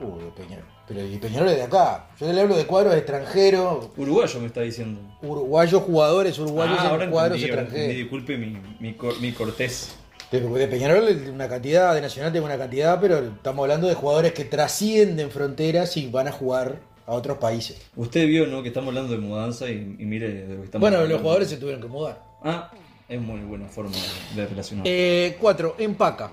Uh, 0.00 0.30
Peñarol. 0.36 0.64
Pero 0.88 1.06
y 1.06 1.16
Peñarol 1.18 1.48
es 1.48 1.56
de 1.56 1.62
acá. 1.62 2.06
Yo 2.20 2.30
le 2.32 2.40
hablo 2.40 2.56
de 2.56 2.66
cuadros 2.66 2.94
extranjeros, 2.94 3.88
Uruguayo 3.96 4.40
me 4.40 4.46
está 4.48 4.60
diciendo. 4.62 5.00
uruguayos 5.22 5.82
jugadores 5.82 6.38
uruguayos 6.38 6.78
Ah, 6.80 6.98
en 7.00 7.10
cuadros 7.10 7.38
entendí, 7.40 7.44
extranjeros. 7.60 7.96
Disculpe 7.96 8.36
mi, 8.36 8.58
mi, 8.80 8.94
cor- 8.94 9.18
mi 9.20 9.32
cortés. 9.32 9.96
De, 10.30 10.40
de 10.40 10.66
Peñarol 10.66 11.06
es 11.08 11.28
una 11.28 11.48
cantidad, 11.48 11.94
de 11.94 12.00
Nacional 12.00 12.32
tengo 12.32 12.46
una 12.46 12.58
cantidad, 12.58 13.00
pero 13.00 13.18
estamos 13.18 13.62
hablando 13.62 13.86
de 13.86 13.94
jugadores 13.94 14.32
que 14.32 14.44
trascienden 14.44 15.30
fronteras 15.30 15.96
y 15.96 16.08
van 16.10 16.26
a 16.28 16.32
jugar 16.32 16.80
a 17.06 17.12
otros 17.12 17.38
países. 17.38 17.80
Usted 17.94 18.26
vio, 18.26 18.46
¿no? 18.46 18.62
Que 18.62 18.68
estamos 18.68 18.88
hablando 18.88 19.12
de 19.12 19.18
mudanza 19.20 19.68
y, 19.70 19.74
y 19.98 20.04
mire 20.04 20.28
de 20.32 20.54
lo 20.54 20.60
que 20.60 20.64
estamos 20.64 20.80
Bueno, 20.80 20.96
hablando. 20.96 21.14
los 21.14 21.22
jugadores 21.22 21.48
se 21.48 21.56
tuvieron 21.58 21.80
que 21.80 21.88
mudar. 21.88 22.20
Ah, 22.42 22.70
es 23.08 23.20
muy 23.20 23.40
buena 23.42 23.68
forma 23.68 23.92
de, 24.34 24.40
de 24.42 24.48
relacionar. 24.48 24.86
Eh, 24.88 25.36
cuatro, 25.40 25.76
empaca. 25.78 26.26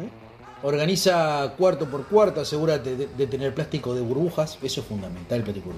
¿eh? 0.00 0.08
Organiza 0.64 1.52
cuarto 1.58 1.84
por 1.84 2.06
cuarto, 2.06 2.40
asegúrate 2.40 2.96
de, 2.96 3.06
de 3.06 3.26
tener 3.26 3.54
plástico 3.54 3.94
de 3.94 4.00
burbujas, 4.00 4.56
eso 4.62 4.80
es 4.80 4.86
fundamental, 4.86 5.36
el 5.38 5.44
plástico. 5.44 5.70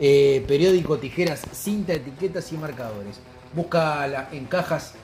Eh, 0.00 0.42
periódico, 0.48 0.96
tijeras, 0.96 1.42
cinta, 1.52 1.92
etiquetas 1.92 2.50
y 2.50 2.56
marcadores. 2.56 3.20
Busca 3.54 4.06
la- 4.06 4.30
en 4.32 4.46
cajas, 4.46 4.94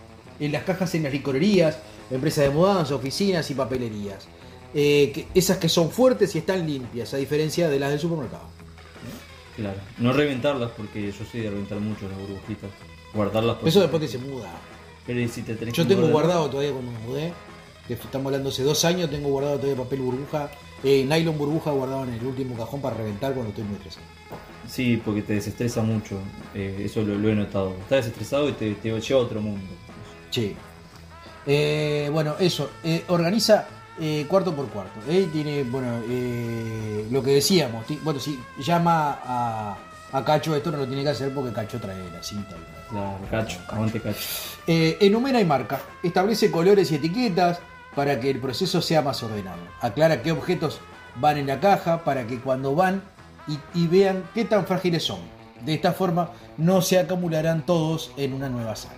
en 0.40 0.50
las 0.50 0.62
cajas 0.62 0.94
en 0.94 1.02
las 1.02 1.12
licorerías, 1.12 1.76
empresas 2.10 2.44
de 2.44 2.50
mudanza, 2.50 2.94
oficinas 2.94 3.50
y 3.50 3.54
papelerías. 3.54 4.26
Eh, 4.72 5.12
que- 5.14 5.26
esas 5.34 5.58
que 5.58 5.68
son 5.68 5.90
fuertes 5.90 6.34
y 6.34 6.38
están 6.38 6.66
limpias, 6.66 7.12
a 7.12 7.18
diferencia 7.18 7.68
de 7.68 7.78
las 7.78 7.90
del 7.90 8.00
supermercado. 8.00 8.44
Claro. 9.56 9.78
No 9.98 10.14
reventarlas 10.14 10.70
porque 10.74 11.12
yo 11.12 11.24
soy 11.30 11.40
de 11.40 11.50
reventar 11.50 11.78
mucho 11.80 12.08
las 12.08 12.18
burbujitas. 12.18 12.70
Guardarlas 13.12 13.56
porque... 13.56 13.68
Eso 13.68 13.80
después 13.82 14.00
que 14.00 14.08
se 14.08 14.16
muda. 14.18 14.48
Pero 15.06 15.20
¿y 15.20 15.28
si 15.28 15.42
te 15.42 15.54
tenés 15.54 15.74
Yo 15.74 15.86
tengo 15.86 16.06
guardado 16.08 16.48
todavía 16.48 16.72
cuando 16.72 16.92
me 16.92 16.98
mudé, 17.00 17.32
que 17.96 18.04
estamos 18.04 18.26
hablando 18.26 18.50
hace 18.50 18.62
dos 18.62 18.84
años, 18.84 19.10
tengo 19.10 19.28
guardado 19.30 19.56
todavía 19.56 19.82
papel 19.82 20.00
burbuja, 20.00 20.50
eh, 20.84 21.04
nylon 21.08 21.38
burbuja 21.38 21.70
guardado 21.70 22.04
en 22.04 22.14
el 22.14 22.24
último 22.24 22.54
cajón 22.56 22.80
para 22.80 22.96
reventar 22.96 23.32
cuando 23.32 23.50
estoy 23.50 23.64
muy 23.64 23.76
estresado. 23.76 24.06
Sí, 24.68 25.00
porque 25.02 25.22
te 25.22 25.32
desestresa 25.32 25.82
mucho. 25.82 26.18
Eh, 26.54 26.82
eso 26.84 27.02
lo, 27.02 27.14
lo 27.16 27.28
he 27.30 27.34
notado. 27.34 27.70
Estás 27.80 28.04
desestresado 28.04 28.48
y 28.50 28.52
te, 28.52 28.74
te 28.74 29.00
lleva 29.00 29.20
a 29.20 29.22
otro 29.24 29.40
mundo. 29.40 29.66
Sí. 30.30 30.54
Eh, 31.46 32.10
bueno, 32.12 32.36
eso, 32.38 32.70
organiza 33.08 33.66
cuarto 34.28 34.54
por 34.54 34.68
cuarto. 34.68 35.00
tiene, 35.32 35.64
bueno, 35.64 36.00
lo 37.10 37.22
que 37.22 37.30
decíamos, 37.32 37.86
bueno, 38.04 38.20
si 38.20 38.38
llama 38.60 39.18
a, 39.24 39.76
A 40.12 40.24
Cacho 40.24 40.54
esto 40.54 40.70
no 40.70 40.76
lo 40.76 40.86
tiene 40.86 41.02
que 41.02 41.08
hacer 41.08 41.34
porque 41.34 41.52
Cacho 41.52 41.80
trae 41.80 42.10
la 42.12 42.22
cinta. 42.22 42.54
Claro, 42.88 43.18
cacho, 43.30 43.58
aguante 43.68 44.00
cacho. 44.00 44.20
Eh, 44.66 44.96
enumera 45.00 45.40
y 45.40 45.44
marca. 45.44 45.80
Establece 46.02 46.50
colores 46.50 46.90
y 46.90 46.94
etiquetas 46.94 47.60
para 47.98 48.20
que 48.20 48.30
el 48.30 48.38
proceso 48.38 48.80
sea 48.80 49.02
más 49.02 49.20
ordenado. 49.24 49.58
Aclara 49.80 50.22
qué 50.22 50.30
objetos 50.30 50.78
van 51.16 51.36
en 51.36 51.48
la 51.48 51.58
caja 51.58 52.04
para 52.04 52.28
que 52.28 52.38
cuando 52.38 52.76
van 52.76 53.02
y, 53.48 53.58
y 53.74 53.88
vean 53.88 54.22
qué 54.34 54.44
tan 54.44 54.64
frágiles 54.66 55.02
son. 55.02 55.18
De 55.64 55.74
esta 55.74 55.90
forma 55.92 56.30
no 56.58 56.80
se 56.80 56.96
acumularán 57.00 57.66
todos 57.66 58.12
en 58.16 58.34
una 58.34 58.48
nueva 58.48 58.76
sala. 58.76 58.94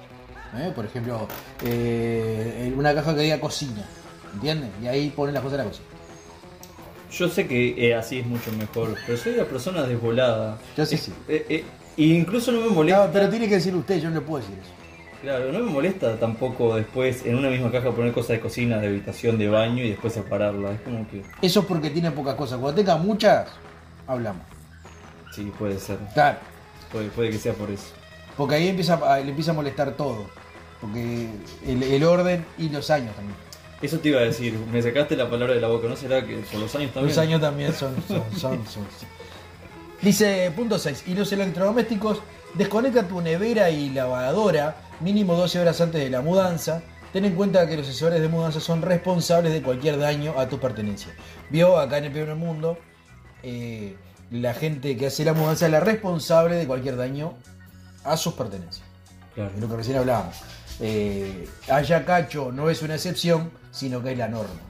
¿Eh? 0.59 0.70
Por 0.76 0.84
ejemplo, 0.84 1.26
eh, 1.64 2.70
una 2.76 2.92
caja 2.94 3.14
que 3.14 3.22
diga 3.22 3.40
cocina. 3.40 3.86
¿Entienden? 4.34 4.70
Y 4.82 4.86
ahí 4.86 5.09
ponen 5.09 5.32
las 5.32 5.42
cosas 5.42 5.57
de 5.59 5.64
la 5.64 5.70
cocina. 5.70 5.86
Yo 7.11 7.28
sé 7.30 7.46
que 7.48 7.88
eh, 7.88 7.94
así 7.94 8.18
es 8.18 8.26
mucho 8.26 8.53
mejor, 8.53 8.94
pero 9.07 9.16
soy 9.16 9.32
una 9.32 9.44
persona 9.44 9.82
desvolada. 9.84 10.59
Yo 10.76 10.84
sí, 10.84 10.96
Eh, 10.96 10.98
sí. 10.98 11.12
eh, 11.28 11.64
y 11.96 12.14
incluso 12.16 12.53
no 12.53 12.61
me 12.61 12.68
molesta. 12.68 13.07
No, 13.07 13.12
pero 13.14 13.30
tiene 13.30 13.48
que 13.48 13.55
decir 13.55 13.74
usted, 13.74 13.98
yo 13.98 14.11
no 14.11 14.16
le 14.16 14.20
puedo 14.20 14.42
decir 14.44 14.59
eso. 14.62 14.70
Claro, 15.22 15.52
no 15.52 15.58
me 15.58 15.70
molesta 15.70 16.16
tampoco 16.18 16.74
después 16.76 17.26
en 17.26 17.36
una 17.36 17.50
misma 17.50 17.70
caja 17.70 17.90
poner 17.90 18.12
cosas 18.12 18.30
de 18.30 18.40
cocina, 18.40 18.78
de 18.78 18.86
habitación, 18.86 19.36
de 19.36 19.48
baño 19.48 19.84
y 19.84 19.90
después 19.90 20.14
separarla. 20.14 20.72
Es 20.72 20.80
como 20.80 21.06
que. 21.08 21.22
Eso 21.42 21.60
es 21.60 21.66
porque 21.66 21.90
tiene 21.90 22.10
pocas 22.10 22.34
cosas. 22.36 22.58
Cuando 22.58 22.80
tenga 22.80 22.96
muchas, 22.96 23.48
hablamos. 24.06 24.42
Sí, 25.34 25.52
puede 25.58 25.78
ser. 25.78 25.98
Claro. 26.14 26.38
Puede, 26.90 27.08
puede 27.08 27.30
que 27.30 27.38
sea 27.38 27.52
por 27.52 27.70
eso. 27.70 27.88
Porque 28.36 28.54
ahí 28.54 28.68
empieza, 28.68 28.94
a- 28.94 29.18
le 29.20 29.28
empieza 29.28 29.50
a 29.50 29.54
molestar 29.54 29.92
todo. 29.92 30.24
Porque 30.80 31.28
el, 31.66 31.82
el 31.82 32.04
orden 32.04 32.44
y 32.56 32.70
los 32.70 32.88
años 32.90 33.14
también. 33.14 33.36
Eso 33.82 33.98
te 33.98 34.08
iba 34.08 34.20
a 34.20 34.24
decir, 34.24 34.54
me 34.72 34.80
sacaste 34.82 35.16
la 35.16 35.28
palabra 35.28 35.54
de 35.54 35.60
la 35.60 35.68
boca, 35.68 35.86
¿no 35.88 35.96
será 35.96 36.24
que 36.26 36.36
por 36.50 36.60
los 36.60 36.74
años 36.74 36.92
también? 36.92 37.08
Los 37.14 37.18
años 37.18 37.40
también 37.40 37.72
son. 37.74 37.94
son, 38.08 38.22
son, 38.38 38.66
son- 38.66 38.86
Dice 40.00 40.50
punto 40.56 40.78
6. 40.78 41.04
Y 41.08 41.14
los 41.14 41.30
electrodomésticos, 41.32 42.20
desconecta 42.54 43.06
tu 43.06 43.20
nevera 43.20 43.68
y 43.70 43.90
lavadora 43.90 44.76
mínimo 45.01 45.34
12 45.34 45.61
horas 45.61 45.80
antes 45.80 46.01
de 46.01 46.11
la 46.11 46.20
mudanza. 46.20 46.82
Ten 47.12 47.24
en 47.24 47.34
cuenta 47.34 47.66
que 47.68 47.76
los 47.76 47.88
asesores 47.88 48.20
de 48.20 48.28
mudanza 48.28 48.61
son 48.61 48.82
responsables 48.82 49.53
de 49.53 49.62
cualquier 49.62 49.98
daño 49.98 50.38
a 50.38 50.48
tu 50.48 50.61
pertenencia. 50.61 51.12
Vio 51.51 51.78
acá 51.78 51.98
en 51.98 52.05
el 52.05 52.12
primer 52.12 52.36
mundo, 52.36 52.78
eh, 53.42 53.96
la 54.30 54.55
gente 54.55 54.96
que 54.96 55.07
hace 55.07 55.24
la 55.24 55.32
mudanza 55.32 55.66
es 55.66 55.72
la 55.72 55.80
responsable 55.80 56.55
de 56.55 56.66
cualquier 56.66 56.96
daño 56.96 57.34
a 58.05 58.16
sus 58.16 58.34
pertenencias. 58.34 58.86
Claro. 59.34 59.53
de 59.55 59.61
lo 59.61 59.68
que 59.68 59.76
recién 59.76 59.96
hablábamos. 59.96 60.36
Eh, 60.80 61.48
Haya 61.68 62.05
Cacho 62.05 62.51
no 62.53 62.68
es 62.68 62.82
una 62.82 62.94
excepción, 62.94 63.51
sino 63.70 64.03
que 64.03 64.12
es 64.12 64.18
la 64.18 64.28
norma. 64.28 64.61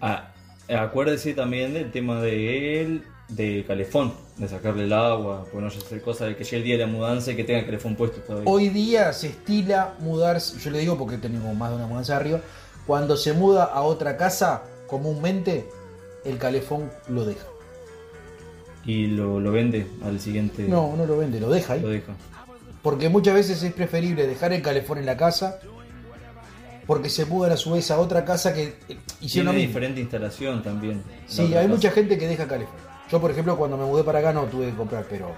Ah, 0.00 0.32
acuérdese 0.68 1.34
también 1.34 1.74
del 1.74 1.90
tema 1.90 2.20
de 2.20 2.80
él, 2.80 3.04
de 3.28 3.64
calefón, 3.66 4.12
de 4.36 4.48
sacarle 4.48 4.84
el 4.84 4.92
agua, 4.92 5.44
pues 5.50 5.60
no 5.62 5.68
hacer 5.68 6.00
cosas 6.00 6.28
de 6.28 6.36
que 6.36 6.44
llegue 6.44 6.56
el 6.58 6.62
día 6.64 6.74
de 6.78 6.86
la 6.86 6.92
mudanza 6.92 7.32
y 7.32 7.36
que 7.36 7.44
tenga 7.44 7.60
el 7.60 7.66
calefón 7.66 7.96
puesto 7.96 8.20
todavía. 8.20 8.50
Hoy 8.50 8.68
día 8.68 9.12
se 9.12 9.28
estila 9.28 9.94
mudarse, 9.98 10.58
yo 10.58 10.70
le 10.70 10.78
digo 10.78 10.96
porque 10.96 11.18
tenemos 11.18 11.54
más 11.56 11.70
de 11.70 11.76
una 11.76 11.86
mudanza 11.86 12.16
arriba, 12.16 12.40
cuando 12.86 13.16
se 13.16 13.32
muda 13.32 13.64
a 13.64 13.82
otra 13.82 14.16
casa, 14.16 14.62
comúnmente 14.86 15.68
el 16.24 16.38
calefón 16.38 16.90
lo 17.08 17.24
deja. 17.24 17.46
Y 18.84 19.08
lo, 19.08 19.40
lo 19.40 19.50
vende 19.50 19.88
al 20.04 20.20
siguiente. 20.20 20.62
No, 20.68 20.94
no 20.96 21.06
lo 21.06 21.18
vende, 21.18 21.40
lo 21.40 21.50
deja 21.50 21.74
Lo 21.76 21.88
ahí. 21.88 21.94
deja. 21.94 22.12
Porque 22.82 23.08
muchas 23.08 23.34
veces 23.34 23.60
es 23.64 23.72
preferible 23.72 24.28
dejar 24.28 24.52
el 24.52 24.62
calefón 24.62 24.98
en 24.98 25.06
la 25.06 25.16
casa, 25.16 25.58
porque 26.86 27.10
se 27.10 27.24
mudan 27.24 27.50
a 27.50 27.56
su 27.56 27.72
vez 27.72 27.90
a 27.90 27.98
otra 27.98 28.24
casa 28.24 28.54
que 28.54 28.76
eh, 28.88 28.96
hicieron 29.20 29.28
Tiene 29.28 29.44
lo 29.46 29.52
mismo. 29.54 29.66
diferente 29.66 30.00
instalación 30.00 30.62
también. 30.62 31.02
Sí, 31.26 31.42
hay 31.42 31.52
casa. 31.52 31.68
mucha 31.68 31.90
gente 31.90 32.16
que 32.16 32.28
deja 32.28 32.46
calefón. 32.46 32.76
Yo, 33.10 33.20
por 33.20 33.30
ejemplo, 33.30 33.56
cuando 33.56 33.76
me 33.76 33.84
mudé 33.84 34.02
para 34.04 34.18
acá 34.18 34.32
no 34.32 34.44
tuve 34.44 34.70
que 34.70 34.76
comprar, 34.76 35.06
pero 35.08 35.34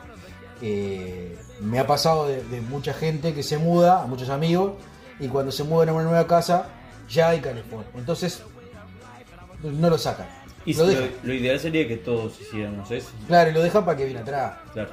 eh, 0.62 1.36
me 1.60 1.78
ha 1.78 1.86
pasado 1.86 2.26
de, 2.28 2.42
de 2.44 2.60
mucha 2.62 2.94
gente 2.94 3.34
que 3.34 3.42
se 3.42 3.58
muda, 3.58 4.02
a 4.02 4.06
muchos 4.06 4.28
amigos, 4.30 4.72
y 5.20 5.28
cuando 5.28 5.52
se 5.52 5.64
mudan 5.64 5.90
a 5.90 5.92
una 5.92 6.04
nueva 6.04 6.26
casa 6.26 6.68
ya 7.08 7.28
hay 7.30 7.40
calefón. 7.40 7.84
Entonces, 7.94 8.42
no 9.62 9.90
lo 9.90 9.98
sacan. 9.98 10.26
Y 10.64 10.74
lo 10.74 10.84
lo, 10.84 10.88
dejan. 10.90 11.10
lo 11.22 11.32
ideal 11.34 11.58
sería 11.60 11.86
que 11.88 11.96
todos 11.96 12.40
hiciéramos 12.40 12.90
eso. 12.90 13.08
Claro, 13.26 13.50
y 13.50 13.52
lo 13.54 13.62
dejan 13.62 13.84
para 13.84 13.96
que 13.96 14.04
viene 14.04 14.20
atrás. 14.20 14.54
Claro. 14.72 14.90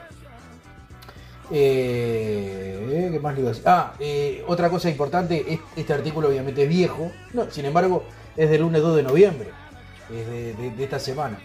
Eh, 1.51 3.09
¿Qué 3.13 3.19
más 3.19 3.34
le 3.36 3.41
iba 3.41 3.49
a 3.49 3.53
decir? 3.53 3.67
Ah, 3.67 3.93
eh, 3.99 4.43
otra 4.47 4.69
cosa 4.69 4.89
importante, 4.89 5.45
es- 5.53 5.59
este 5.76 5.93
artículo 5.93 6.30
obviamente 6.30 6.63
es 6.63 6.69
viejo, 6.69 7.11
no, 7.34 7.49
sin 7.51 7.65
embargo 7.65 8.03
es 8.36 8.49
del 8.49 8.61
lunes 8.61 8.82
2 8.82 8.95
de 8.95 9.03
noviembre, 9.03 9.49
es 10.11 10.28
de, 10.28 10.53
de- 10.55 10.71
de 10.71 10.84
esta 10.84 10.99
semana. 10.99 11.39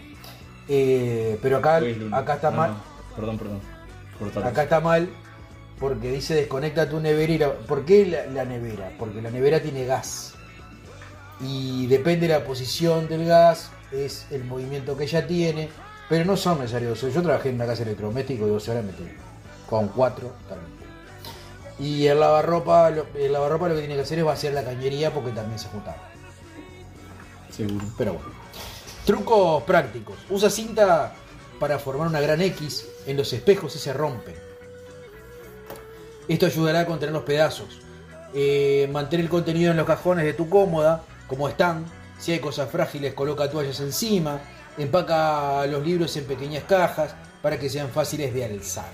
Eh, 0.67 1.37
pero 1.41 1.57
acá, 1.57 1.81
acá 2.13 2.33
está 2.35 2.51
mal, 2.51 2.71
no. 2.71 3.15
Perdón, 3.15 3.37
perdón. 3.37 3.59
Cortalo. 4.19 4.45
acá 4.45 4.63
está 4.63 4.79
mal 4.79 5.09
porque 5.79 6.11
dice 6.11 6.35
desconecta 6.35 6.87
tu 6.89 6.99
nevera. 6.99 7.33
y 7.33 7.37
la- 7.39 7.53
¿Por 7.53 7.83
qué 7.85 8.05
la, 8.05 8.25
la 8.27 8.45
nevera? 8.45 8.91
Porque 8.99 9.21
la 9.21 9.31
nevera 9.31 9.59
tiene 9.61 9.85
gas. 9.85 10.35
Y 11.39 11.87
depende 11.87 12.27
de 12.27 12.33
la 12.39 12.43
posición 12.45 13.07
del 13.07 13.25
gas, 13.25 13.71
es 13.91 14.27
el 14.29 14.43
movimiento 14.43 14.95
que 14.95 15.05
ella 15.05 15.25
tiene, 15.25 15.69
pero 16.07 16.23
no 16.23 16.37
son 16.37 16.59
necesarios. 16.59 17.01
Yo 17.01 17.21
trabajé 17.23 17.49
en 17.49 17.55
una 17.55 17.65
casa 17.65 17.81
electrodoméstico 17.83 18.45
y 18.45 18.49
12 18.51 18.71
horas 18.71 18.83
metí. 18.85 19.03
Con 19.67 19.87
4 19.87 20.31
Y 21.79 22.05
el 22.05 22.19
lavarropa, 22.19 22.89
el 23.15 23.33
lavarropa 23.33 23.69
lo 23.69 23.73
que 23.73 23.79
tiene 23.81 23.95
que 23.95 24.01
hacer 24.01 24.19
es 24.19 24.25
vaciar 24.25 24.53
la 24.53 24.63
cañería 24.63 25.11
porque 25.11 25.31
también 25.31 25.57
se 25.57 25.67
juntaba. 25.69 25.97
Seguro. 27.49 27.85
Pero 27.97 28.13
bueno. 28.13 28.29
Trucos 29.05 29.63
prácticos. 29.63 30.17
Usa 30.29 30.49
cinta 30.49 31.13
para 31.59 31.79
formar 31.79 32.07
una 32.07 32.21
gran 32.21 32.41
X 32.41 32.87
en 33.05 33.17
los 33.17 33.31
espejos 33.33 33.75
y 33.75 33.79
se 33.79 33.93
rompen. 33.93 34.35
Esto 36.27 36.45
ayudará 36.45 36.81
a 36.81 36.85
contener 36.85 37.13
los 37.13 37.23
pedazos. 37.23 37.79
Eh, 38.33 38.87
mantén 38.91 39.19
el 39.19 39.29
contenido 39.29 39.71
en 39.71 39.77
los 39.77 39.85
cajones 39.85 40.23
de 40.23 40.33
tu 40.33 40.47
cómoda, 40.49 41.03
como 41.27 41.49
están. 41.49 41.85
Si 42.19 42.31
hay 42.31 42.39
cosas 42.39 42.69
frágiles, 42.69 43.13
coloca 43.13 43.49
toallas 43.49 43.79
encima. 43.79 44.39
Empaca 44.77 45.65
los 45.67 45.85
libros 45.85 46.15
en 46.17 46.25
pequeñas 46.25 46.63
cajas 46.63 47.13
para 47.41 47.59
que 47.59 47.69
sean 47.69 47.89
fáciles 47.89 48.33
de 48.33 48.45
alzar. 48.45 48.89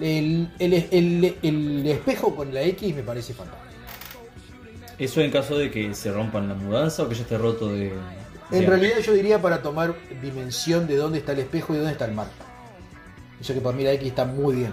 El- 0.00 0.50
el 0.58 1.86
espejo 1.86 2.34
con 2.34 2.52
la 2.54 2.62
X 2.62 2.94
me 2.94 3.02
parece 3.02 3.34
fantástico. 3.34 3.68
Eso 4.98 5.20
en 5.20 5.30
caso 5.30 5.56
de 5.56 5.70
que 5.70 5.94
se 5.94 6.10
rompan 6.10 6.48
la 6.48 6.54
mudanza 6.54 7.02
o 7.04 7.08
que 7.08 7.14
ya 7.14 7.22
esté 7.22 7.38
roto 7.38 7.68
de. 7.68 7.92
En 8.50 8.66
realidad 8.66 8.98
yo 8.98 9.12
diría 9.12 9.40
para 9.42 9.62
tomar 9.62 9.94
dimensión 10.22 10.86
de 10.86 10.96
dónde 10.96 11.18
está 11.18 11.32
el 11.32 11.40
espejo 11.40 11.74
y 11.74 11.76
dónde 11.76 11.92
está 11.92 12.06
el 12.06 12.12
marco. 12.12 12.32
Eso 13.40 13.54
que 13.54 13.60
para 13.60 13.76
mí 13.76 13.84
la 13.84 13.92
X 13.92 14.08
está 14.08 14.24
muy 14.24 14.56
bien. 14.56 14.72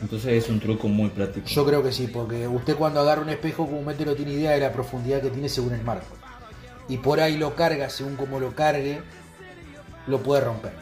Entonces 0.00 0.44
es 0.44 0.50
un 0.50 0.60
truco 0.60 0.88
muy 0.88 1.08
práctico. 1.08 1.46
Yo 1.46 1.64
creo 1.64 1.82
que 1.82 1.92
sí, 1.92 2.06
porque 2.06 2.46
usted 2.46 2.76
cuando 2.76 3.00
agarra 3.00 3.22
un 3.22 3.30
espejo 3.30 3.66
comúnmente 3.66 4.04
no 4.04 4.14
tiene 4.14 4.32
idea 4.32 4.50
de 4.50 4.60
la 4.60 4.72
profundidad 4.72 5.22
que 5.22 5.30
tiene 5.30 5.48
según 5.48 5.72
el 5.72 5.82
marco. 5.82 6.16
Y 6.88 6.98
por 6.98 7.20
ahí 7.20 7.36
lo 7.36 7.54
carga, 7.54 7.88
según 7.88 8.16
como 8.16 8.38
lo 8.38 8.54
cargue, 8.54 9.00
lo 10.06 10.20
puede 10.22 10.42
romper. 10.42 10.72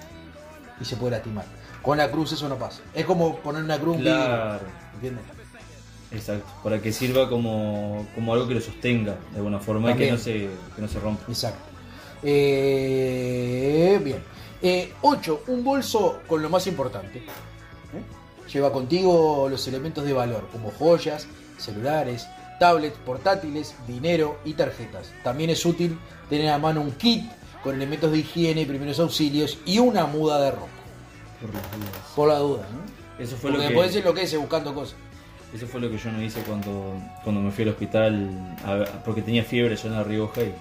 Y 0.81 0.85
se 0.85 0.97
puede 0.97 1.13
lastimar. 1.13 1.45
Con 1.81 1.99
la 1.99 2.11
cruz 2.11 2.33
eso 2.33 2.49
no 2.49 2.57
pasa. 2.57 2.83
Es 2.93 3.05
como 3.05 3.37
poner 3.39 3.63
una 3.63 3.79
cruz. 3.79 3.97
en 3.97 4.01
un 4.01 4.05
vidrio, 4.05 4.25
Claro. 4.25 4.67
¿Entiendes? 4.95 5.25
Exacto. 6.11 6.47
Para 6.63 6.81
que 6.81 6.93
sirva 6.93 7.29
como, 7.29 8.07
como 8.15 8.33
algo 8.33 8.49
que 8.49 8.55
lo 8.55 8.61
sostenga 8.61 9.17
de 9.33 9.37
alguna 9.37 9.59
forma 9.61 9.93
y 9.93 9.95
que 9.95 10.11
no, 10.11 10.19
se, 10.19 10.49
que 10.75 10.83
no 10.83 10.89
se 10.89 10.99
rompa. 10.99 11.25
Exacto. 11.29 11.74
Eh, 12.25 14.01
bien. 14.03 14.23
8. 15.03 15.43
un 15.49 15.63
bolso 15.63 16.21
con 16.27 16.41
lo 16.43 16.49
más 16.49 16.67
importante. 16.67 17.19
¿Eh? 17.19 18.51
Lleva 18.53 18.73
contigo 18.73 19.47
los 19.51 19.67
elementos 19.69 20.05
de 20.05 20.13
valor, 20.13 20.49
como 20.51 20.71
joyas, 20.71 21.27
celulares, 21.59 22.27
tablets, 22.59 22.97
portátiles, 23.05 23.75
dinero 23.87 24.39
y 24.45 24.55
tarjetas. 24.55 25.13
También 25.23 25.51
es 25.51 25.65
útil 25.67 25.99
tener 26.31 26.51
a 26.51 26.59
mano 26.59 26.81
un 26.81 26.93
kit 26.93 27.25
con 27.63 27.75
elementos 27.75 28.11
de 28.13 28.19
higiene 28.19 28.63
y 28.63 28.67
primeros 28.67 28.99
auxilios 29.01 29.59
y 29.67 29.79
una 29.79 30.07
muda 30.07 30.41
de 30.41 30.51
ropa. 30.53 30.69
Por 31.41 31.53
las 31.53 31.63
dudas. 31.73 32.13
Por 32.17 32.29
la 32.29 32.39
duda, 32.39 32.67
¿no? 32.73 33.23
Eso 33.23 33.37
fue 33.37 33.51
Porque 33.51 33.57
lo 33.57 33.59
que. 33.59 33.75
después 33.75 33.93
se 33.93 33.99
enloquece 33.99 34.37
buscando 34.39 34.75
cosas. 34.75 34.97
Eso 35.55 35.67
fue 35.67 35.81
lo 35.81 35.91
que 35.91 35.99
yo 35.99 36.11
no 36.11 36.21
hice 36.23 36.41
cuando, 36.43 36.95
cuando 37.23 37.41
me 37.43 37.51
fui 37.53 37.63
al 37.65 37.71
hospital, 37.71 38.57
a- 38.65 39.03
porque 39.05 39.23
tenía 39.23 39.45
fiebre 39.45 39.75
allá 39.75 39.85
en 39.89 39.93
La 39.95 40.03
Rioja 40.05 40.43
y, 40.43 40.55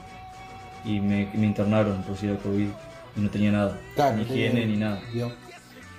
y 0.85 0.99
me, 0.99 1.29
me 1.33 1.45
internaron 1.47 2.03
por 2.03 2.17
si 2.17 2.27
era 2.27 2.37
COVID 2.37 2.67
y 3.15 3.19
no 3.19 3.29
tenía 3.29 3.51
nada, 3.51 3.79
Claro, 3.95 4.17
ni 4.17 4.23
higiene 4.23 4.65
ni 4.65 4.77
nada. 4.77 5.01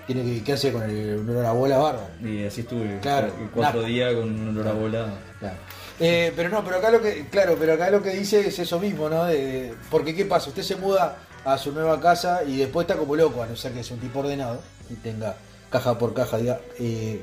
Tiene 0.06 0.22
que, 0.22 0.42
¿qué 0.44 0.52
hace 0.52 0.70
con 0.72 0.82
el 0.82 1.20
olor 1.28 1.46
a 1.46 1.52
bola 1.52 1.78
bárbaro? 1.78 2.08
Y 2.22 2.44
así 2.44 2.60
estuve 2.60 2.98
Claro, 3.00 3.32
cuatro 3.54 3.82
días 3.84 4.12
con 4.14 4.24
un 4.38 4.48
olor 4.48 4.68
a 4.68 4.72
bola. 4.72 5.14
Claro. 5.38 5.56
Eh, 6.00 6.32
pero 6.36 6.48
no, 6.50 6.62
pero 6.64 6.76
acá 6.76 6.90
lo 6.90 7.00
que, 7.00 7.26
claro, 7.30 7.56
pero 7.58 7.72
acá 7.74 7.88
lo 7.90 8.02
que 8.02 8.10
dice 8.10 8.40
es 8.46 8.58
eso 8.58 8.78
mismo, 8.80 9.08
¿no? 9.08 9.24
De- 9.24 9.72
porque 9.90 10.14
qué 10.14 10.24
pasa, 10.26 10.48
usted 10.50 10.62
se 10.62 10.76
muda 10.76 11.16
a 11.44 11.56
su 11.56 11.72
nueva 11.72 12.00
casa 12.00 12.42
y 12.44 12.56
después 12.58 12.84
está 12.86 12.98
como 12.98 13.16
loco, 13.16 13.42
a 13.42 13.46
no 13.46 13.56
ser 13.56 13.72
que 13.72 13.82
sea 13.84 13.94
un 13.94 14.02
tipo 14.02 14.18
ordenado 14.18 14.60
y 14.90 14.94
tenga 14.94 15.36
caja 15.70 15.96
por 15.98 16.12
caja, 16.12 16.36
diga, 16.36 16.60
eh, 16.78 17.22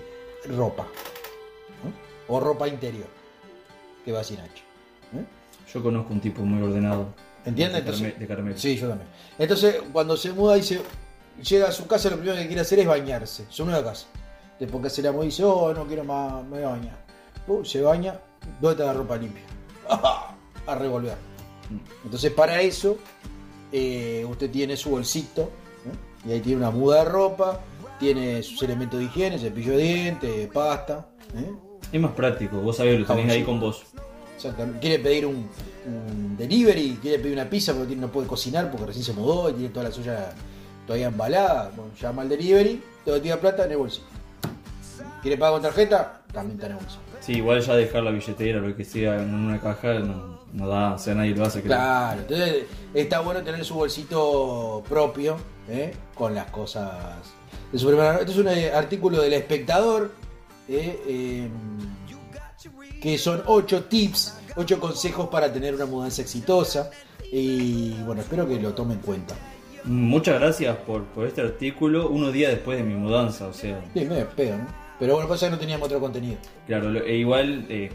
ropa. 0.57 0.87
O 2.27 2.39
ropa 2.39 2.67
interior, 2.67 3.07
que 4.05 4.11
va 4.11 4.23
sin 4.23 4.39
H. 4.39 4.49
¿eh? 4.55 5.25
Yo 5.73 5.83
conozco 5.83 6.13
un 6.13 6.21
tipo 6.21 6.41
muy 6.43 6.61
ordenado. 6.63 7.07
¿Entiende? 7.45 7.73
De, 7.73 7.79
Entonces- 7.79 8.19
de. 8.19 8.57
Sí, 8.57 8.77
yo 8.77 8.89
también. 8.89 9.09
Entonces, 9.37 9.75
cuando 9.91 10.15
se 10.17 10.31
muda 10.31 10.55
dice, 10.55 10.81
llega 11.41 11.67
a 11.67 11.71
su 11.71 11.87
casa, 11.87 12.09
lo 12.09 12.17
primero 12.17 12.37
que 12.37 12.47
quiere 12.47 12.61
hacer 12.61 12.79
es 12.79 12.87
bañarse, 12.87 13.45
su 13.49 13.65
nueva 13.65 13.83
casa. 13.83 14.07
Después 14.59 14.83
que 14.83 14.89
se 14.89 15.01
la 15.01 15.11
y 15.11 15.25
dice, 15.25 15.43
oh, 15.43 15.73
no 15.73 15.87
quiero 15.87 16.03
más, 16.03 16.43
me 16.43 16.57
voy 16.57 16.63
a 16.63 16.69
bañar. 16.69 17.05
Uh, 17.47 17.65
se 17.65 17.81
baña, 17.81 18.19
¿dónde 18.59 18.83
está 18.83 18.85
la 18.85 18.93
ropa 18.93 19.17
limpia? 19.17 19.41
a 20.67 20.75
revolver. 20.75 21.15
Entonces, 22.03 22.31
para 22.31 22.61
eso, 22.61 22.97
eh, 23.71 24.25
usted 24.29 24.51
tiene 24.51 24.77
su 24.77 24.91
bolsito, 24.91 25.49
¿eh? 25.85 26.29
y 26.29 26.31
ahí 26.33 26.39
tiene 26.41 26.57
una 26.59 26.69
muda 26.69 27.03
de 27.03 27.09
ropa, 27.09 27.59
tiene 27.99 28.43
sus 28.43 28.61
elementos 28.63 28.99
de 28.99 29.05
higiene, 29.05 29.39
cepillo 29.39 29.77
de 29.77 29.83
dientes, 29.83 30.47
pasta. 30.49 31.07
¿eh? 31.35 31.51
Es 31.91 31.99
más 32.01 32.11
práctico, 32.11 32.57
vos 32.57 32.77
sabés, 32.77 32.99
lo 32.99 33.05
tenés 33.05 33.31
ahí 33.31 33.43
con 33.43 33.59
vos. 33.59 33.83
Exactamente. 34.45 34.79
Quiere 34.79 34.99
pedir 35.03 35.25
un, 35.25 35.47
un 35.85 36.37
delivery, 36.37 36.99
quiere 37.01 37.19
pedir 37.19 37.33
una 37.33 37.49
pizza 37.49 37.73
porque 37.73 37.95
no 37.95 38.11
puede 38.11 38.27
cocinar 38.27 38.71
porque 38.71 38.87
recién 38.87 39.05
se 39.05 39.13
mudó 39.13 39.49
y 39.49 39.53
tiene 39.53 39.69
toda 39.69 39.85
la 39.85 39.91
suya 39.91 40.33
todavía 40.85 41.07
embalada. 41.07 41.71
Bueno, 41.75 41.91
llama 41.99 42.23
al 42.23 42.29
delivery, 42.29 42.81
todo 43.05 43.21
tira 43.21 43.39
plata 43.39 43.65
en 43.65 43.71
el 43.71 43.77
bolsillo. 43.77 44.05
¿Quiere 45.21 45.37
pagar 45.37 45.53
con 45.53 45.61
tarjeta? 45.61 46.21
También 46.31 46.55
está 46.55 46.65
en 46.67 46.71
el 46.73 46.77
bolsillo. 46.79 47.01
Sí, 47.19 47.33
igual 47.33 47.61
ya 47.61 47.75
dejar 47.75 48.03
la 48.03 48.11
billetera, 48.11 48.59
lo 48.59 48.75
que 48.75 48.83
sea, 48.83 49.21
en 49.21 49.33
una 49.33 49.61
caja 49.61 49.99
no, 49.99 50.39
no 50.53 50.67
da, 50.67 50.95
o 50.95 50.97
sea, 50.97 51.13
nadie 51.13 51.35
lo 51.35 51.45
hace. 51.45 51.61
creo. 51.61 51.77
Claro, 51.77 52.21
entonces 52.21 52.63
está 52.95 53.19
bueno 53.19 53.43
tener 53.43 53.63
su 53.63 53.75
bolsito 53.75 54.83
propio 54.89 55.37
¿eh? 55.69 55.93
con 56.15 56.33
las 56.33 56.47
cosas 56.47 56.91
de. 57.71 57.77
Este 57.77 58.31
es 58.31 58.37
un 58.37 58.47
eh, 58.47 58.71
artículo 58.71 59.21
del 59.21 59.33
espectador 59.33 60.11
¿eh? 60.67 60.99
Eh, 61.07 61.47
que 63.01 63.17
son 63.17 63.41
8 63.45 63.85
tips, 63.85 64.37
8 64.55 64.79
consejos 64.79 65.27
para 65.29 65.51
tener 65.51 65.75
una 65.75 65.85
mudanza 65.85 66.21
exitosa. 66.21 66.89
Y 67.31 67.93
bueno, 68.05 68.21
espero 68.21 68.47
que 68.47 68.59
lo 68.59 68.73
tomen 68.73 68.97
en 68.97 69.03
cuenta. 69.03 69.35
Muchas 69.85 70.39
gracias 70.39 70.77
por, 70.77 71.03
por 71.05 71.25
este 71.25 71.41
artículo, 71.41 72.09
unos 72.09 72.31
días 72.33 72.51
después 72.51 72.77
de 72.77 72.83
mi 72.83 72.93
mudanza, 72.93 73.47
o 73.47 73.53
sea. 73.53 73.83
Sí, 73.93 74.05
me 74.05 74.23
pedo, 74.25 74.57
¿no? 74.57 74.67
Pero 74.99 75.15
bueno, 75.15 75.27
pasa 75.27 75.47
que 75.47 75.51
no 75.53 75.57
teníamos 75.57 75.87
otro 75.87 75.99
contenido. 75.99 76.37
Claro, 76.67 76.93
e 77.03 77.15
igual 77.17 77.65
eh, 77.69 77.89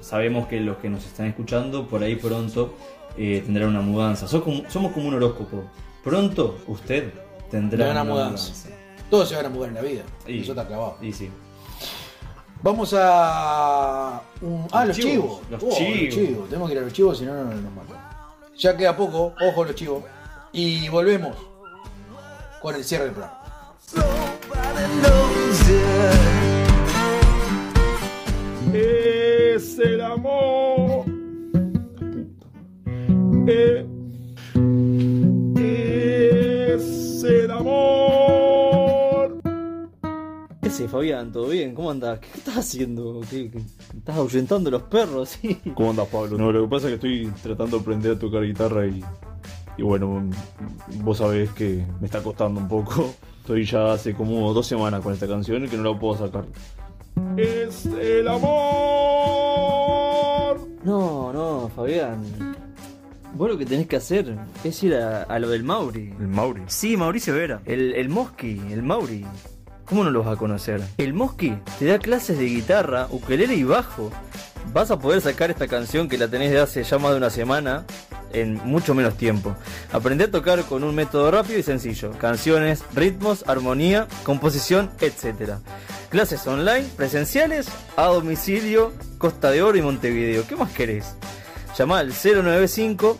sabemos 0.00 0.46
que 0.46 0.60
los 0.60 0.76
que 0.76 0.88
nos 0.88 1.04
están 1.04 1.26
escuchando 1.26 1.88
por 1.88 2.02
ahí 2.04 2.14
pronto 2.14 2.74
eh, 3.18 3.42
tendrán 3.44 3.70
una 3.70 3.80
mudanza. 3.80 4.28
Sos 4.28 4.42
como- 4.44 4.70
somos 4.70 4.92
como 4.92 5.08
un 5.08 5.14
horóscopo. 5.14 5.64
Pronto 6.04 6.58
usted 6.68 7.12
tendrá 7.50 7.90
Una 7.90 8.02
una, 8.02 8.12
mudanza. 8.12 8.68
Todos 9.10 9.28
se 9.28 9.34
van 9.34 9.46
a 9.46 9.48
mudar 9.48 9.70
en 9.70 9.74
la 9.74 9.82
vida. 9.82 10.02
Y- 10.28 10.42
Eso 10.42 10.52
está 10.52 10.68
clavado. 10.68 10.98
Y 11.02 11.12
sí. 11.12 11.28
Vamos 12.62 12.94
a. 12.96 14.20
un- 14.40 14.66
ah, 14.72 14.84
los 14.84 14.96
Los 14.98 15.06
chivos. 15.06 15.40
chivos, 15.48 15.50
los 15.50 15.62
Oh, 15.62 15.76
chivos. 15.76 16.48
Tenemos 16.48 16.68
que 16.68 16.74
ir 16.74 16.80
a 16.80 16.82
los 16.84 16.92
chivos, 16.92 17.18
si 17.18 17.24
no, 17.24 17.34
no 17.34 17.44
no 17.44 17.50
nos 17.60 17.72
matan. 17.72 17.96
Ya 18.56 18.76
queda 18.76 18.96
poco, 18.96 19.34
ojo 19.40 19.64
los 19.64 19.74
chivos. 19.74 20.02
Y 20.52 20.88
volvemos 20.88 21.36
con 22.62 22.74
el 22.74 22.82
cierre 22.84 23.04
del 23.04 23.12
programa. 23.12 23.42
Es 28.72 29.78
el 29.78 30.00
amor. 30.00 30.45
Fabián? 40.96 41.30
¿Todo 41.32 41.48
bien? 41.48 41.74
¿Cómo 41.74 41.90
andás? 41.90 42.18
¿Qué 42.20 42.38
estás 42.38 42.56
haciendo? 42.58 43.20
¿Qué, 43.30 43.50
qué- 43.50 43.60
¿Estás 43.98 44.16
ahuyentando 44.16 44.70
los 44.70 44.82
perros? 44.84 45.28
Sí. 45.42 45.60
¿Cómo 45.74 45.90
andas, 45.90 46.08
Pablo? 46.08 46.38
No, 46.38 46.50
lo 46.52 46.62
que 46.62 46.68
pasa 46.68 46.88
es 46.90 46.98
que 46.98 47.22
estoy 47.24 47.32
tratando 47.42 47.76
de 47.76 47.82
aprender 47.82 48.12
a 48.12 48.18
tocar 48.18 48.42
guitarra 48.44 48.86
y, 48.86 49.04
y 49.76 49.82
bueno, 49.82 50.30
vos 51.02 51.18
sabés 51.18 51.50
que 51.50 51.84
me 52.00 52.06
está 52.06 52.22
costando 52.22 52.60
un 52.60 52.68
poco. 52.68 53.12
Estoy 53.40 53.64
ya 53.64 53.92
hace 53.92 54.14
como 54.14 54.52
dos 54.54 54.66
semanas 54.66 55.02
con 55.02 55.12
esta 55.12 55.28
canción 55.28 55.64
y 55.64 55.68
que 55.68 55.76
no 55.76 55.92
la 55.92 55.98
puedo 55.98 56.16
sacar. 56.18 56.46
Es 57.36 57.86
el 57.86 58.26
amor. 58.26 58.46
No, 60.84 61.32
no, 61.32 61.70
Fabián. 61.76 62.56
Vos 63.34 63.50
lo 63.50 63.58
que 63.58 63.66
tenés 63.66 63.86
que 63.86 63.96
hacer 63.96 64.34
es 64.64 64.82
ir 64.82 64.94
a, 64.94 65.24
a 65.24 65.38
lo 65.38 65.48
del 65.50 65.62
Mauri. 65.62 66.14
¿El 66.18 66.28
Mauri? 66.28 66.62
Sí, 66.66 66.96
Mauricio 66.96 67.34
Vera. 67.34 67.60
El, 67.66 67.94
el 67.94 68.08
Mosqui, 68.08 68.60
el 68.70 68.82
Mauri. 68.82 69.24
¿Cómo 69.86 70.02
no 70.02 70.10
lo 70.10 70.24
vas 70.24 70.34
a 70.34 70.38
conocer? 70.38 70.82
El 70.98 71.14
Mosqui 71.14 71.56
te 71.78 71.84
da 71.86 72.00
clases 72.00 72.38
de 72.38 72.46
guitarra, 72.46 73.06
ukelele 73.10 73.54
y 73.54 73.62
bajo. 73.62 74.10
Vas 74.72 74.90
a 74.90 74.98
poder 74.98 75.20
sacar 75.20 75.50
esta 75.50 75.68
canción 75.68 76.08
que 76.08 76.18
la 76.18 76.26
tenés 76.26 76.50
de 76.50 76.58
hace 76.60 76.82
ya 76.82 76.98
más 76.98 77.12
de 77.12 77.18
una 77.18 77.30
semana 77.30 77.84
en 78.32 78.54
mucho 78.64 78.94
menos 78.94 79.16
tiempo. 79.16 79.54
Aprende 79.92 80.24
a 80.24 80.30
tocar 80.30 80.64
con 80.64 80.82
un 80.82 80.92
método 80.92 81.30
rápido 81.30 81.60
y 81.60 81.62
sencillo. 81.62 82.10
Canciones, 82.18 82.82
ritmos, 82.94 83.44
armonía, 83.46 84.08
composición, 84.24 84.90
etc. 85.00 85.58
Clases 86.10 86.44
online, 86.48 86.84
presenciales, 86.96 87.68
a 87.96 88.06
domicilio, 88.06 88.92
Costa 89.18 89.52
de 89.52 89.62
Oro 89.62 89.78
y 89.78 89.82
Montevideo. 89.82 90.48
¿Qué 90.48 90.56
más 90.56 90.72
querés? 90.72 91.14
Llama 91.78 92.00
al 92.00 92.08
095 92.12 93.18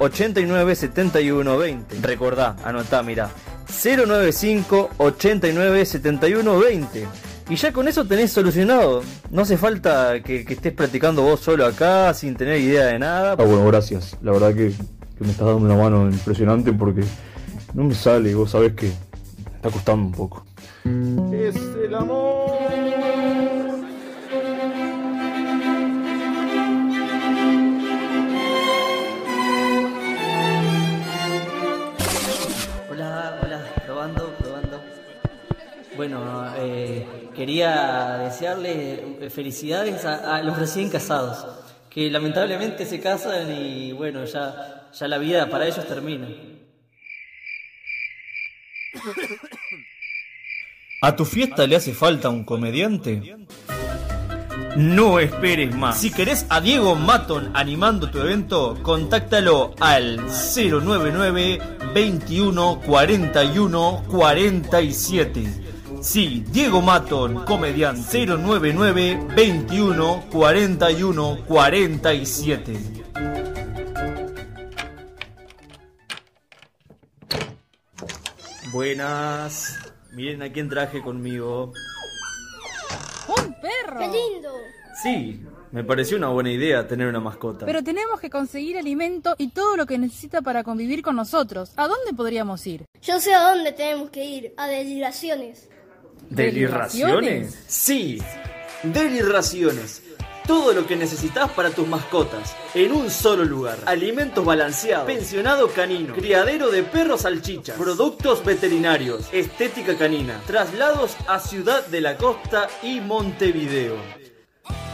89 0.00 0.74
71 0.74 1.56
20. 1.56 1.96
Recordá, 2.00 2.56
anotá, 2.64 3.04
mirá. 3.04 3.30
095 3.70 4.90
89 4.98 5.84
71 5.84 6.58
20. 6.58 7.06
Y 7.48 7.56
ya 7.56 7.72
con 7.72 7.88
eso 7.88 8.04
tenés 8.04 8.30
solucionado. 8.32 9.02
No 9.30 9.42
hace 9.42 9.56
falta 9.56 10.22
que, 10.22 10.44
que 10.44 10.54
estés 10.54 10.72
practicando 10.72 11.22
vos 11.22 11.40
solo 11.40 11.66
acá 11.66 12.14
sin 12.14 12.36
tener 12.36 12.60
idea 12.60 12.86
de 12.86 12.98
nada. 12.98 13.32
Ah, 13.32 13.44
bueno, 13.44 13.66
gracias. 13.66 14.16
La 14.22 14.32
verdad 14.32 14.54
que, 14.54 14.68
que 14.70 15.24
me 15.24 15.30
estás 15.30 15.46
dando 15.46 15.64
una 15.64 15.74
mano 15.74 16.04
impresionante 16.08 16.72
porque 16.72 17.02
no 17.74 17.84
me 17.84 17.94
sale 17.94 18.30
y 18.30 18.34
vos 18.34 18.50
sabés 18.50 18.74
que 18.74 18.86
me 18.86 19.56
está 19.56 19.70
costando 19.70 20.06
un 20.06 20.12
poco. 20.12 20.44
Es 21.32 21.56
el 21.84 21.94
amor. 21.94 22.59
Bueno, 36.00 36.50
eh, 36.56 37.28
quería 37.36 38.20
desearle 38.24 39.28
felicidades 39.28 40.06
a, 40.06 40.36
a 40.36 40.42
los 40.42 40.58
recién 40.58 40.88
casados, 40.88 41.46
que 41.90 42.10
lamentablemente 42.10 42.86
se 42.86 43.00
casan 43.00 43.52
y 43.52 43.92
bueno, 43.92 44.24
ya, 44.24 44.88
ya 44.94 45.08
la 45.08 45.18
vida 45.18 45.50
para 45.50 45.66
ellos 45.66 45.86
termina. 45.86 46.26
¿A 51.02 51.14
tu 51.14 51.26
fiesta 51.26 51.66
le 51.66 51.76
hace 51.76 51.92
falta 51.92 52.30
un 52.30 52.44
comediante? 52.44 53.36
No 54.76 55.20
esperes 55.20 55.76
más. 55.76 56.00
Si 56.00 56.10
querés 56.10 56.46
a 56.48 56.62
Diego 56.62 56.94
Maton 56.94 57.50
animando 57.52 58.10
tu 58.10 58.20
evento, 58.20 58.78
contáctalo 58.82 59.74
al 59.80 60.16
099 60.16 61.60
21 61.92 62.80
41 62.86 64.04
47. 64.08 65.69
Sí, 66.00 66.42
Diego 66.50 66.80
Maton, 66.80 67.44
comediante 67.44 68.26
099 68.26 69.28
21 69.36 70.24
41 70.32 71.44
47. 71.46 72.72
Buenas. 78.72 79.78
Miren 80.12 80.42
a 80.42 80.50
quién 80.50 80.70
traje 80.70 81.02
conmigo. 81.02 81.72
¡Un 83.28 83.54
perro! 83.60 83.98
¡Qué 83.98 84.06
lindo! 84.06 84.52
Sí, 85.02 85.44
me 85.70 85.84
pareció 85.84 86.16
una 86.16 86.28
buena 86.28 86.50
idea 86.50 86.88
tener 86.88 87.08
una 87.08 87.20
mascota. 87.20 87.66
Pero 87.66 87.84
tenemos 87.84 88.20
que 88.20 88.30
conseguir 88.30 88.78
alimento 88.78 89.34
y 89.36 89.48
todo 89.48 89.76
lo 89.76 89.84
que 89.84 89.98
necesita 89.98 90.40
para 90.40 90.64
convivir 90.64 91.02
con 91.02 91.16
nosotros. 91.16 91.72
¿A 91.76 91.86
dónde 91.88 92.14
podríamos 92.16 92.66
ir? 92.66 92.86
Yo 93.02 93.20
sé 93.20 93.34
a 93.34 93.50
dónde 93.50 93.72
tenemos 93.72 94.08
que 94.08 94.24
ir, 94.24 94.54
a 94.56 94.66
deliraciones. 94.66 95.68
¿Delirraciones? 96.28 97.58
Sí, 97.66 98.20
Delirraciones. 98.82 100.02
Todo 100.46 100.72
lo 100.72 100.86
que 100.86 100.96
necesitas 100.96 101.50
para 101.50 101.70
tus 101.70 101.86
mascotas, 101.86 102.56
en 102.74 102.92
un 102.92 103.10
solo 103.10 103.44
lugar. 103.44 103.78
Alimentos 103.84 104.44
balanceados, 104.44 105.06
pensionado 105.06 105.68
canino, 105.68 106.14
criadero 106.14 106.70
de 106.70 106.82
perros 106.82 107.20
salchichas, 107.20 107.76
productos 107.76 108.42
veterinarios, 108.44 109.28
estética 109.32 109.96
canina, 109.96 110.40
traslados 110.46 111.14
a 111.28 111.38
Ciudad 111.38 111.86
de 111.86 112.00
la 112.00 112.16
Costa 112.16 112.68
y 112.82 113.00
Montevideo. 113.00 113.96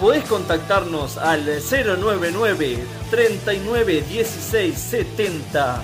Podés 0.01 0.25
contactarnos 0.25 1.17
al 1.17 1.47
099 1.47 2.79
39 3.11 4.05
16 4.11 4.77
70 4.77 5.83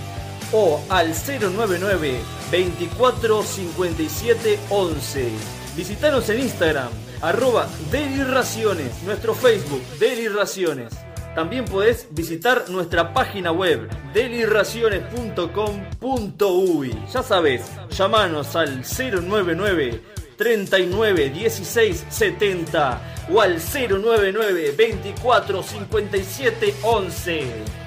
o 0.53 0.82
al 0.90 1.12
099 1.14 2.20
24 2.53 3.42
57 3.42 4.61
11. 4.68 5.32
Visitanos 5.74 6.28
en 6.28 6.40
Instagram, 6.40 6.90
arroba 7.22 7.66
Delirraciones, 7.90 9.03
nuestro 9.05 9.34
Facebook, 9.34 9.82
Delirraciones. 9.98 10.92
También 11.34 11.64
podés 11.64 12.07
visitar 12.11 12.68
nuestra 12.68 13.14
página 13.14 13.53
web 13.53 13.88
deliraciones.com.uy. 14.12 16.94
Ya 17.11 17.22
sabes, 17.22 17.72
llamanos 17.88 18.55
al 18.55 18.82
099 18.82 20.03
39 20.36 21.30
16 21.30 22.05
70 22.11 23.00
o 23.32 23.40
al 23.40 23.62
099 23.62 24.74
24 24.76 25.62
57 25.62 26.74
11. 26.82 27.81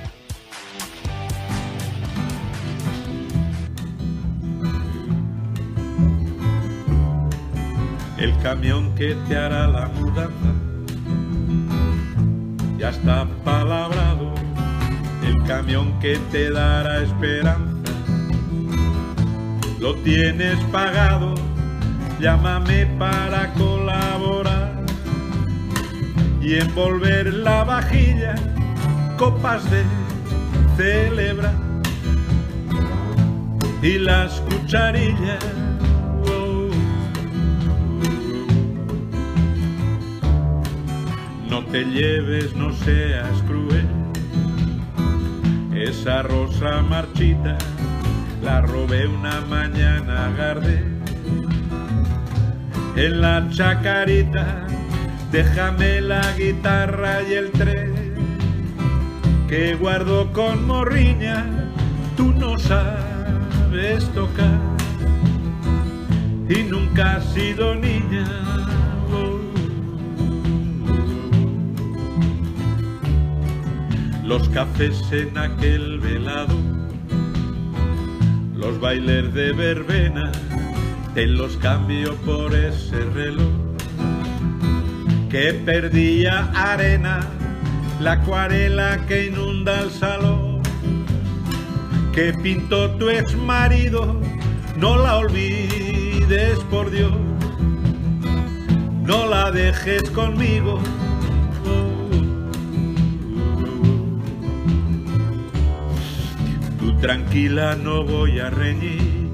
El 8.18 8.38
camión 8.42 8.96
que 8.96 9.16
te 9.28 9.38
hará 9.38 9.68
la 9.68 9.88
mudanza. 9.88 10.52
Ya 12.78 12.90
está 12.90 13.28
palabrado 13.44 14.34
el 15.26 15.44
camión 15.44 16.00
que 16.00 16.18
te 16.32 16.52
dará 16.52 17.02
esperanza. 17.02 17.92
Lo 19.80 19.96
tienes 19.96 20.58
pagado, 20.72 21.36
llámame 22.20 22.86
para 22.98 23.54
colaborar 23.54 24.84
y 26.42 26.56
envolver 26.56 27.34
la 27.34 27.64
vajilla, 27.64 28.36
copas 29.18 29.64
de 29.70 29.84
celebrar 30.78 31.56
y 33.82 34.00
las 34.00 34.42
cucharillas. 34.42 35.65
No 41.56 41.64
te 41.68 41.86
lleves, 41.86 42.54
no 42.54 42.74
seas 42.74 43.42
cruel. 43.44 43.88
Esa 45.74 46.22
rosa 46.22 46.82
marchita 46.82 47.58
la 48.44 48.60
robé 48.60 49.08
una 49.08 49.40
mañana 49.40 50.34
Gardé. 50.38 50.84
En 52.98 53.22
la 53.22 53.50
chacarita, 53.52 54.68
déjame 55.32 56.02
la 56.02 56.30
guitarra 56.34 57.24
y 57.24 57.34
el 57.36 57.52
tren 57.52 57.94
que 59.48 59.76
guardo 59.76 60.34
con 60.34 60.68
morriña. 60.68 61.46
Tú 62.18 62.34
no 62.34 62.60
sabes 62.60 64.04
tocar 64.14 64.60
y 66.50 66.64
nunca 66.64 67.16
has 67.16 67.34
sido 67.34 67.76
niña. 67.76 68.55
Los 74.26 74.50
cafés 74.50 75.00
en 75.12 75.38
aquel 75.38 76.00
velado, 76.00 76.56
los 78.56 78.80
bailes 78.80 79.32
de 79.36 79.54
verbena, 79.54 80.32
te 81.14 81.28
los 81.28 81.58
cambio 81.58 82.16
por 82.26 82.56
ese 82.56 83.06
reloj 83.14 83.52
que 85.30 85.54
perdía 85.54 86.50
arena, 86.56 87.20
la 88.00 88.14
acuarela 88.14 89.06
que 89.08 89.28
inunda 89.28 89.82
el 89.82 89.92
salón, 89.92 90.62
que 92.12 92.34
pintó 92.34 92.90
tu 92.92 93.10
ex 93.10 93.36
marido, 93.36 94.20
no 94.76 94.98
la 94.98 95.18
olvides 95.18 96.58
por 96.72 96.90
Dios, 96.90 97.14
no 99.04 99.28
la 99.28 99.52
dejes 99.52 100.10
conmigo. 100.10 100.80
Tranquila 107.02 107.76
no 107.76 108.04
voy 108.04 108.40
a 108.40 108.50
reñir, 108.50 109.30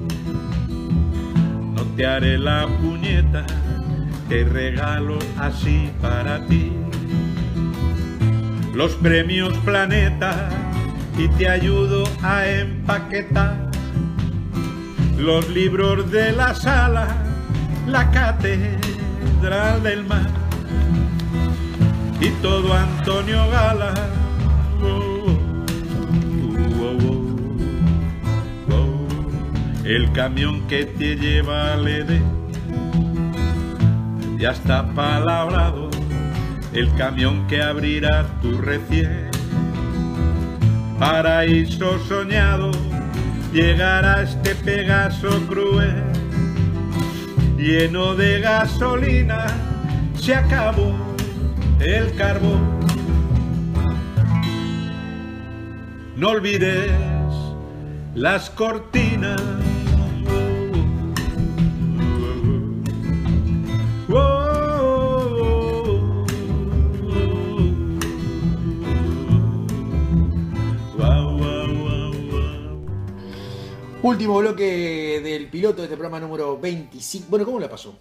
no 1.74 1.82
te 1.96 2.06
haré 2.06 2.38
la 2.38 2.66
puñeta, 2.80 3.44
te 4.28 4.44
regalo 4.44 5.18
así 5.38 5.90
para 6.00 6.46
ti. 6.46 6.72
Los 8.74 8.92
premios 8.96 9.56
Planeta 9.58 10.48
y 11.18 11.28
te 11.28 11.48
ayudo 11.48 12.04
a 12.22 12.46
empaquetar 12.46 13.70
los 15.18 15.48
libros 15.50 16.10
de 16.10 16.32
la 16.32 16.54
sala, 16.54 17.06
la 17.86 18.10
catedral 18.10 19.82
del 19.82 20.04
mar 20.04 20.42
y 22.20 22.30
todo 22.40 22.72
Antonio 22.72 23.50
Gala. 23.50 23.92
El 29.84 30.12
camión 30.12 30.66
que 30.68 30.84
te 30.84 31.16
lleva 31.16 31.72
al 31.74 31.86
Edén 31.88 32.24
ya 34.38 34.50
está 34.50 34.92
palabrado, 34.94 35.90
el 36.72 36.92
camión 36.94 37.46
que 37.46 37.62
abrirá 37.62 38.26
tu 38.40 38.60
recién 38.60 39.32
paraíso 41.02 41.98
soñado, 42.06 42.70
llegará 43.52 44.22
este 44.22 44.54
Pegaso 44.54 45.30
cruel, 45.48 46.00
lleno 47.56 48.14
de 48.14 48.38
gasolina, 48.38 49.46
se 50.14 50.36
acabó 50.36 50.94
el 51.80 52.14
carbón. 52.14 52.80
No 56.14 56.28
olvides 56.28 56.92
las 58.14 58.48
cortinas. 58.50 59.42
Último 74.02 74.38
bloque 74.38 75.20
del 75.22 75.46
piloto 75.46 75.76
de 75.78 75.84
este 75.84 75.96
programa 75.96 76.18
número 76.18 76.58
25. 76.58 77.26
Bueno, 77.28 77.44
¿cómo 77.44 77.60
la 77.60 77.68
pasó? 77.68 77.96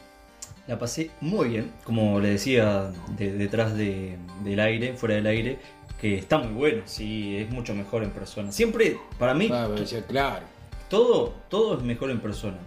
La 0.67 0.79
pasé 0.79 1.11
muy 1.21 1.49
bien, 1.49 1.71
como 1.83 2.19
le 2.19 2.29
decía 2.29 2.91
de- 3.17 3.33
detrás 3.33 3.75
de- 3.75 4.17
del 4.43 4.59
aire, 4.59 4.93
fuera 4.93 5.15
del 5.15 5.27
aire, 5.27 5.59
que 5.99 6.17
está 6.17 6.39
muy 6.39 6.53
bueno, 6.53 6.81
sí, 6.85 7.37
es 7.37 7.49
mucho 7.51 7.75
mejor 7.75 8.03
en 8.03 8.09
persona. 8.11 8.51
Siempre, 8.51 8.97
para 9.19 9.33
mí, 9.35 9.49
Ah, 9.51 9.69
claro. 10.07 10.45
todo, 10.89 11.33
todo 11.49 11.77
es 11.77 11.83
mejor 11.83 12.09
en 12.09 12.19
persona. 12.19 12.57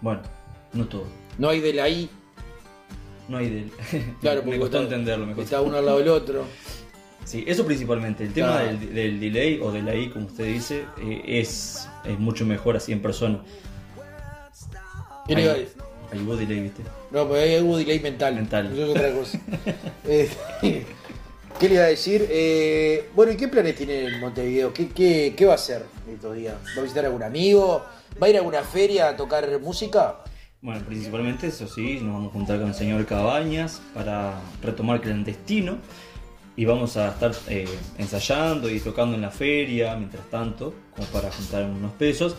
Bueno, 0.00 0.20
no 0.72 0.86
todo. 0.86 1.06
No 1.38 1.48
hay 1.48 1.60
de 1.60 1.72
la 1.72 1.88
I. 1.88 2.08
No 3.28 3.38
hay 3.38 3.50
del. 3.50 3.72
Claro, 4.20 4.40
me 4.42 4.46
porque 4.46 4.58
costó 4.60 4.82
está- 4.82 4.94
entenderlo. 4.94 5.26
Me 5.26 5.32
costó. 5.34 5.42
está 5.42 5.60
uno 5.60 5.76
al 5.76 5.86
lado 5.86 5.98
del 5.98 6.08
otro. 6.08 6.44
Sí, 7.26 7.44
eso 7.46 7.66
principalmente. 7.66 8.24
El 8.24 8.32
tema 8.32 8.52
Claro. 8.60 8.66
del, 8.78 8.94
del 8.94 9.20
delay 9.20 9.60
o 9.60 9.70
de 9.72 9.82
la 9.82 9.94
I, 9.94 10.08
como 10.10 10.26
usted 10.26 10.44
dice, 10.46 10.84
eh, 11.02 11.22
es, 11.26 11.88
es 12.04 12.18
mucho 12.18 12.46
mejor 12.46 12.76
así 12.76 12.92
en 12.92 13.02
persona. 13.02 13.40
¿Qué 15.26 15.34
le 15.34 15.42
iba 15.42 15.52
a 15.52 15.54
Ahí, 15.56 15.68
ahí 16.12 16.20
hubo 16.20 16.36
delay, 16.36 16.60
¿viste? 16.60 16.82
No, 17.10 17.28
pero 17.28 17.34
ahí 17.40 17.60
hubo 17.60 17.76
delay 17.78 17.98
mental. 18.00 18.34
Mental. 18.36 18.70
Eso 18.72 18.84
es 18.84 18.90
otra 18.90 19.12
cosa. 19.12 19.40
Eh, 20.08 20.30
¿Qué 21.58 21.68
le 21.68 21.74
iba 21.74 21.84
a 21.84 21.88
decir? 21.88 22.26
Eh, 22.30 23.08
bueno, 23.16 23.32
¿y 23.32 23.36
qué 23.36 23.48
planes 23.48 23.74
tiene 23.74 24.04
en 24.04 24.20
Montevideo? 24.20 24.72
¿Qué, 24.72 24.88
qué, 24.88 25.34
qué 25.36 25.46
va 25.46 25.52
a 25.52 25.56
hacer 25.56 25.84
estos 26.12 26.36
días? 26.36 26.54
¿Va 26.76 26.80
a 26.80 26.82
visitar 26.82 27.04
a 27.04 27.08
algún 27.08 27.22
amigo? 27.22 27.82
¿Va 28.22 28.26
a 28.26 28.30
ir 28.30 28.36
a 28.36 28.38
alguna 28.40 28.62
feria 28.62 29.08
a 29.08 29.16
tocar 29.16 29.58
música? 29.60 30.18
Bueno, 30.60 30.84
principalmente 30.86 31.46
eso 31.48 31.66
sí, 31.66 31.98
nos 32.02 32.12
vamos 32.14 32.30
a 32.30 32.32
juntar 32.34 32.58
con 32.60 32.68
el 32.68 32.74
señor 32.74 33.04
Cabañas 33.06 33.80
para 33.94 34.34
retomar 34.62 35.00
clandestino 35.00 35.78
y 36.56 36.64
vamos 36.64 36.96
a 36.96 37.10
estar 37.10 37.32
eh, 37.48 37.68
ensayando 37.98 38.70
y 38.70 38.80
tocando 38.80 39.14
en 39.14 39.22
la 39.22 39.30
feria 39.30 39.94
mientras 39.96 40.28
tanto, 40.30 40.72
como 40.94 41.06
para 41.08 41.30
juntar 41.30 41.64
unos 41.64 41.92
pesos. 41.92 42.34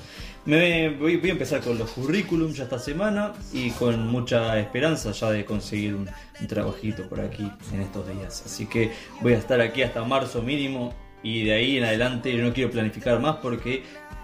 Me 0.46 0.90
voy, 0.90 1.20
a 1.24 1.28
empezar 1.28 1.62
con 1.62 1.78
los 1.78 1.92
currículums 1.92 2.56
ya 2.56 2.64
esta 2.64 2.80
semana 2.80 3.34
y 3.52 3.70
con 3.72 4.08
mucha 4.08 4.58
esperanza 4.60 5.12
ya 5.12 5.30
de 5.30 5.46
conseguir 5.46 5.94
un, 5.94 6.10
trabajito 6.48 7.08
por 7.10 7.20
aquí 7.20 7.52
en 7.74 7.82
estos 7.82 8.08
días. 8.08 8.44
Así 8.46 8.66
que 8.66 8.92
voy 9.22 9.34
a 9.34 9.38
estar 9.38 9.60
aquí 9.62 9.84
hasta 9.84 10.04
marzo 10.04 10.42
mínimo 10.42 10.94
y 11.22 11.44
de 11.44 11.54
ahí 11.54 11.78
en 11.78 11.84
adelante 11.84 12.34
no 12.36 12.54
quiero 12.54 12.72
planificar 12.72 13.20
más 13.20 13.38
porque 13.38 13.84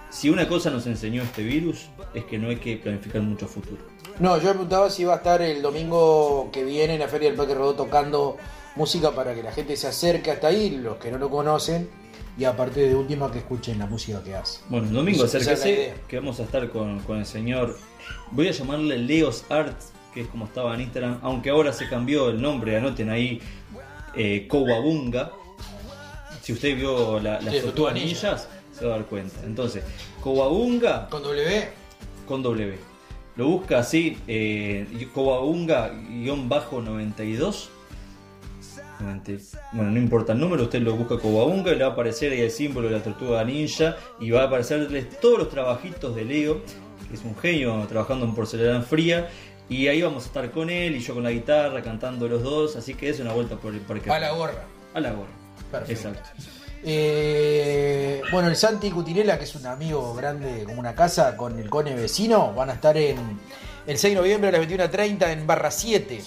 si 0.09 0.29
una 0.29 0.47
cosa 0.47 0.69
nos 0.69 0.87
enseñó 0.87 1.23
este 1.23 1.43
virus 1.43 1.89
es 2.13 2.23
que 2.23 2.37
no 2.37 2.49
hay 2.49 2.55
que 2.55 2.77
planificar 2.77 3.21
mucho 3.21 3.47
futuro. 3.47 3.81
No, 4.19 4.37
yo 4.37 4.43
me 4.43 4.49
preguntaba 4.51 4.89
si 4.89 5.03
va 5.03 5.15
a 5.15 5.17
estar 5.17 5.41
el 5.41 5.61
domingo 5.61 6.49
que 6.53 6.63
viene 6.63 6.93
en 6.93 6.99
la 7.01 7.07
Feria 7.09 7.29
del 7.29 7.37
Parque 7.37 7.55
Rodó 7.55 7.73
tocando 7.73 8.37
música 8.75 9.11
para 9.11 9.33
que 9.35 9.43
la 9.43 9.51
gente 9.51 9.75
se 9.77 9.87
acerque 9.87 10.31
hasta 10.31 10.47
ahí, 10.47 10.71
los 10.71 10.97
que 10.97 11.11
no 11.11 11.17
lo 11.17 11.29
conocen, 11.29 11.89
y 12.37 12.45
aparte 12.45 12.79
de 12.87 12.95
última 12.95 13.29
que 13.31 13.39
escuchen 13.39 13.77
la 13.79 13.85
música 13.85 14.23
que 14.23 14.33
hace. 14.35 14.59
Bueno, 14.69 14.87
el 14.87 14.93
domingo 14.93 15.23
acérquese 15.25 15.93
que 16.07 16.19
vamos 16.19 16.39
a 16.39 16.43
estar 16.43 16.69
con, 16.69 16.99
con 17.01 17.19
el 17.19 17.25
señor, 17.25 17.77
voy 18.31 18.47
a 18.47 18.51
llamarle 18.51 18.97
Leos 18.97 19.43
Arts, 19.49 19.91
que 20.13 20.21
es 20.21 20.27
como 20.27 20.45
estaba 20.45 20.73
en 20.75 20.81
Instagram, 20.81 21.19
aunque 21.21 21.49
ahora 21.51 21.73
se 21.73 21.87
cambió 21.89 22.29
el 22.29 22.41
nombre, 22.41 22.77
anoten 22.77 23.09
ahí, 23.09 23.39
eh. 24.15 24.47
Si 26.41 26.53
usted 26.53 26.75
vio 26.75 27.19
la- 27.19 27.39
las 27.41 27.53
Sí, 27.53 27.59
se 28.77 28.85
va 28.85 28.95
a 28.95 28.97
dar 28.97 29.05
cuenta. 29.07 29.39
Entonces, 29.45 29.83
Coaunga. 30.21 31.07
Con 31.09 31.23
W. 31.23 31.67
Con 32.27 32.43
W. 32.43 32.77
Lo 33.35 33.47
busca 33.47 33.79
así, 33.79 34.17
eh, 34.27 34.85
Coaunga-92. 35.15 37.69
90 39.03 39.31
Bueno, 39.73 39.91
no 39.91 39.99
importa 39.99 40.33
el 40.33 40.39
número, 40.39 40.63
usted 40.63 40.81
lo 40.81 40.95
busca 40.95 41.17
Coaunga 41.17 41.71
y 41.71 41.75
le 41.75 41.83
va 41.83 41.91
a 41.91 41.93
aparecer 41.93 42.31
ahí 42.31 42.41
el 42.41 42.51
símbolo 42.51 42.87
de 42.87 42.97
la 42.97 43.03
tortuga 43.03 43.43
ninja 43.43 43.95
y 44.19 44.31
va 44.31 44.41
a 44.41 44.45
aparecerles 44.45 45.19
todos 45.19 45.37
los 45.37 45.49
trabajitos 45.49 46.15
de 46.15 46.25
Leo, 46.25 46.61
que 47.07 47.15
es 47.15 47.23
un 47.23 47.35
genio 47.37 47.85
trabajando 47.87 48.25
en 48.25 48.33
porcelana 48.33 48.81
fría. 48.81 49.29
Y 49.69 49.87
ahí 49.87 50.01
vamos 50.01 50.23
a 50.23 50.27
estar 50.27 50.51
con 50.51 50.69
él 50.69 50.95
y 50.95 50.99
yo 50.99 51.13
con 51.13 51.23
la 51.23 51.31
guitarra 51.31 51.81
cantando 51.81 52.27
los 52.27 52.43
dos, 52.43 52.75
así 52.75 52.95
que 52.95 53.09
es 53.09 53.19
una 53.19 53.33
vuelta 53.33 53.55
por 53.55 53.73
el 53.73 53.79
parque. 53.79 54.11
A 54.11 54.19
la 54.19 54.31
gorra. 54.31 54.65
A 54.93 54.99
la 54.99 55.11
gorra. 55.11 55.31
Perfecto. 55.71 56.09
Exacto. 56.09 56.29
Eh, 56.85 58.21
bueno, 58.31 58.49
el 58.49 58.55
Santi 58.57 58.91
Cutinela, 58.91 59.37
que 59.37 59.45
es 59.45 59.55
un 59.55 59.65
amigo 59.65 60.13
grande 60.13 60.63
como 60.65 60.79
una 60.79 60.93
casa, 60.93 61.37
con 61.37 61.57
el 61.57 61.69
Cone 61.69 61.95
vecino, 61.95 62.53
van 62.53 62.69
a 62.69 62.73
estar 62.73 62.97
en 62.97 63.17
el 63.87 63.97
6 63.97 64.13
de 64.13 64.19
noviembre 64.19 64.49
a 64.49 64.51
las 64.51 64.61
21.30 64.67 65.31
en 65.31 65.47
Barra 65.47 65.71
7. 65.71 66.21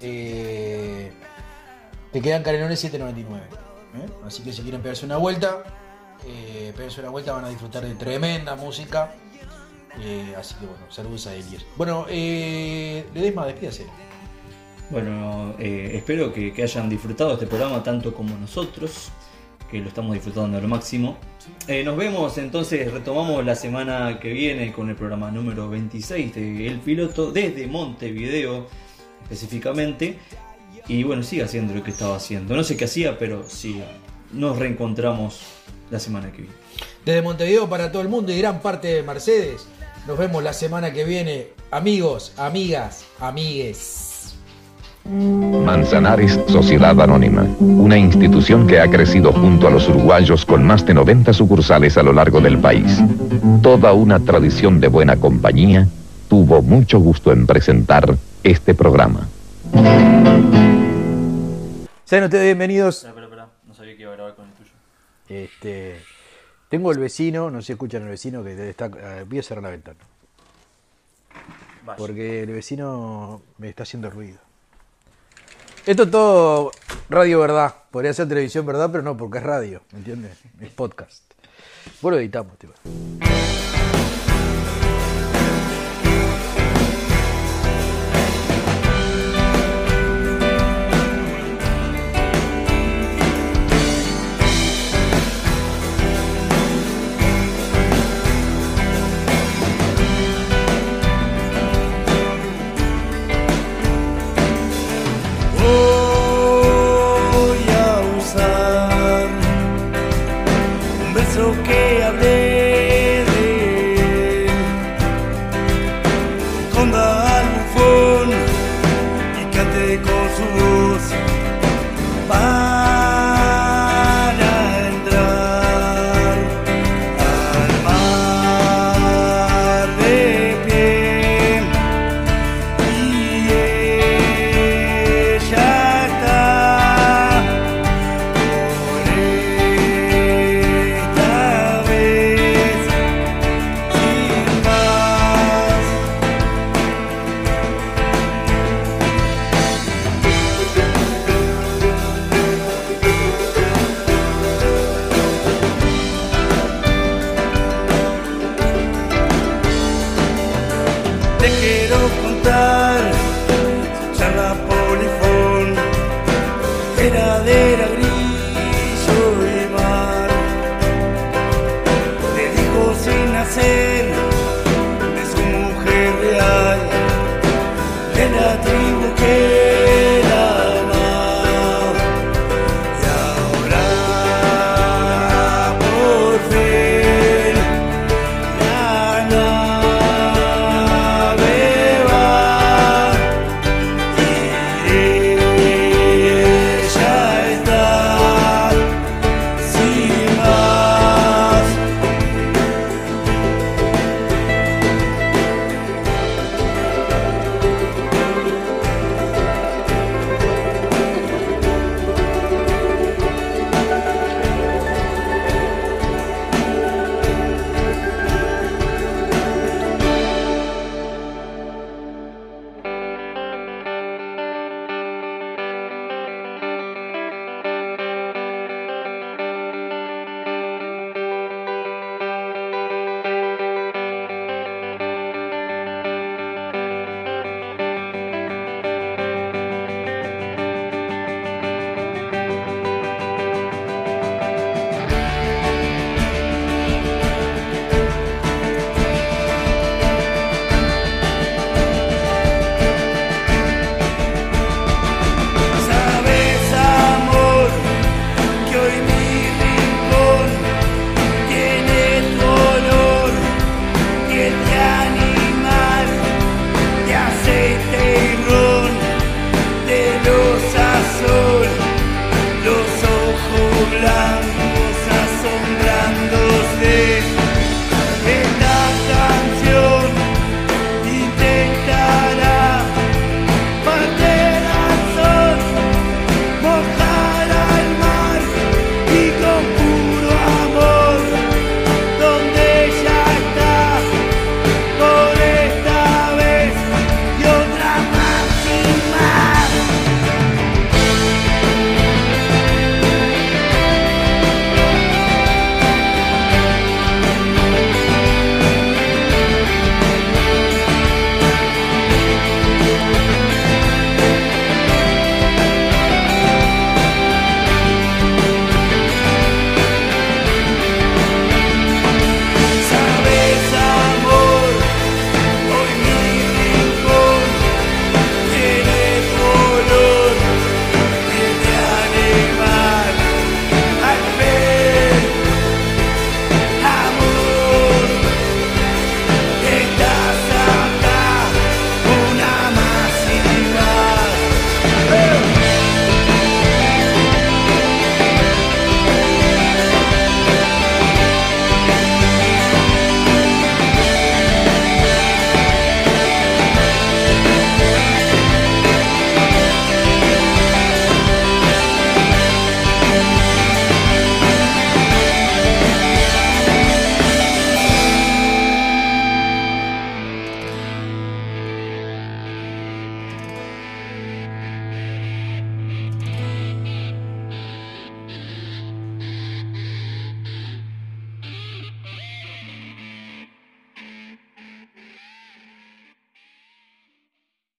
Eh, 0.00 1.12
te 2.12 2.20
quedan 2.20 2.42
Canelones 2.42 2.84
7.99. 2.84 3.22
¿eh? 3.24 4.06
Así 4.24 4.42
que 4.42 4.52
si 4.52 4.62
quieren 4.62 4.82
pegarse 4.82 5.04
una 5.04 5.16
vuelta, 5.16 5.62
eh, 6.26 6.72
pegarse 6.76 7.00
una 7.00 7.10
vuelta 7.10 7.32
van 7.32 7.44
a 7.44 7.48
disfrutar 7.48 7.84
de 7.84 7.94
tremenda 7.94 8.56
música. 8.56 9.12
Eh, 10.00 10.34
así 10.38 10.54
que 10.56 10.66
bueno, 10.66 10.84
saludos 10.90 11.26
a 11.26 11.34
Elier. 11.34 11.62
Bueno, 11.76 12.06
eh, 12.08 13.06
Ledesma, 13.14 13.46
despídase. 13.46 13.86
Bueno, 14.90 15.54
eh, 15.58 15.92
espero 15.94 16.32
que, 16.32 16.52
que 16.52 16.62
hayan 16.62 16.88
disfrutado 16.88 17.32
este 17.32 17.46
programa 17.46 17.82
tanto 17.82 18.14
como 18.14 18.36
nosotros, 18.36 19.10
que 19.70 19.80
lo 19.80 19.88
estamos 19.88 20.14
disfrutando 20.14 20.58
al 20.58 20.68
máximo. 20.68 21.16
Eh, 21.66 21.82
nos 21.82 21.96
vemos 21.96 22.38
entonces, 22.38 22.92
retomamos 22.92 23.44
la 23.44 23.56
semana 23.56 24.20
que 24.20 24.32
viene 24.32 24.72
con 24.72 24.88
el 24.88 24.94
programa 24.94 25.30
número 25.30 25.68
26 25.68 26.34
de 26.34 26.66
El 26.68 26.78
Piloto 26.80 27.32
desde 27.32 27.66
Montevideo 27.66 28.66
específicamente. 29.24 30.18
Y 30.88 31.02
bueno, 31.02 31.22
siga 31.22 31.44
haciendo 31.44 31.74
lo 31.74 31.82
que 31.82 31.90
estaba 31.90 32.16
haciendo. 32.16 32.54
No 32.54 32.62
sé 32.62 32.76
qué 32.76 32.84
hacía, 32.84 33.18
pero 33.18 33.44
siga. 33.48 33.86
Nos 34.32 34.58
reencontramos 34.58 35.40
la 35.90 35.98
semana 35.98 36.30
que 36.30 36.42
viene. 36.42 36.56
Desde 37.04 37.22
Montevideo 37.22 37.68
para 37.68 37.90
todo 37.90 38.02
el 38.02 38.08
mundo 38.08 38.32
y 38.32 38.38
gran 38.38 38.60
parte 38.60 38.88
de 38.88 39.02
Mercedes. 39.02 39.66
Nos 40.06 40.18
vemos 40.18 40.42
la 40.42 40.52
semana 40.52 40.92
que 40.92 41.04
viene. 41.04 41.48
Amigos, 41.70 42.32
amigas, 42.36 43.04
amigues. 43.18 44.34
Manzanares 45.04 46.38
Sociedad 46.48 47.00
Anónima, 47.00 47.46
una 47.60 47.96
institución 47.96 48.66
que 48.66 48.80
ha 48.80 48.90
crecido 48.90 49.32
junto 49.32 49.68
a 49.68 49.70
los 49.70 49.88
uruguayos 49.88 50.44
con 50.44 50.64
más 50.64 50.84
de 50.84 50.94
90 50.94 51.32
sucursales 51.32 51.96
a 51.96 52.02
lo 52.02 52.12
largo 52.12 52.40
del 52.40 52.58
país. 52.58 53.00
Toda 53.62 53.92
una 53.92 54.18
tradición 54.18 54.80
de 54.80 54.88
buena 54.88 55.16
compañía, 55.16 55.86
tuvo 56.28 56.60
mucho 56.60 56.98
gusto 56.98 57.30
en 57.32 57.46
presentar 57.46 58.16
este 58.42 58.74
programa. 58.74 59.28
Sean 62.04 62.22
ustedes 62.24 62.44
bienvenidos. 62.44 63.04
Espera, 63.04 63.10
espera, 63.10 63.24
espera. 63.26 63.48
No 63.66 63.74
sabía 63.74 63.96
que 63.96 64.02
iba 64.02 64.12
a 64.12 64.14
grabar 64.14 64.34
con 64.34 64.46
el 64.46 64.52
tuyo. 64.52 64.70
Este, 65.28 66.00
tengo 66.68 66.92
el 66.92 66.98
vecino, 66.98 67.50
no 67.50 67.60
sé 67.60 67.66
si 67.66 67.72
escuchan 67.72 68.02
el 68.02 68.08
vecino 68.08 68.44
que 68.44 68.70
está. 68.70 68.86
eh, 68.86 69.24
voy 69.26 69.40
a 69.40 69.42
cerrar 69.42 69.64
la 69.64 69.70
ventana. 69.70 69.98
Vaya. 71.84 71.96
Porque 71.98 72.42
el 72.42 72.50
vecino 72.52 73.42
me 73.58 73.68
está 73.68 73.82
haciendo 73.82 74.08
ruido. 74.10 74.38
Esto 75.84 76.04
es 76.04 76.10
todo 76.10 76.70
radio 77.10 77.40
verdad. 77.40 77.74
Podría 77.90 78.12
ser 78.14 78.28
televisión 78.28 78.66
verdad, 78.66 78.88
pero 78.90 79.02
no, 79.02 79.16
porque 79.16 79.38
es 79.38 79.44
radio, 79.44 79.82
¿me 79.92 79.98
entiendes? 79.98 80.38
Es 80.60 80.70
podcast. 80.70 81.22
Vos 82.00 82.12
lo 82.12 82.18
editamos, 82.18 82.56
tío. 82.58 82.70